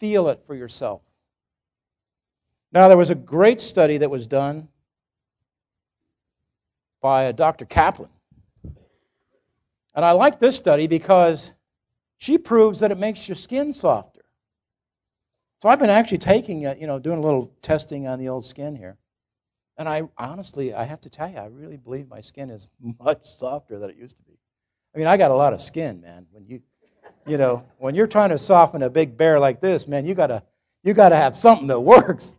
feel 0.00 0.28
it 0.28 0.42
for 0.46 0.54
yourself. 0.54 1.00
Now, 2.72 2.88
there 2.88 2.96
was 2.96 3.10
a 3.10 3.14
great 3.14 3.60
study 3.60 3.98
that 3.98 4.10
was 4.10 4.26
done 4.26 4.68
by 7.00 7.32
Dr. 7.32 7.64
Kaplan 7.64 8.10
and 9.98 10.04
I 10.04 10.12
like 10.12 10.38
this 10.38 10.54
study 10.54 10.86
because 10.86 11.52
she 12.18 12.38
proves 12.38 12.78
that 12.80 12.92
it 12.92 12.98
makes 12.98 13.28
your 13.28 13.34
skin 13.34 13.72
softer. 13.72 14.22
So 15.60 15.68
I've 15.68 15.80
been 15.80 15.90
actually 15.90 16.18
taking, 16.18 16.62
it, 16.62 16.78
you 16.78 16.86
know, 16.86 17.00
doing 17.00 17.18
a 17.18 17.20
little 17.20 17.52
testing 17.62 18.06
on 18.06 18.20
the 18.20 18.28
old 18.28 18.44
skin 18.44 18.76
here. 18.76 18.96
And 19.76 19.88
I 19.88 20.04
honestly, 20.16 20.72
I 20.72 20.84
have 20.84 21.00
to 21.00 21.10
tell 21.10 21.28
you, 21.28 21.38
I 21.38 21.46
really 21.46 21.78
believe 21.78 22.08
my 22.08 22.20
skin 22.20 22.48
is 22.48 22.68
much 23.00 23.26
softer 23.26 23.80
than 23.80 23.90
it 23.90 23.96
used 23.96 24.16
to 24.18 24.22
be. 24.22 24.38
I 24.94 24.98
mean, 24.98 25.08
I 25.08 25.16
got 25.16 25.32
a 25.32 25.34
lot 25.34 25.52
of 25.52 25.60
skin, 25.60 26.00
man. 26.00 26.26
When 26.30 26.46
you, 26.46 26.62
you 27.26 27.36
know, 27.36 27.64
when 27.78 27.96
you're 27.96 28.06
trying 28.06 28.30
to 28.30 28.38
soften 28.38 28.84
a 28.84 28.90
big 28.90 29.16
bear 29.16 29.40
like 29.40 29.60
this, 29.60 29.88
man, 29.88 30.06
you 30.06 30.14
gotta, 30.14 30.44
you 30.84 30.94
gotta 30.94 31.16
have 31.16 31.36
something 31.36 31.66
that 31.66 31.80
works. 31.80 32.36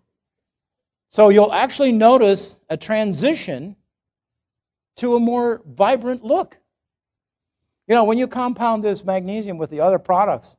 So 1.09 1.27
you'll 1.27 1.51
actually 1.51 1.91
notice 1.91 2.57
a 2.69 2.77
transition 2.77 3.75
to 4.95 5.17
a 5.17 5.19
more 5.19 5.61
vibrant 5.65 6.23
look. 6.23 6.57
You 7.89 7.95
know, 7.95 8.03
when 8.03 8.19
you 8.19 8.27
compound 8.27 8.83
this 8.83 9.03
magnesium 9.03 9.57
with 9.57 9.71
the 9.71 9.81
other 9.81 9.97
products, 9.97 10.55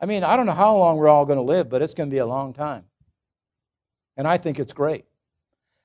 I 0.00 0.06
mean, 0.06 0.24
I 0.24 0.36
don't 0.36 0.46
know 0.46 0.52
how 0.52 0.76
long 0.76 0.96
we're 0.96 1.08
all 1.08 1.24
going 1.24 1.36
to 1.38 1.44
live, 1.44 1.70
but 1.70 1.80
it's 1.80 1.94
going 1.94 2.10
to 2.10 2.14
be 2.14 2.18
a 2.18 2.26
long 2.26 2.54
time. 2.54 2.84
And 4.16 4.26
I 4.26 4.36
think 4.36 4.58
it's 4.58 4.72
great. 4.72 5.04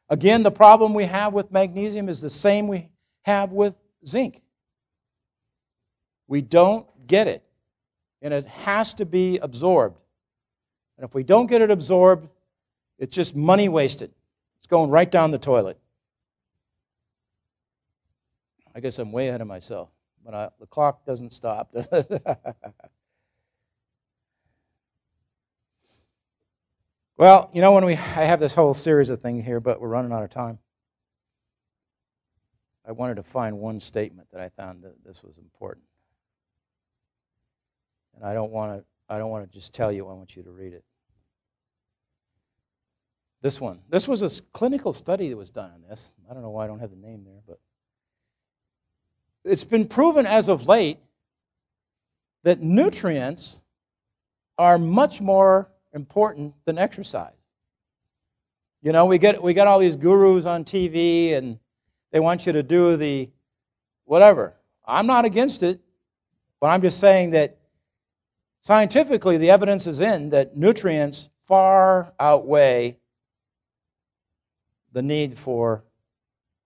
Again, 0.09 0.41
the 0.41 0.51
problem 0.51 0.95
we 0.95 1.03
have 1.05 1.34
with 1.34 1.51
magnesium 1.51 2.09
is 2.09 2.20
the 2.20 2.32
same 2.32 2.68
we 2.68 2.89
have 3.22 3.51
with 3.51 3.76
zinc. 4.07 4.41
We 6.28 6.41
don't 6.41 6.88
get 7.05 7.28
it, 7.28 7.43
and 8.24 8.34
it 8.34 8.47
has 8.47 8.95
to 8.95 9.05
be 9.05 9.38
absorbed. 9.38 9.99
And 10.97 11.05
if 11.05 11.13
we 11.13 11.22
don't 11.22 11.45
get 11.45 11.61
it 11.61 11.70
absorbed, 11.70 12.28
it's 12.97 13.16
just 13.16 13.36
money 13.36 13.70
wasted. 13.70 14.11
It's 14.57 14.68
going 14.68 14.89
right 14.89 15.09
down 15.09 15.30
the 15.30 15.38
toilet. 15.38 15.78
I 18.74 18.80
guess 18.80 18.97
I'm 18.97 19.11
way 19.11 19.28
ahead 19.28 19.41
of 19.41 19.47
myself 19.47 19.89
but 20.26 20.34
I, 20.34 20.49
the 20.59 20.65
clock 20.65 21.05
doesn't 21.05 21.32
stop. 21.32 21.73
well, 27.17 27.51
you 27.53 27.61
know, 27.61 27.73
when 27.73 27.86
we 27.86 27.93
I 27.93 28.26
have 28.26 28.39
this 28.39 28.55
whole 28.55 28.73
series 28.73 29.11
of 29.11 29.21
things 29.21 29.45
here, 29.45 29.59
but 29.59 29.80
we're 29.80 29.88
running 29.88 30.11
out 30.11 30.23
of 30.23 30.32
time. 30.32 30.57
I 32.88 32.91
wanted 32.91 33.15
to 33.15 33.23
find 33.23 33.59
one 33.59 33.80
statement 33.80 34.28
that 34.32 34.41
I 34.41 34.49
found 34.49 34.84
that 34.84 34.93
this 35.05 35.23
was 35.23 35.38
important, 35.38 35.86
and 38.15 38.26
I 38.26 38.34
don't 38.34 38.51
want 38.51 38.80
to. 38.80 38.86
I 39.07 39.19
don't 39.19 39.30
want 39.30 39.49
to 39.49 39.53
just 39.53 39.73
tell 39.73 39.91
you. 39.91 40.07
I 40.07 40.13
want 40.13 40.36
you 40.36 40.43
to 40.43 40.51
read 40.51 40.73
it. 40.73 40.84
This 43.41 43.61
one. 43.61 43.82
This 43.89 44.07
was 44.07 44.23
a 44.23 44.41
clinical 44.53 44.91
study 44.91 45.30
that 45.30 45.38
was 45.38 45.51
done 45.51 45.71
on 45.71 45.84
this. 45.88 46.11
I 46.30 46.34
don't 46.34 46.41
know 46.41 46.49
why 46.49 46.63
I 46.63 46.67
don't 46.67 46.80
have 46.80 46.89
the 46.89 46.95
name 46.95 47.23
there, 47.23 47.41
but 47.47 47.59
it's 49.46 49.64
been 49.64 49.88
proven 49.88 50.26
as 50.26 50.50
of 50.50 50.68
late 50.68 51.00
that 52.43 52.62
nutrients 52.62 53.62
are 54.58 54.78
much 54.78 55.22
more 55.22 55.70
important 55.93 56.54
than 56.66 56.78
exercise. 56.78 57.32
You 58.82 58.91
know, 58.91 59.06
we 59.06 59.18
get 59.18 59.41
we 59.41 59.54
got 59.54 59.68
all 59.68 59.80
these 59.80 59.96
gurus 59.96 60.46
on 60.46 60.64
TV 60.64 61.34
and 61.34 61.60
they 62.12 62.20
want 62.20 62.46
you 62.46 62.54
to 62.54 62.64
do 62.64 62.98
the 62.98 63.30
whatever. 64.06 64.54
I'm 64.86 65.08
not 65.08 65.26
against 65.26 65.64
it, 65.64 65.80
but 66.60 66.68
I'm 66.68 66.82
just 66.82 67.00
saying 67.00 67.32
that 67.32 67.58
scientifically 68.62 69.38
the 69.38 69.50
evidence 69.52 69.88
is 69.88 70.02
in 70.02 70.30
that 70.32 70.56
nutrients 70.56 71.30
far 71.48 72.14
outweigh 72.20 72.98
the 74.91 75.02
need 75.02 75.38
for 75.38 75.84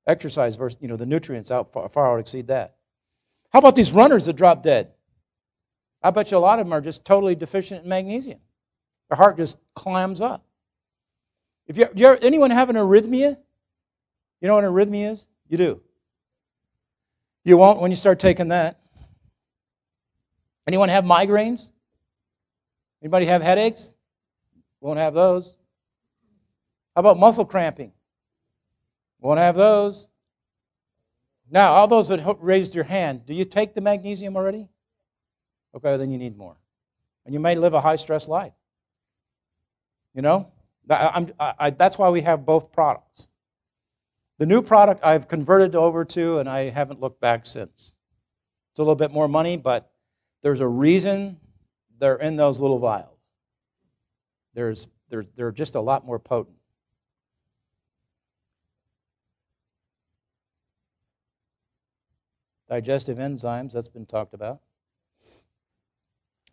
exercise 0.09 0.55
versus 0.55 0.77
you 0.81 0.87
know 0.87 0.97
the 0.97 1.05
nutrients 1.05 1.51
out 1.51 1.71
far, 1.71 1.87
far 1.89 2.11
out 2.11 2.19
exceed 2.19 2.47
that. 2.47 2.75
How 3.51 3.59
about 3.59 3.75
these 3.75 3.91
runners 3.91 4.25
that 4.25 4.33
drop 4.33 4.63
dead? 4.63 4.91
I 6.01 6.11
bet 6.11 6.31
you 6.31 6.37
a 6.37 6.39
lot 6.39 6.59
of 6.59 6.65
them 6.65 6.73
are 6.73 6.81
just 6.81 7.03
totally 7.05 7.35
deficient 7.35 7.83
in 7.83 7.89
magnesium. 7.89 8.39
Their 9.09 9.17
heart 9.17 9.37
just 9.37 9.57
clams 9.75 10.21
up. 10.21 10.45
If 11.67 11.77
you're, 11.77 11.89
you're 11.95 12.17
anyone 12.21 12.51
have 12.51 12.69
an 12.69 12.75
arrhythmia, 12.75 13.37
you 14.41 14.47
know 14.47 14.55
what 14.55 14.63
an 14.63 14.71
arrhythmia 14.71 15.13
is? 15.13 15.25
You 15.47 15.57
do. 15.57 15.81
You 17.43 17.57
won't 17.57 17.79
when 17.79 17.91
you 17.91 17.95
start 17.95 18.19
taking 18.19 18.49
that. 18.49 18.79
Anyone 20.67 20.89
have 20.89 21.03
migraines? 21.03 21.69
Anybody 23.01 23.25
have 23.25 23.41
headaches? 23.41 23.93
Won't 24.81 24.99
have 24.99 25.13
those. 25.13 25.53
How 26.95 26.99
about 26.99 27.17
muscle 27.17 27.45
cramping? 27.45 27.91
Won't 29.19 29.39
have 29.39 29.55
those. 29.55 30.07
Now, 31.51 31.73
all 31.73 31.87
those 31.87 32.07
that 32.09 32.37
raised 32.39 32.75
your 32.75 32.83
hand, 32.83 33.25
do 33.25 33.33
you 33.33 33.43
take 33.43 33.73
the 33.73 33.81
magnesium 33.81 34.37
already? 34.37 34.69
Okay, 35.75 35.97
then 35.97 36.11
you 36.11 36.17
need 36.17 36.37
more. 36.37 36.55
And 37.25 37.33
you 37.33 37.39
may 37.39 37.55
live 37.55 37.73
a 37.73 37.81
high 37.81 37.95
stress 37.95 38.27
life. 38.27 38.53
You 40.13 40.21
know? 40.21 40.51
I, 40.89 41.27
I, 41.39 41.69
that's 41.69 41.97
why 41.97 42.09
we 42.09 42.21
have 42.21 42.45
both 42.45 42.71
products. 42.71 43.27
The 44.39 44.45
new 44.45 44.61
product 44.61 45.03
I've 45.03 45.27
converted 45.27 45.75
over 45.75 46.05
to, 46.05 46.39
and 46.39 46.49
I 46.49 46.69
haven't 46.69 46.99
looked 46.99 47.19
back 47.21 47.45
since. 47.45 47.93
It's 48.71 48.79
a 48.79 48.81
little 48.81 48.95
bit 48.95 49.11
more 49.11 49.27
money, 49.27 49.57
but 49.57 49.91
there's 50.41 50.61
a 50.61 50.67
reason 50.67 51.37
they're 51.99 52.15
in 52.15 52.37
those 52.37 52.59
little 52.59 52.79
vials. 52.79 53.19
There's, 54.53 54.87
they're, 55.09 55.25
they're 55.35 55.51
just 55.51 55.75
a 55.75 55.81
lot 55.81 56.05
more 56.05 56.19
potent. 56.19 56.55
Digestive 62.69 63.17
enzymes, 63.17 63.71
that's 63.73 63.89
been 63.89 64.05
talked 64.05 64.33
about. 64.33 64.59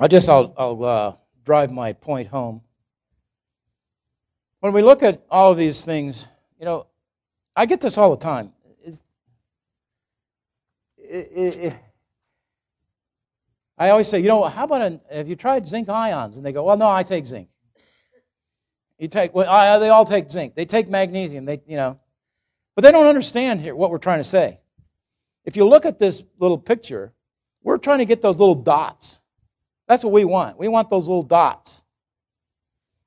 I 0.00 0.08
guess 0.08 0.28
I'll, 0.28 0.54
I'll 0.56 0.84
uh, 0.84 1.12
drive 1.44 1.70
my 1.70 1.92
point 1.92 2.28
home. 2.28 2.62
When 4.60 4.72
we 4.72 4.82
look 4.82 5.02
at 5.02 5.22
all 5.30 5.52
of 5.52 5.58
these 5.58 5.84
things, 5.84 6.26
you 6.58 6.64
know, 6.64 6.86
I 7.54 7.66
get 7.66 7.80
this 7.80 7.98
all 7.98 8.10
the 8.10 8.16
time. 8.16 8.52
It, 10.98 11.30
it, 11.34 11.56
it, 11.56 11.74
I 13.78 13.90
always 13.90 14.08
say, 14.08 14.20
you 14.20 14.28
know, 14.28 14.44
how 14.44 14.64
about 14.64 14.82
an, 14.82 15.00
have 15.12 15.28
you 15.28 15.36
tried 15.36 15.66
zinc 15.68 15.88
ions? 15.88 16.36
And 16.36 16.44
they 16.44 16.52
go, 16.52 16.64
well, 16.64 16.76
no, 16.76 16.88
I 16.88 17.02
take 17.02 17.26
zinc. 17.26 17.48
You 18.98 19.08
take, 19.08 19.34
well, 19.34 19.48
I, 19.48 19.78
they 19.78 19.90
all 19.90 20.06
take 20.06 20.30
zinc. 20.30 20.54
They 20.54 20.64
take 20.64 20.88
magnesium. 20.88 21.44
They, 21.44 21.60
you 21.66 21.76
know, 21.76 22.00
but 22.74 22.82
they 22.82 22.90
don't 22.90 23.06
understand 23.06 23.60
here 23.60 23.74
what 23.74 23.90
we're 23.90 23.98
trying 23.98 24.20
to 24.20 24.24
say. 24.24 24.58
If 25.46 25.56
you 25.56 25.66
look 25.66 25.86
at 25.86 25.98
this 25.98 26.24
little 26.38 26.58
picture, 26.58 27.12
we're 27.62 27.78
trying 27.78 27.98
to 27.98 28.04
get 28.04 28.20
those 28.20 28.36
little 28.36 28.56
dots. 28.56 29.20
That's 29.88 30.04
what 30.04 30.12
we 30.12 30.24
want. 30.24 30.58
We 30.58 30.66
want 30.68 30.90
those 30.90 31.06
little 31.06 31.22
dots. 31.22 31.82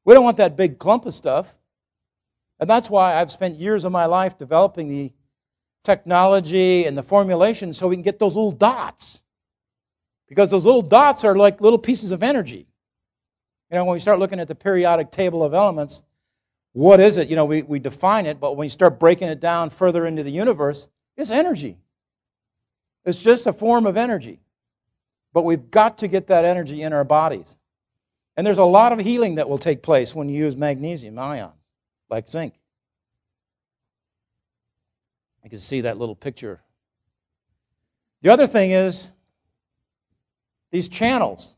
We 0.06 0.14
don't 0.14 0.24
want 0.24 0.38
that 0.38 0.56
big 0.56 0.80
clump 0.80 1.06
of 1.06 1.14
stuff. 1.14 1.54
And 2.60 2.70
that's 2.70 2.90
why 2.90 3.16
I've 3.16 3.30
spent 3.30 3.60
years 3.60 3.84
of 3.84 3.92
my 3.92 4.06
life 4.06 4.38
developing 4.38 4.88
the 4.88 5.12
technology 5.84 6.86
and 6.86 6.98
the 6.98 7.04
formulation 7.04 7.74
so 7.74 7.88
we 7.88 7.96
can 7.96 8.04
get 8.04 8.20
those 8.20 8.36
little 8.36 8.52
dots. 8.52 9.22
Because 10.28 10.50
those 10.50 10.66
little 10.66 10.82
dots 10.82 11.26
are 11.26 11.36
like 11.36 11.60
little 11.60 11.80
pieces 11.80 12.12
of 12.12 12.24
energy. 12.24 12.68
You 13.70 13.78
know, 13.78 13.86
when 13.86 13.94
we 13.94 14.00
start 14.00 14.20
looking 14.20 14.40
at 14.40 14.48
the 14.48 14.56
periodic 14.56 15.12
table 15.12 15.44
of 15.44 15.54
elements, 15.54 16.04
what 16.74 17.00
is 17.00 17.18
it? 17.18 17.30
You 17.30 17.36
know, 17.36 17.46
we, 17.46 17.64
we 17.64 17.80
define 17.80 18.26
it, 18.26 18.40
but 18.40 18.56
when 18.56 18.66
you 18.66 18.70
start 18.70 19.00
breaking 19.00 19.28
it 19.28 19.40
down 19.40 19.70
further 19.70 20.06
into 20.06 20.24
the 20.24 20.32
universe, 20.32 20.88
it's 21.18 21.32
energy. 21.32 21.78
It's 23.10 23.22
just 23.22 23.48
a 23.48 23.54
form 23.54 23.88
of 23.88 23.98
energy. 23.98 24.40
But 25.34 25.44
we've 25.44 25.72
got 25.72 25.98
to 26.00 26.08
get 26.08 26.28
that 26.28 26.46
energy 26.46 26.84
in 26.84 26.94
our 26.94 27.04
bodies. 27.04 27.58
And 28.38 28.46
there's 28.46 28.60
a 28.60 28.64
lot 28.64 28.94
of 28.94 29.00
healing 29.00 29.36
that 29.36 29.50
will 29.50 29.58
take 29.58 29.82
place 29.82 30.14
when 30.14 30.30
you 30.30 30.46
use 30.46 30.56
magnesium 30.56 31.18
ion 31.18 31.52
like 32.10 32.28
zinc. 32.28 32.54
You 35.44 35.50
can 35.50 35.60
see 35.60 35.82
that 35.82 35.98
little 35.98 36.16
picture. 36.16 36.62
The 38.22 38.30
other 38.30 38.46
thing 38.46 38.72
is 38.72 39.10
these 40.72 40.88
channels. 40.88 41.56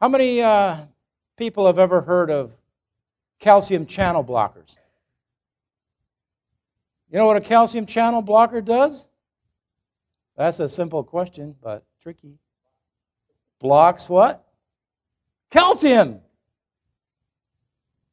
How 0.00 0.08
many 0.08 0.40
uh, 0.40 0.76
people 1.36 1.66
have 1.66 1.80
ever 1.80 2.00
heard 2.00 2.30
of 2.30 2.52
calcium 3.40 3.86
channel 3.86 4.22
blockers? 4.22 4.76
You 7.10 7.18
know 7.18 7.26
what 7.26 7.36
a 7.36 7.40
calcium 7.40 7.86
channel 7.86 8.22
blocker 8.22 8.60
does? 8.60 9.06
That's 10.36 10.58
a 10.60 10.68
simple 10.68 11.04
question, 11.04 11.54
but 11.62 11.84
tricky. 12.02 12.38
Blocks 13.60 14.08
what? 14.08 14.44
Calcium 15.50 16.20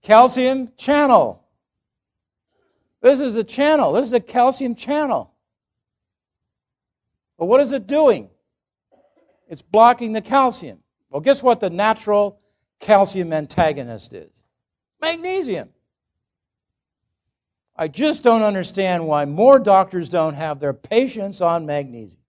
calcium 0.01 0.71
channel. 0.77 1.43
This 3.01 3.19
is 3.19 3.35
a 3.35 3.43
channel. 3.43 3.93
This 3.93 4.07
is 4.07 4.13
a 4.13 4.19
calcium 4.19 4.75
channel. 4.75 5.33
But 7.37 7.45
what 7.47 7.61
is 7.61 7.71
it 7.71 7.87
doing? 7.87 8.29
It's 9.47 9.61
blocking 9.61 10.13
the 10.13 10.21
calcium. 10.21 10.79
Well, 11.09 11.21
guess 11.21 11.41
what 11.41 11.59
the 11.59 11.69
natural 11.69 12.39
calcium 12.79 13.33
antagonist 13.33 14.13
is? 14.13 14.43
Magnesium. 15.01 15.69
I 17.75 17.87
just 17.87 18.23
don't 18.23 18.43
understand 18.43 19.07
why 19.07 19.25
more 19.25 19.59
doctors 19.59 20.09
don't 20.09 20.35
have 20.35 20.59
their 20.59 20.73
patients 20.73 21.41
on 21.41 21.65
magnesium. 21.65 22.21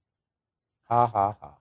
Ha 0.88 1.06
ha 1.06 1.36
ha. 1.40 1.54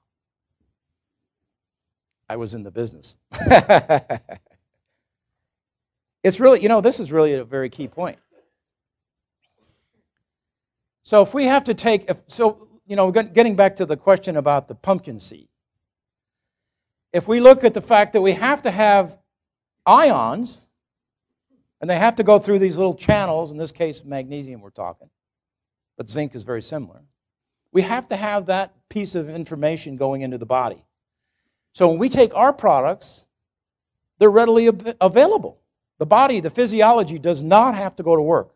I 2.29 2.37
was 2.37 2.53
in 2.53 2.63
the 2.63 2.71
business. 2.71 3.17
It's 6.23 6.39
really, 6.39 6.61
you 6.61 6.69
know, 6.69 6.81
this 6.81 6.99
is 6.99 7.11
really 7.11 7.33
a 7.33 7.43
very 7.43 7.69
key 7.69 7.87
point. 7.87 8.19
So 11.03 11.21
if 11.23 11.33
we 11.33 11.45
have 11.45 11.65
to 11.65 11.73
take, 11.73 12.09
if, 12.09 12.21
so, 12.27 12.67
you 12.85 12.95
know, 12.95 13.11
getting 13.11 13.55
back 13.55 13.77
to 13.77 13.85
the 13.85 13.97
question 13.97 14.37
about 14.37 14.67
the 14.67 14.75
pumpkin 14.75 15.19
seed, 15.19 15.47
if 17.11 17.27
we 17.27 17.39
look 17.39 17.63
at 17.63 17.73
the 17.73 17.81
fact 17.81 18.13
that 18.13 18.21
we 18.21 18.33
have 18.33 18.61
to 18.63 18.71
have 18.71 19.17
ions, 19.85 20.61
and 21.81 21.89
they 21.89 21.97
have 21.97 22.15
to 22.15 22.23
go 22.23 22.37
through 22.39 22.59
these 22.59 22.77
little 22.77 22.93
channels, 22.93 23.51
in 23.51 23.57
this 23.57 23.71
case, 23.71 24.05
magnesium 24.05 24.61
we're 24.61 24.69
talking, 24.69 25.09
but 25.97 26.09
zinc 26.09 26.35
is 26.35 26.43
very 26.43 26.61
similar. 26.61 27.01
We 27.73 27.81
have 27.81 28.07
to 28.09 28.15
have 28.15 28.45
that 28.45 28.73
piece 28.87 29.15
of 29.15 29.29
information 29.29 29.97
going 29.97 30.21
into 30.21 30.37
the 30.37 30.45
body. 30.45 30.85
So 31.73 31.87
when 31.87 31.97
we 31.97 32.09
take 32.09 32.35
our 32.35 32.53
products, 32.53 33.25
they're 34.19 34.29
readily 34.29 34.69
available. 35.01 35.59
The 35.97 36.05
body, 36.05 36.39
the 36.39 36.49
physiology, 36.49 37.17
does 37.17 37.43
not 37.43 37.75
have 37.75 37.95
to 37.95 38.03
go 38.03 38.15
to 38.15 38.21
work. 38.21 38.53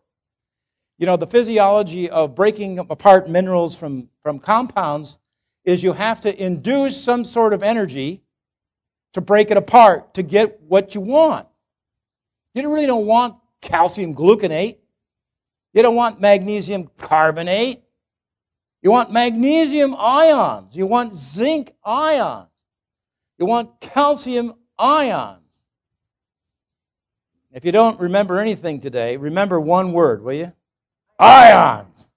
You 0.97 1.07
know, 1.07 1.17
the 1.17 1.27
physiology 1.27 2.09
of 2.09 2.35
breaking 2.35 2.79
apart 2.79 3.27
minerals 3.27 3.75
from, 3.75 4.09
from 4.21 4.39
compounds 4.39 5.17
is 5.63 5.83
you 5.83 5.93
have 5.93 6.21
to 6.21 6.43
induce 6.43 7.01
some 7.01 7.25
sort 7.25 7.53
of 7.53 7.63
energy 7.63 8.21
to 9.13 9.21
break 9.21 9.49
it 9.49 9.57
apart 9.57 10.13
to 10.15 10.23
get 10.23 10.61
what 10.61 10.93
you 10.93 11.01
want. 11.01 11.47
You 12.55 12.73
really 12.73 12.87
don't 12.87 13.05
want 13.05 13.35
calcium 13.61 14.15
gluconate. 14.15 14.77
You 15.73 15.83
don't 15.83 15.95
want 15.95 16.21
magnesium 16.21 16.89
carbonate. 16.97 17.83
You 18.81 18.91
want 18.91 19.11
magnesium 19.11 19.93
ions. 19.97 20.75
You 20.75 20.87
want 20.87 21.17
zinc 21.17 21.73
ions. 21.83 22.47
You 23.37 23.45
want 23.45 23.81
calcium 23.81 24.53
ions. 24.79 25.41
If 27.51 27.65
you 27.65 27.73
don't 27.73 27.99
remember 27.99 28.39
anything 28.39 28.79
today, 28.79 29.17
remember 29.17 29.59
one 29.59 29.91
word, 29.91 30.23
will 30.23 30.33
you? 30.33 30.53
Ions. 31.19 32.07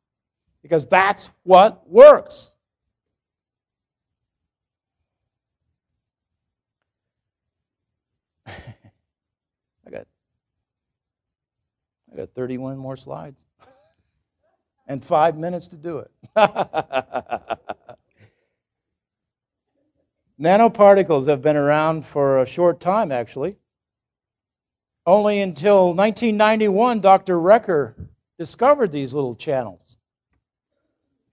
Because 0.63 0.87
that's 0.87 1.31
what 1.43 1.89
works. 1.89 2.51
I 8.47 9.91
got 9.91 10.07
I 12.13 12.17
got 12.17 12.31
31 12.35 12.79
more 12.79 12.97
slides. 12.97 13.37
and 14.87 15.05
5 15.05 15.37
minutes 15.37 15.69
to 15.69 15.77
do 15.77 15.99
it. 15.99 16.11
Nanoparticles 20.41 21.27
have 21.29 21.43
been 21.43 21.57
around 21.57 22.07
for 22.07 22.41
a 22.41 22.47
short 22.47 22.81
time, 22.81 23.11
actually. 23.11 23.57
Only 25.05 25.41
until 25.41 25.95
1991, 25.95 27.01
Dr. 27.01 27.37
Recker 27.37 27.95
discovered 28.39 28.93
these 28.93 29.15
little 29.15 29.35
channels. 29.35 29.97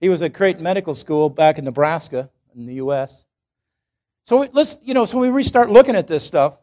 He 0.00 0.08
was 0.08 0.22
at 0.22 0.34
Creighton 0.34 0.62
Medical 0.62 0.94
School 0.94 1.30
back 1.30 1.58
in 1.58 1.64
Nebraska, 1.64 2.30
in 2.54 2.66
the 2.66 2.74
U.S. 2.74 3.24
So 4.26 4.48
let's, 4.52 4.78
you 4.82 4.94
know, 4.94 5.04
so 5.04 5.18
we 5.18 5.28
restart 5.28 5.70
looking 5.70 5.94
at 5.94 6.06
this 6.06 6.26
stuff. 6.26 6.58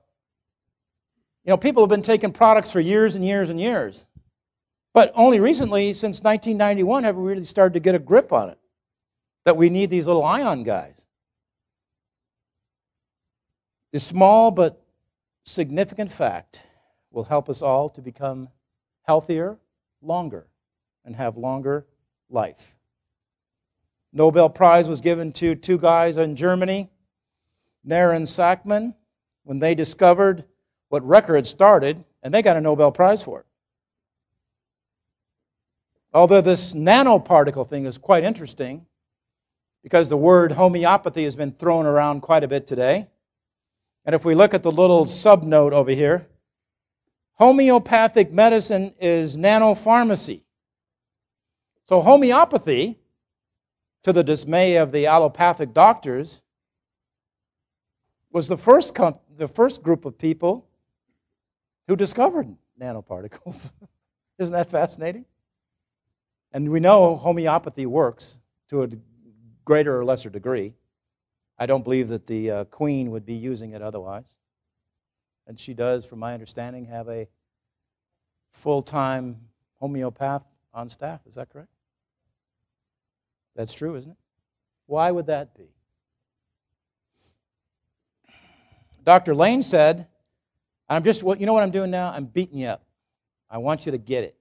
You 1.45 1.49
know, 1.49 1.57
people 1.57 1.83
have 1.83 1.89
been 1.89 2.01
taking 2.01 2.31
products 2.31 2.71
for 2.71 2.79
years 2.79 3.15
and 3.15 3.25
years 3.25 3.49
and 3.49 3.59
years. 3.59 4.05
But 4.93 5.11
only 5.15 5.39
recently, 5.39 5.93
since 5.93 6.21
1991, 6.21 7.03
have 7.03 7.15
we 7.15 7.23
really 7.23 7.45
started 7.45 7.73
to 7.73 7.79
get 7.79 7.95
a 7.95 7.99
grip 7.99 8.31
on 8.31 8.49
it. 8.49 8.59
That 9.45 9.57
we 9.57 9.69
need 9.69 9.89
these 9.89 10.07
little 10.07 10.23
ion 10.23 10.63
guys. 10.63 10.95
This 13.91 14.05
small 14.05 14.51
but 14.51 14.81
significant 15.45 16.11
fact 16.11 16.65
will 17.11 17.23
help 17.23 17.49
us 17.49 17.61
all 17.61 17.89
to 17.89 18.01
become 18.01 18.47
healthier, 19.03 19.57
longer, 20.01 20.47
and 21.03 21.15
have 21.15 21.37
longer 21.37 21.85
life. 22.29 22.75
Nobel 24.13 24.49
Prize 24.49 24.87
was 24.87 25.01
given 25.01 25.33
to 25.33 25.55
two 25.55 25.77
guys 25.77 26.17
in 26.17 26.35
Germany, 26.35 26.89
Neher 27.83 28.11
and 28.11 28.25
Sakmann, 28.25 28.95
when 29.43 29.59
they 29.59 29.75
discovered 29.75 30.45
what 30.93 31.01
Recker 31.07 31.35
had 31.35 31.47
started, 31.47 32.03
and 32.21 32.31
they 32.31 32.43
got 32.43 32.55
a 32.55 32.61
Nobel 32.61 32.91
Prize 32.91 33.23
for 33.23 33.39
it. 33.39 33.45
Although 36.13 36.41
this 36.41 36.73
nanoparticle 36.73 37.67
thing 37.67 37.87
is 37.87 37.97
quite 37.97 38.23
interesting, 38.23 38.85
because 39.81 40.07
the 40.07 40.17
word 40.17 40.51
homeopathy 40.51 41.23
has 41.23 41.35
been 41.35 41.51
thrown 41.51 41.87
around 41.87 42.21
quite 42.21 42.43
a 42.43 42.47
bit 42.47 42.67
today. 42.67 43.07
And 44.05 44.13
if 44.13 44.23
we 44.23 44.35
look 44.35 44.53
at 44.53 44.61
the 44.61 44.71
little 44.71 45.05
subnote 45.05 45.71
over 45.71 45.89
here, 45.89 46.27
homeopathic 47.39 48.31
medicine 48.31 48.93
is 49.01 49.35
nanopharmacy. 49.35 50.43
So 51.89 52.01
homeopathy, 52.01 52.99
to 54.03 54.13
the 54.13 54.23
dismay 54.23 54.75
of 54.75 54.91
the 54.91 55.07
allopathic 55.07 55.73
doctors, 55.73 56.39
was 58.31 58.47
the 58.47 58.57
first, 58.57 58.95
the 59.35 59.47
first 59.47 59.81
group 59.81 60.05
of 60.05 60.19
people 60.19 60.67
who 61.87 61.95
discovered 61.95 62.55
nanoparticles. 62.79 63.71
Isn't 64.39 64.53
that 64.53 64.69
fascinating? 64.69 65.25
And 66.51 66.69
we 66.69 66.79
know 66.79 67.15
homeopathy 67.15 67.85
works 67.85 68.37
to 68.69 68.83
a 68.83 68.89
greater 69.65 69.99
or 69.99 70.05
lesser 70.05 70.29
degree. 70.29 70.73
I 71.57 71.65
don't 71.65 71.83
believe 71.83 72.09
that 72.09 72.27
the 72.27 72.51
uh, 72.51 72.63
Queen 72.65 73.11
would 73.11 73.25
be 73.25 73.35
using 73.35 73.71
it 73.71 73.81
otherwise. 73.81 74.35
And 75.47 75.59
she 75.59 75.73
does, 75.73 76.05
from 76.05 76.19
my 76.19 76.33
understanding, 76.33 76.85
have 76.85 77.09
a 77.09 77.27
full 78.51 78.81
time 78.81 79.39
homeopath 79.79 80.43
on 80.73 80.89
staff. 80.89 81.21
Is 81.27 81.35
that 81.35 81.49
correct? 81.49 81.69
That's 83.55 83.73
true, 83.73 83.95
isn't 83.95 84.11
it? 84.11 84.17
Why 84.85 85.11
would 85.11 85.27
that 85.27 85.55
be? 85.55 85.69
Dr. 89.03 89.35
Lane 89.35 89.61
said, 89.61 90.07
I'm 90.89 91.03
just, 91.03 91.23
you 91.23 91.45
know 91.45 91.53
what 91.53 91.63
I'm 91.63 91.71
doing 91.71 91.91
now? 91.91 92.11
I'm 92.11 92.25
beating 92.25 92.59
you 92.59 92.67
up. 92.67 92.83
I 93.49 93.57
want 93.59 93.85
you 93.85 93.91
to 93.93 93.97
get 93.97 94.23
it. 94.23 94.35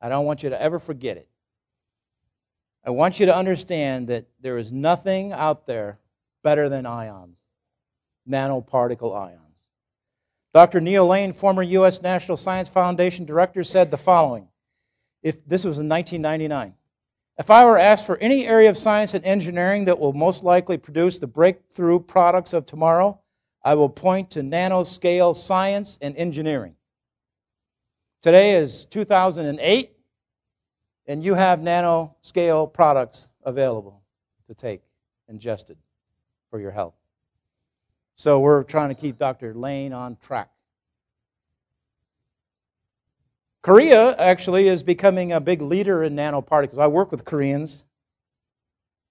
I 0.00 0.08
don't 0.08 0.24
want 0.24 0.42
you 0.42 0.50
to 0.50 0.60
ever 0.60 0.78
forget 0.78 1.16
it. 1.16 1.28
I 2.84 2.90
want 2.90 3.20
you 3.20 3.26
to 3.26 3.36
understand 3.36 4.08
that 4.08 4.26
there 4.40 4.56
is 4.56 4.72
nothing 4.72 5.32
out 5.32 5.66
there 5.66 5.98
better 6.42 6.68
than 6.68 6.86
ions, 6.86 7.36
nanoparticle 8.28 9.14
ions. 9.14 9.40
Dr. 10.54 10.80
Neal 10.80 11.06
Lane, 11.06 11.32
former 11.32 11.62
U.S. 11.62 12.02
National 12.02 12.36
Science 12.36 12.68
Foundation 12.68 13.24
director, 13.26 13.62
said 13.62 13.90
the 13.90 13.98
following. 13.98 14.48
If 15.22 15.46
this 15.46 15.64
was 15.64 15.78
in 15.78 15.88
1999. 15.88 16.74
If 17.38 17.50
I 17.50 17.64
were 17.64 17.78
asked 17.78 18.06
for 18.06 18.18
any 18.18 18.46
area 18.46 18.70
of 18.70 18.76
science 18.76 19.14
and 19.14 19.24
engineering 19.24 19.84
that 19.84 19.98
will 19.98 20.12
most 20.12 20.42
likely 20.42 20.78
produce 20.78 21.18
the 21.18 21.26
breakthrough 21.26 22.00
products 22.00 22.52
of 22.52 22.66
tomorrow, 22.66 23.20
I 23.62 23.74
will 23.74 23.88
point 23.88 24.30
to 24.30 24.40
nanoscale 24.40 25.36
science 25.36 25.98
and 26.00 26.16
engineering. 26.16 26.74
Today 28.22 28.56
is 28.56 28.86
2008, 28.86 29.90
and 31.06 31.24
you 31.24 31.34
have 31.34 31.60
nanoscale 31.60 32.72
products 32.72 33.28
available 33.44 34.02
to 34.48 34.54
take 34.54 34.82
ingested 35.28 35.76
for 36.50 36.60
your 36.60 36.70
health. 36.70 36.94
So 38.16 38.40
we're 38.40 38.64
trying 38.64 38.90
to 38.90 38.94
keep 38.94 39.18
Dr. 39.18 39.54
Lane 39.54 39.92
on 39.92 40.16
track. 40.16 40.50
Korea 43.62 44.16
actually 44.16 44.68
is 44.68 44.82
becoming 44.82 45.32
a 45.32 45.40
big 45.40 45.60
leader 45.60 46.02
in 46.02 46.16
nanoparticles. 46.16 46.78
I 46.78 46.86
work 46.86 47.10
with 47.10 47.24
Koreans, 47.24 47.84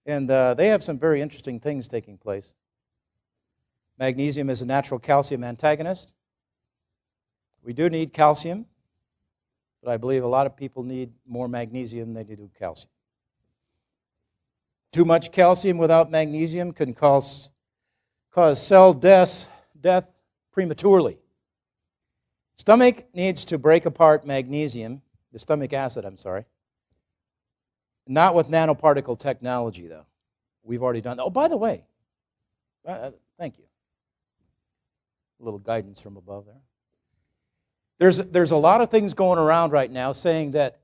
and 0.06 0.30
uh, 0.30 0.56
they 0.56 0.68
have 0.68 0.84
some 0.84 0.98
very 0.98 1.22
interesting 1.22 1.60
things 1.60 1.88
taking 1.88 2.18
place. 2.18 2.52
Magnesium 4.00 4.50
is 4.50 4.62
a 4.62 4.66
natural 4.66 5.00
calcium 5.00 5.44
antagonist. 5.44 6.14
We 7.64 7.74
do 7.74 7.90
need 7.90 8.14
calcium, 8.14 8.66
but 9.84 9.92
I 9.92 9.98
believe 9.98 10.24
a 10.24 10.28
lot 10.28 10.46
of 10.46 10.56
people 10.56 10.84
need 10.84 11.12
more 11.28 11.50
magnesium 11.50 12.14
than 12.14 12.26
they 12.26 12.36
do 12.36 12.50
calcium. 12.58 12.90
Too 14.94 15.04
much 15.04 15.34
calcium 15.34 15.78
without 15.78 16.10
magnesium 16.10 16.72
can 16.72 16.94
cause, 16.94 17.52
cause 18.32 18.66
cell 18.66 18.94
death, 18.94 19.48
death 19.80 20.06
prematurely. 20.54 21.20
Stomach 22.56 23.04
needs 23.14 23.46
to 23.46 23.58
break 23.58 23.86
apart 23.86 24.26
magnesium, 24.26 25.02
the 25.34 25.40
stomach 25.40 25.74
acid, 25.74 26.06
I'm 26.06 26.18
sorry. 26.18 26.46
Not 28.08 28.34
with 28.34 28.48
nanoparticle 28.48 29.20
technology, 29.20 29.88
though. 29.88 30.06
We've 30.64 30.82
already 30.82 31.02
done 31.02 31.18
that. 31.18 31.24
Oh, 31.24 31.30
by 31.30 31.50
the 31.50 31.58
way, 31.58 31.84
uh, 32.88 32.92
uh 32.92 33.12
thank 33.38 33.58
you. 33.60 33.69
A 35.40 35.44
little 35.44 35.60
guidance 35.60 36.02
from 36.02 36.18
above 36.18 36.46
there. 36.46 36.62
There's, 38.00 38.18
there's 38.18 38.52
a 38.52 38.58
lot 38.58 38.82
of 38.82 38.90
things 38.90 39.14
going 39.14 39.40
around 39.40 39.72
right 39.72 39.92
now 39.92 40.12
saying 40.12 40.52
that 40.52 40.80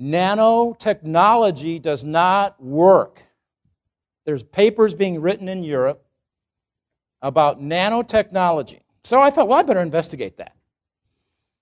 nanotechnology 0.00 1.80
does 1.80 2.04
not 2.04 2.62
work. 2.62 3.22
There's 4.24 4.42
papers 4.42 4.94
being 4.94 5.20
written 5.20 5.48
in 5.48 5.62
Europe 5.62 6.04
about 7.22 7.60
nanotechnology. 7.60 8.80
So 9.04 9.20
I 9.20 9.30
thought, 9.30 9.48
well, 9.48 9.58
I 9.58 9.62
better 9.62 9.80
investigate 9.80 10.36
that. 10.36 10.54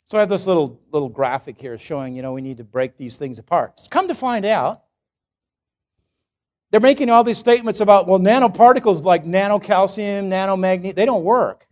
So 0.09 0.19
I 0.19 0.21
have 0.21 0.29
this 0.29 0.47
little 0.47 0.81
little 0.93 1.09
graphic 1.09 1.61
here 1.61 1.79
showing, 1.79 2.15
you 2.15 2.23
know, 2.23 2.33
we 2.33 2.41
need 2.41 2.59
to 2.59 2.65
break 2.65 2.97
these 2.97 3.17
things 3.17 3.39
apart. 3.39 3.81
Come 3.91 4.09
to 4.09 4.15
find 4.15 4.45
out, 4.45 4.85
they're 6.71 6.81
making 6.81 7.11
all 7.11 7.25
these 7.25 7.39
statements 7.39 7.81
about, 7.81 8.07
well, 8.07 8.19
nanoparticles 8.19 9.03
like 9.03 9.25
nanocalcium, 9.25 10.29
nanomagnesium, 10.29 10.95
they 10.95 11.07
don't 11.07 11.25
work. 11.25 11.66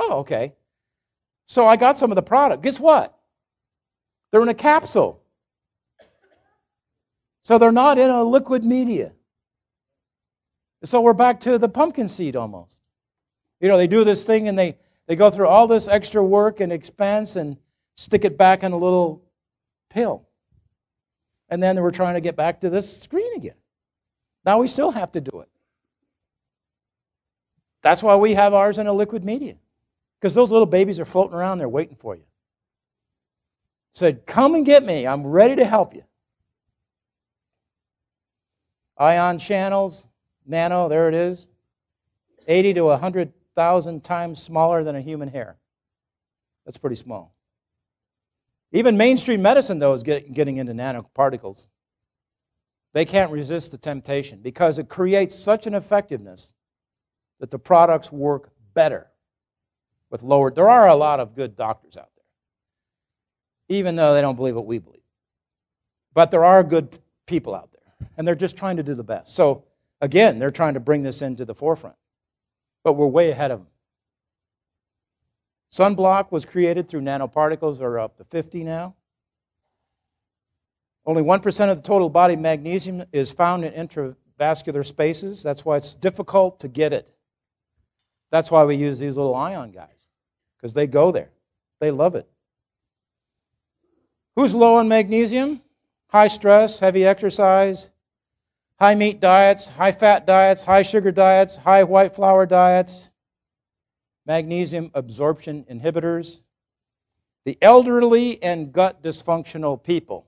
Oh, 0.00 0.20
okay. 0.20 0.54
So 1.46 1.66
I 1.66 1.76
got 1.76 1.98
some 1.98 2.10
of 2.10 2.16
the 2.16 2.22
product. 2.22 2.62
Guess 2.62 2.80
what? 2.80 3.16
They're 4.30 4.40
in 4.42 4.48
a 4.48 4.54
capsule. 4.54 5.22
So 7.44 7.58
they're 7.58 7.70
not 7.72 7.98
in 7.98 8.10
a 8.10 8.24
liquid 8.24 8.64
media. 8.64 9.12
So 10.84 11.02
we're 11.02 11.12
back 11.12 11.40
to 11.40 11.58
the 11.58 11.68
pumpkin 11.68 12.08
seed 12.08 12.34
almost. 12.34 12.80
You 13.60 13.68
know, 13.68 13.76
they 13.76 13.86
do 13.86 14.02
this 14.04 14.24
thing 14.24 14.48
and 14.48 14.58
they, 14.58 14.78
they 15.06 15.16
go 15.16 15.30
through 15.30 15.48
all 15.48 15.66
this 15.66 15.86
extra 15.86 16.22
work 16.22 16.60
and 16.60 16.72
expense 16.72 17.36
and 17.36 17.58
stick 17.96 18.24
it 18.24 18.38
back 18.38 18.62
in 18.62 18.72
a 18.72 18.78
little 18.78 19.22
pill. 19.90 20.26
And 21.50 21.62
then 21.62 21.80
we're 21.82 21.90
trying 21.90 22.14
to 22.14 22.20
get 22.22 22.36
back 22.36 22.62
to 22.62 22.70
this 22.70 23.02
screen 23.02 23.34
again. 23.36 23.56
Now 24.46 24.58
we 24.58 24.68
still 24.68 24.90
have 24.90 25.12
to 25.12 25.20
do 25.20 25.40
it. 25.40 25.48
That's 27.82 28.02
why 28.02 28.16
we 28.16 28.34
have 28.34 28.54
ours 28.54 28.78
in 28.78 28.86
a 28.86 28.92
liquid 28.92 29.24
media. 29.24 29.56
Because 30.20 30.34
those 30.34 30.52
little 30.52 30.66
babies 30.66 31.00
are 31.00 31.06
floating 31.06 31.34
around 31.34 31.58
there 31.58 31.68
waiting 31.68 31.96
for 31.96 32.14
you. 32.14 32.24
Said, 33.94 34.26
Come 34.26 34.54
and 34.54 34.66
get 34.66 34.84
me. 34.84 35.06
I'm 35.06 35.26
ready 35.26 35.56
to 35.56 35.64
help 35.64 35.94
you. 35.94 36.04
Ion 38.98 39.38
channels, 39.38 40.06
nano, 40.46 40.88
there 40.88 41.08
it 41.08 41.14
is. 41.14 41.46
80 42.46 42.74
to 42.74 42.82
100,000 42.82 44.04
times 44.04 44.42
smaller 44.42 44.84
than 44.84 44.94
a 44.94 45.00
human 45.00 45.28
hair. 45.28 45.56
That's 46.66 46.76
pretty 46.76 46.96
small. 46.96 47.34
Even 48.72 48.96
mainstream 48.96 49.40
medicine, 49.42 49.78
though, 49.78 49.94
is 49.94 50.02
getting 50.02 50.58
into 50.58 50.74
nanoparticles. 50.74 51.64
They 52.92 53.04
can't 53.04 53.32
resist 53.32 53.72
the 53.72 53.78
temptation 53.78 54.40
because 54.42 54.78
it 54.78 54.88
creates 54.88 55.34
such 55.34 55.66
an 55.66 55.74
effectiveness 55.74 56.52
that 57.38 57.50
the 57.50 57.58
products 57.58 58.12
work 58.12 58.50
better 58.74 59.09
with 60.10 60.22
lower. 60.22 60.50
There 60.50 60.70
are 60.70 60.88
a 60.88 60.96
lot 60.96 61.20
of 61.20 61.34
good 61.36 61.56
doctors 61.56 61.96
out 61.96 62.10
there, 62.16 63.78
even 63.78 63.96
though 63.96 64.14
they 64.14 64.20
don't 64.22 64.36
believe 64.36 64.56
what 64.56 64.66
we 64.66 64.78
believe. 64.78 65.00
But 66.14 66.30
there 66.30 66.44
are 66.44 66.64
good 66.64 66.98
people 67.26 67.54
out 67.54 67.70
there, 67.72 68.08
and 68.16 68.26
they're 68.28 68.34
just 68.34 68.56
trying 68.56 68.78
to 68.78 68.82
do 68.84 68.94
the 68.94 69.04
best. 69.04 69.34
So, 69.34 69.64
again, 70.00 70.38
they're 70.38 70.50
trying 70.50 70.74
to 70.74 70.80
bring 70.80 71.02
this 71.02 71.22
into 71.22 71.44
the 71.44 71.54
forefront. 71.54 71.96
but 72.84 72.94
we're 72.94 73.06
way 73.06 73.30
ahead 73.30 73.50
of 73.50 73.60
them. 73.60 73.68
Sunblock 75.72 76.32
was 76.32 76.46
created 76.46 76.88
through 76.88 77.02
nanoparticles, 77.02 77.80
or 77.80 77.98
up 77.98 78.16
to 78.18 78.24
50 78.24 78.64
now. 78.64 78.94
Only 81.06 81.22
1% 81.22 81.70
of 81.70 81.76
the 81.76 81.82
total 81.82 82.10
body 82.10 82.36
magnesium 82.36 83.04
is 83.12 83.32
found 83.32 83.64
in 83.64 83.88
intravascular 83.88 84.84
spaces. 84.86 85.42
That's 85.42 85.64
why 85.64 85.76
it's 85.78 85.94
difficult 85.94 86.60
to 86.60 86.68
get 86.68 86.92
it. 86.92 87.10
That's 88.30 88.50
why 88.50 88.64
we 88.64 88.76
use 88.76 88.98
these 88.98 89.16
little 89.16 89.34
ion 89.34 89.72
guys, 89.72 89.99
because 90.60 90.74
they 90.74 90.86
go 90.86 91.10
there. 91.10 91.30
They 91.80 91.90
love 91.90 92.14
it. 92.14 92.28
Who's 94.36 94.54
low 94.54 94.76
on 94.76 94.88
magnesium? 94.88 95.60
High 96.08 96.28
stress, 96.28 96.80
heavy 96.80 97.06
exercise, 97.06 97.88
high 98.78 98.94
meat 98.94 99.20
diets, 99.20 99.68
high 99.68 99.92
fat 99.92 100.26
diets, 100.26 100.64
high 100.64 100.82
sugar 100.82 101.12
diets, 101.12 101.56
high 101.56 101.84
white 101.84 102.16
flour 102.16 102.46
diets, 102.46 103.10
magnesium 104.26 104.90
absorption 104.94 105.64
inhibitors, 105.70 106.40
the 107.44 107.56
elderly 107.62 108.42
and 108.42 108.72
gut 108.72 109.02
dysfunctional 109.02 109.82
people. 109.82 110.26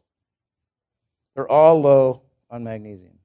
They're 1.34 1.50
all 1.50 1.80
low 1.80 2.22
on 2.48 2.62
magnesium. 2.62 3.18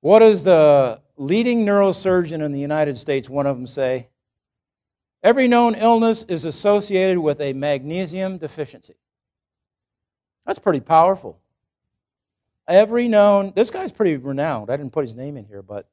What 0.00 0.20
does 0.20 0.42
the 0.42 1.00
leading 1.16 1.66
neurosurgeon 1.66 2.44
in 2.44 2.52
the 2.52 2.58
United 2.58 2.96
States, 2.96 3.28
one 3.28 3.46
of 3.46 3.56
them, 3.56 3.66
say? 3.66 4.08
Every 5.22 5.46
known 5.46 5.74
illness 5.76 6.24
is 6.24 6.44
associated 6.44 7.18
with 7.18 7.40
a 7.40 7.52
magnesium 7.52 8.38
deficiency. 8.38 8.94
That's 10.46 10.58
pretty 10.58 10.80
powerful. 10.80 11.38
Every 12.66 13.08
known, 13.08 13.52
this 13.54 13.70
guy's 13.70 13.92
pretty 13.92 14.16
renowned. 14.16 14.70
I 14.70 14.76
didn't 14.76 14.92
put 14.92 15.04
his 15.04 15.14
name 15.14 15.36
in 15.36 15.44
here, 15.44 15.62
but 15.62 15.86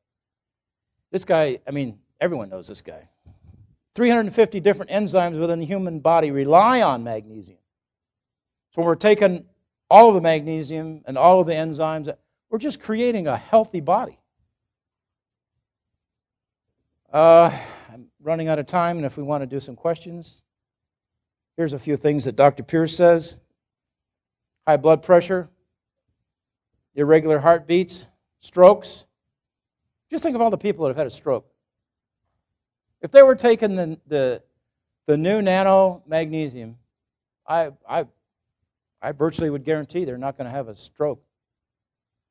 this 1.12 1.26
guy, 1.26 1.60
I 1.68 1.72
mean, 1.72 2.00
everyone 2.20 2.50
knows 2.50 2.68
this 2.68 2.82
guy. 2.82 3.08
350 3.96 4.60
different 4.60 4.92
enzymes 4.92 5.40
within 5.40 5.60
the 5.60 5.66
human 5.66 6.00
body 6.00 6.32
rely 6.32 6.82
on 6.82 7.04
magnesium. 7.04 7.58
So 8.72 8.82
we're 8.82 8.96
taking 8.96 9.46
all 9.90 10.10
of 10.10 10.16
the 10.16 10.22
magnesium 10.22 11.02
and 11.06 11.18
all 11.18 11.42
of 11.42 11.48
the 11.48 11.54
enzymes. 11.54 12.16
We're 12.50 12.60
just 12.60 12.82
creating 12.82 13.28
a 13.28 13.36
healthy 13.36 13.80
body. 13.80 14.20
Uh, 17.12 17.52
running 18.22 18.48
out 18.48 18.60
of 18.60 18.66
time, 18.66 18.98
and 18.98 19.06
if 19.06 19.18
we 19.18 19.24
want 19.24 19.42
to 19.42 19.48
do 19.48 19.60
some 19.60 19.76
questions, 19.76 20.42
here's 21.58 21.74
a 21.74 21.80
few 21.80 21.98
things 21.98 22.26
that 22.26 22.36
Dr. 22.36 22.64
Pierce 22.64 22.96
says 22.96 23.38
high 24.68 24.78
blood 24.78 25.02
pressure, 25.02 25.50
irregular 26.96 27.40
heartbeats, 27.40 28.08
strokes. 28.40 29.06
Just 30.12 30.24
think 30.24 30.36
of 30.36 30.42
all 30.42 30.50
the 30.50 30.58
people 30.58 30.86
that 30.86 30.90
have 30.90 30.98
had 30.98 31.08
a 31.08 31.12
stroke. 31.12 31.46
If 33.02 33.12
they 33.12 33.24
were 33.24 33.36
taking 33.36 33.76
the, 33.76 34.00
the, 34.08 34.44
the 35.06 35.18
new 35.18 35.42
nano 35.42 36.04
magnesium, 36.06 36.78
I, 37.48 37.72
I, 37.88 38.06
I 39.02 39.12
virtually 39.14 39.50
would 39.50 39.64
guarantee 39.64 40.06
they're 40.06 40.18
not 40.18 40.38
going 40.38 40.46
to 40.46 40.52
have 40.52 40.68
a 40.68 40.76
stroke, 40.76 41.24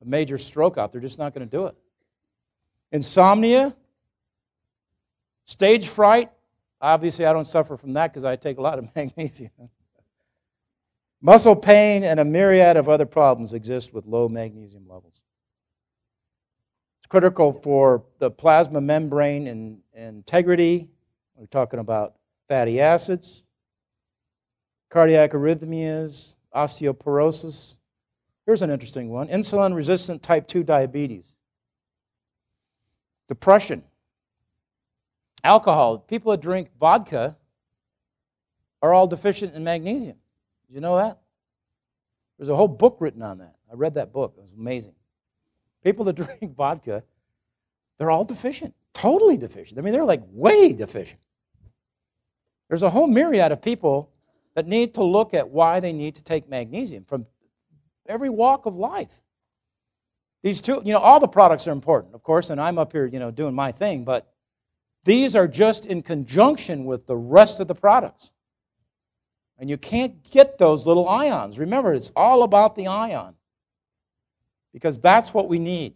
a 0.01 0.05
major 0.05 0.37
stroke 0.37 0.77
out. 0.77 0.91
They're 0.91 1.01
just 1.01 1.19
not 1.19 1.33
going 1.33 1.47
to 1.47 1.57
do 1.57 1.65
it. 1.65 1.75
Insomnia, 2.91 3.75
stage 5.49 5.87
fright. 5.87 6.31
Obviously, 6.79 7.25
I 7.25 7.33
don't 7.33 7.47
suffer 7.47 7.75
from 7.75 7.93
that 7.93 8.13
because 8.13 8.23
I 8.23 8.35
take 8.35 8.59
a 8.59 8.61
lot 8.61 8.77
of 8.77 8.87
magnesium. 8.95 9.51
Muscle 11.21 11.55
pain 11.55 12.03
and 12.03 12.19
a 12.19 12.25
myriad 12.25 12.77
of 12.77 12.87
other 12.87 13.05
problems 13.05 13.53
exist 13.53 13.93
with 13.93 14.05
low 14.05 14.29
magnesium 14.29 14.87
levels. 14.87 15.19
It's 16.99 17.07
critical 17.07 17.51
for 17.51 18.05
the 18.19 18.31
plasma 18.31 18.79
membrane 18.79 19.47
and 19.47 19.79
integrity. 19.93 20.87
We're 21.35 21.47
talking 21.47 21.79
about 21.79 22.13
fatty 22.47 22.79
acids, 22.79 23.43
cardiac 24.89 25.31
arrhythmias, 25.31 26.35
osteoporosis. 26.55 27.75
Here's 28.45 28.61
an 28.61 28.69
interesting 28.69 29.09
one 29.09 29.27
insulin 29.27 29.75
resistant 29.75 30.23
type 30.23 30.47
2 30.47 30.63
diabetes, 30.63 31.27
depression, 33.27 33.83
alcohol. 35.43 35.99
People 35.99 36.31
that 36.31 36.41
drink 36.41 36.69
vodka 36.79 37.35
are 38.81 38.93
all 38.93 39.07
deficient 39.07 39.55
in 39.55 39.63
magnesium. 39.63 40.17
Did 40.67 40.75
you 40.75 40.81
know 40.81 40.97
that? 40.97 41.19
There's 42.37 42.49
a 42.49 42.55
whole 42.55 42.67
book 42.67 42.97
written 42.99 43.21
on 43.21 43.39
that. 43.39 43.55
I 43.71 43.75
read 43.75 43.95
that 43.95 44.13
book. 44.13 44.35
It 44.37 44.41
was 44.41 44.53
amazing. 44.53 44.93
People 45.83 46.05
that 46.05 46.13
drink 46.15 46.55
vodka, 46.55 47.03
they're 47.97 48.11
all 48.11 48.23
deficient, 48.23 48.73
totally 48.93 49.37
deficient. 49.37 49.79
I 49.79 49.81
mean, 49.81 49.93
they're 49.93 50.05
like 50.05 50.21
way 50.31 50.73
deficient. 50.73 51.19
There's 52.69 52.83
a 52.83 52.89
whole 52.89 53.07
myriad 53.07 53.51
of 53.51 53.61
people 53.61 54.11
that 54.55 54.67
need 54.67 54.93
to 54.95 55.03
look 55.03 55.33
at 55.33 55.49
why 55.49 55.79
they 55.79 55.91
need 55.91 56.15
to 56.15 56.23
take 56.23 56.47
magnesium 56.47 57.03
from 57.03 57.25
every 58.07 58.29
walk 58.29 58.65
of 58.65 58.77
life. 58.77 59.21
These 60.43 60.61
two, 60.61 60.81
you 60.85 60.93
know, 60.93 60.99
all 60.99 61.19
the 61.19 61.27
products 61.27 61.67
are 61.67 61.71
important, 61.71 62.15
of 62.15 62.23
course, 62.23 62.49
and 62.49 62.61
I'm 62.61 62.77
up 62.77 62.93
here, 62.93 63.05
you 63.05 63.19
know, 63.19 63.31
doing 63.31 63.53
my 63.53 63.71
thing, 63.71 64.05
but 64.05 64.28
these 65.03 65.35
are 65.35 65.47
just 65.47 65.85
in 65.85 66.01
conjunction 66.01 66.85
with 66.85 67.05
the 67.05 67.15
rest 67.15 67.59
of 67.59 67.67
the 67.67 67.75
products. 67.75 68.29
And 69.57 69.69
you 69.69 69.77
can't 69.77 70.23
get 70.29 70.57
those 70.57 70.87
little 70.87 71.07
ions. 71.07 71.59
Remember, 71.59 71.93
it's 71.93 72.11
all 72.15 72.43
about 72.43 72.75
the 72.75 72.87
ion. 72.87 73.35
Because 74.73 74.99
that's 74.99 75.33
what 75.33 75.49
we 75.49 75.59
need. 75.59 75.95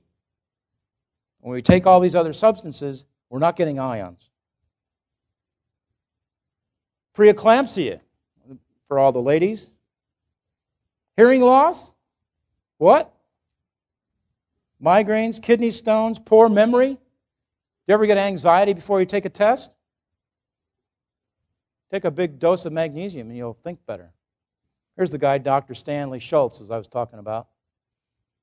When 1.39 1.53
we 1.53 1.61
take 1.61 1.85
all 1.85 1.99
these 1.99 2.15
other 2.15 2.33
substances, 2.33 3.05
we're 3.29 3.39
not 3.39 3.55
getting 3.55 3.79
ions. 3.79 4.29
Preeclampsia 7.15 7.99
for 8.87 8.99
all 8.99 9.11
the 9.11 9.21
ladies. 9.21 9.69
Hearing 11.15 11.41
loss? 11.41 11.91
What? 12.77 13.13
Migraines, 14.83 15.41
kidney 15.41 15.71
stones, 15.71 16.19
poor 16.19 16.49
memory? 16.49 16.97
Do 17.85 17.91
you 17.91 17.95
ever 17.95 18.05
get 18.05 18.17
anxiety 18.17 18.73
before 18.73 19.01
you 19.01 19.05
take 19.05 19.25
a 19.25 19.29
test? 19.29 19.71
Take 21.91 22.05
a 22.05 22.11
big 22.11 22.39
dose 22.39 22.65
of 22.65 22.71
magnesium 22.71 23.27
and 23.27 23.37
you'll 23.37 23.57
think 23.63 23.85
better. 23.85 24.13
Here's 24.95 25.11
the 25.11 25.17
guy, 25.17 25.37
Dr. 25.37 25.73
Stanley 25.73 26.19
Schultz, 26.19 26.61
as 26.61 26.71
I 26.71 26.77
was 26.77 26.87
talking 26.87 27.19
about. 27.19 27.47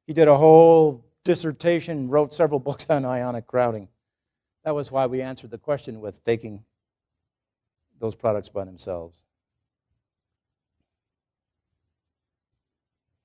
He 0.06 0.12
did 0.12 0.28
a 0.28 0.36
whole 0.36 1.04
dissertation, 1.24 2.08
wrote 2.08 2.34
several 2.34 2.60
books 2.68 2.86
on 2.90 3.04
ionic 3.04 3.46
crowding. 3.46 3.88
That 4.64 4.74
was 4.74 4.92
why 4.92 5.06
we 5.06 5.22
answered 5.22 5.50
the 5.50 5.58
question 5.58 6.00
with 6.00 6.22
taking 6.22 6.62
those 7.98 8.14
products 8.14 8.50
by 8.50 8.64
themselves. 8.64 9.16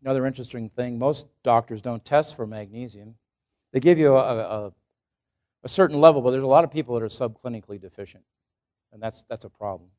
Another 0.02 0.26
interesting 0.26 0.70
thing 0.70 0.98
most 0.98 1.28
doctors 1.44 1.82
don't 1.82 2.06
test 2.06 2.36
for 2.36 2.46
magnesium. 2.48 3.16
They 3.74 3.80
give 3.80 3.98
you 3.98 4.16
a, 4.16 4.68
a, 4.68 4.74
a 5.66 5.70
certain 5.70 6.00
level, 6.00 6.22
but 6.22 6.32
there's 6.32 6.44
a 6.44 6.48
lot 6.48 6.64
of 6.64 6.72
people 6.72 6.96
that 6.96 7.04
are 7.04 7.08
subclinically 7.08 7.82
deficient, 7.82 8.24
and 8.94 9.02
that's, 9.02 9.26
that's 9.28 9.46
a 9.46 9.50
problem. 9.50 9.90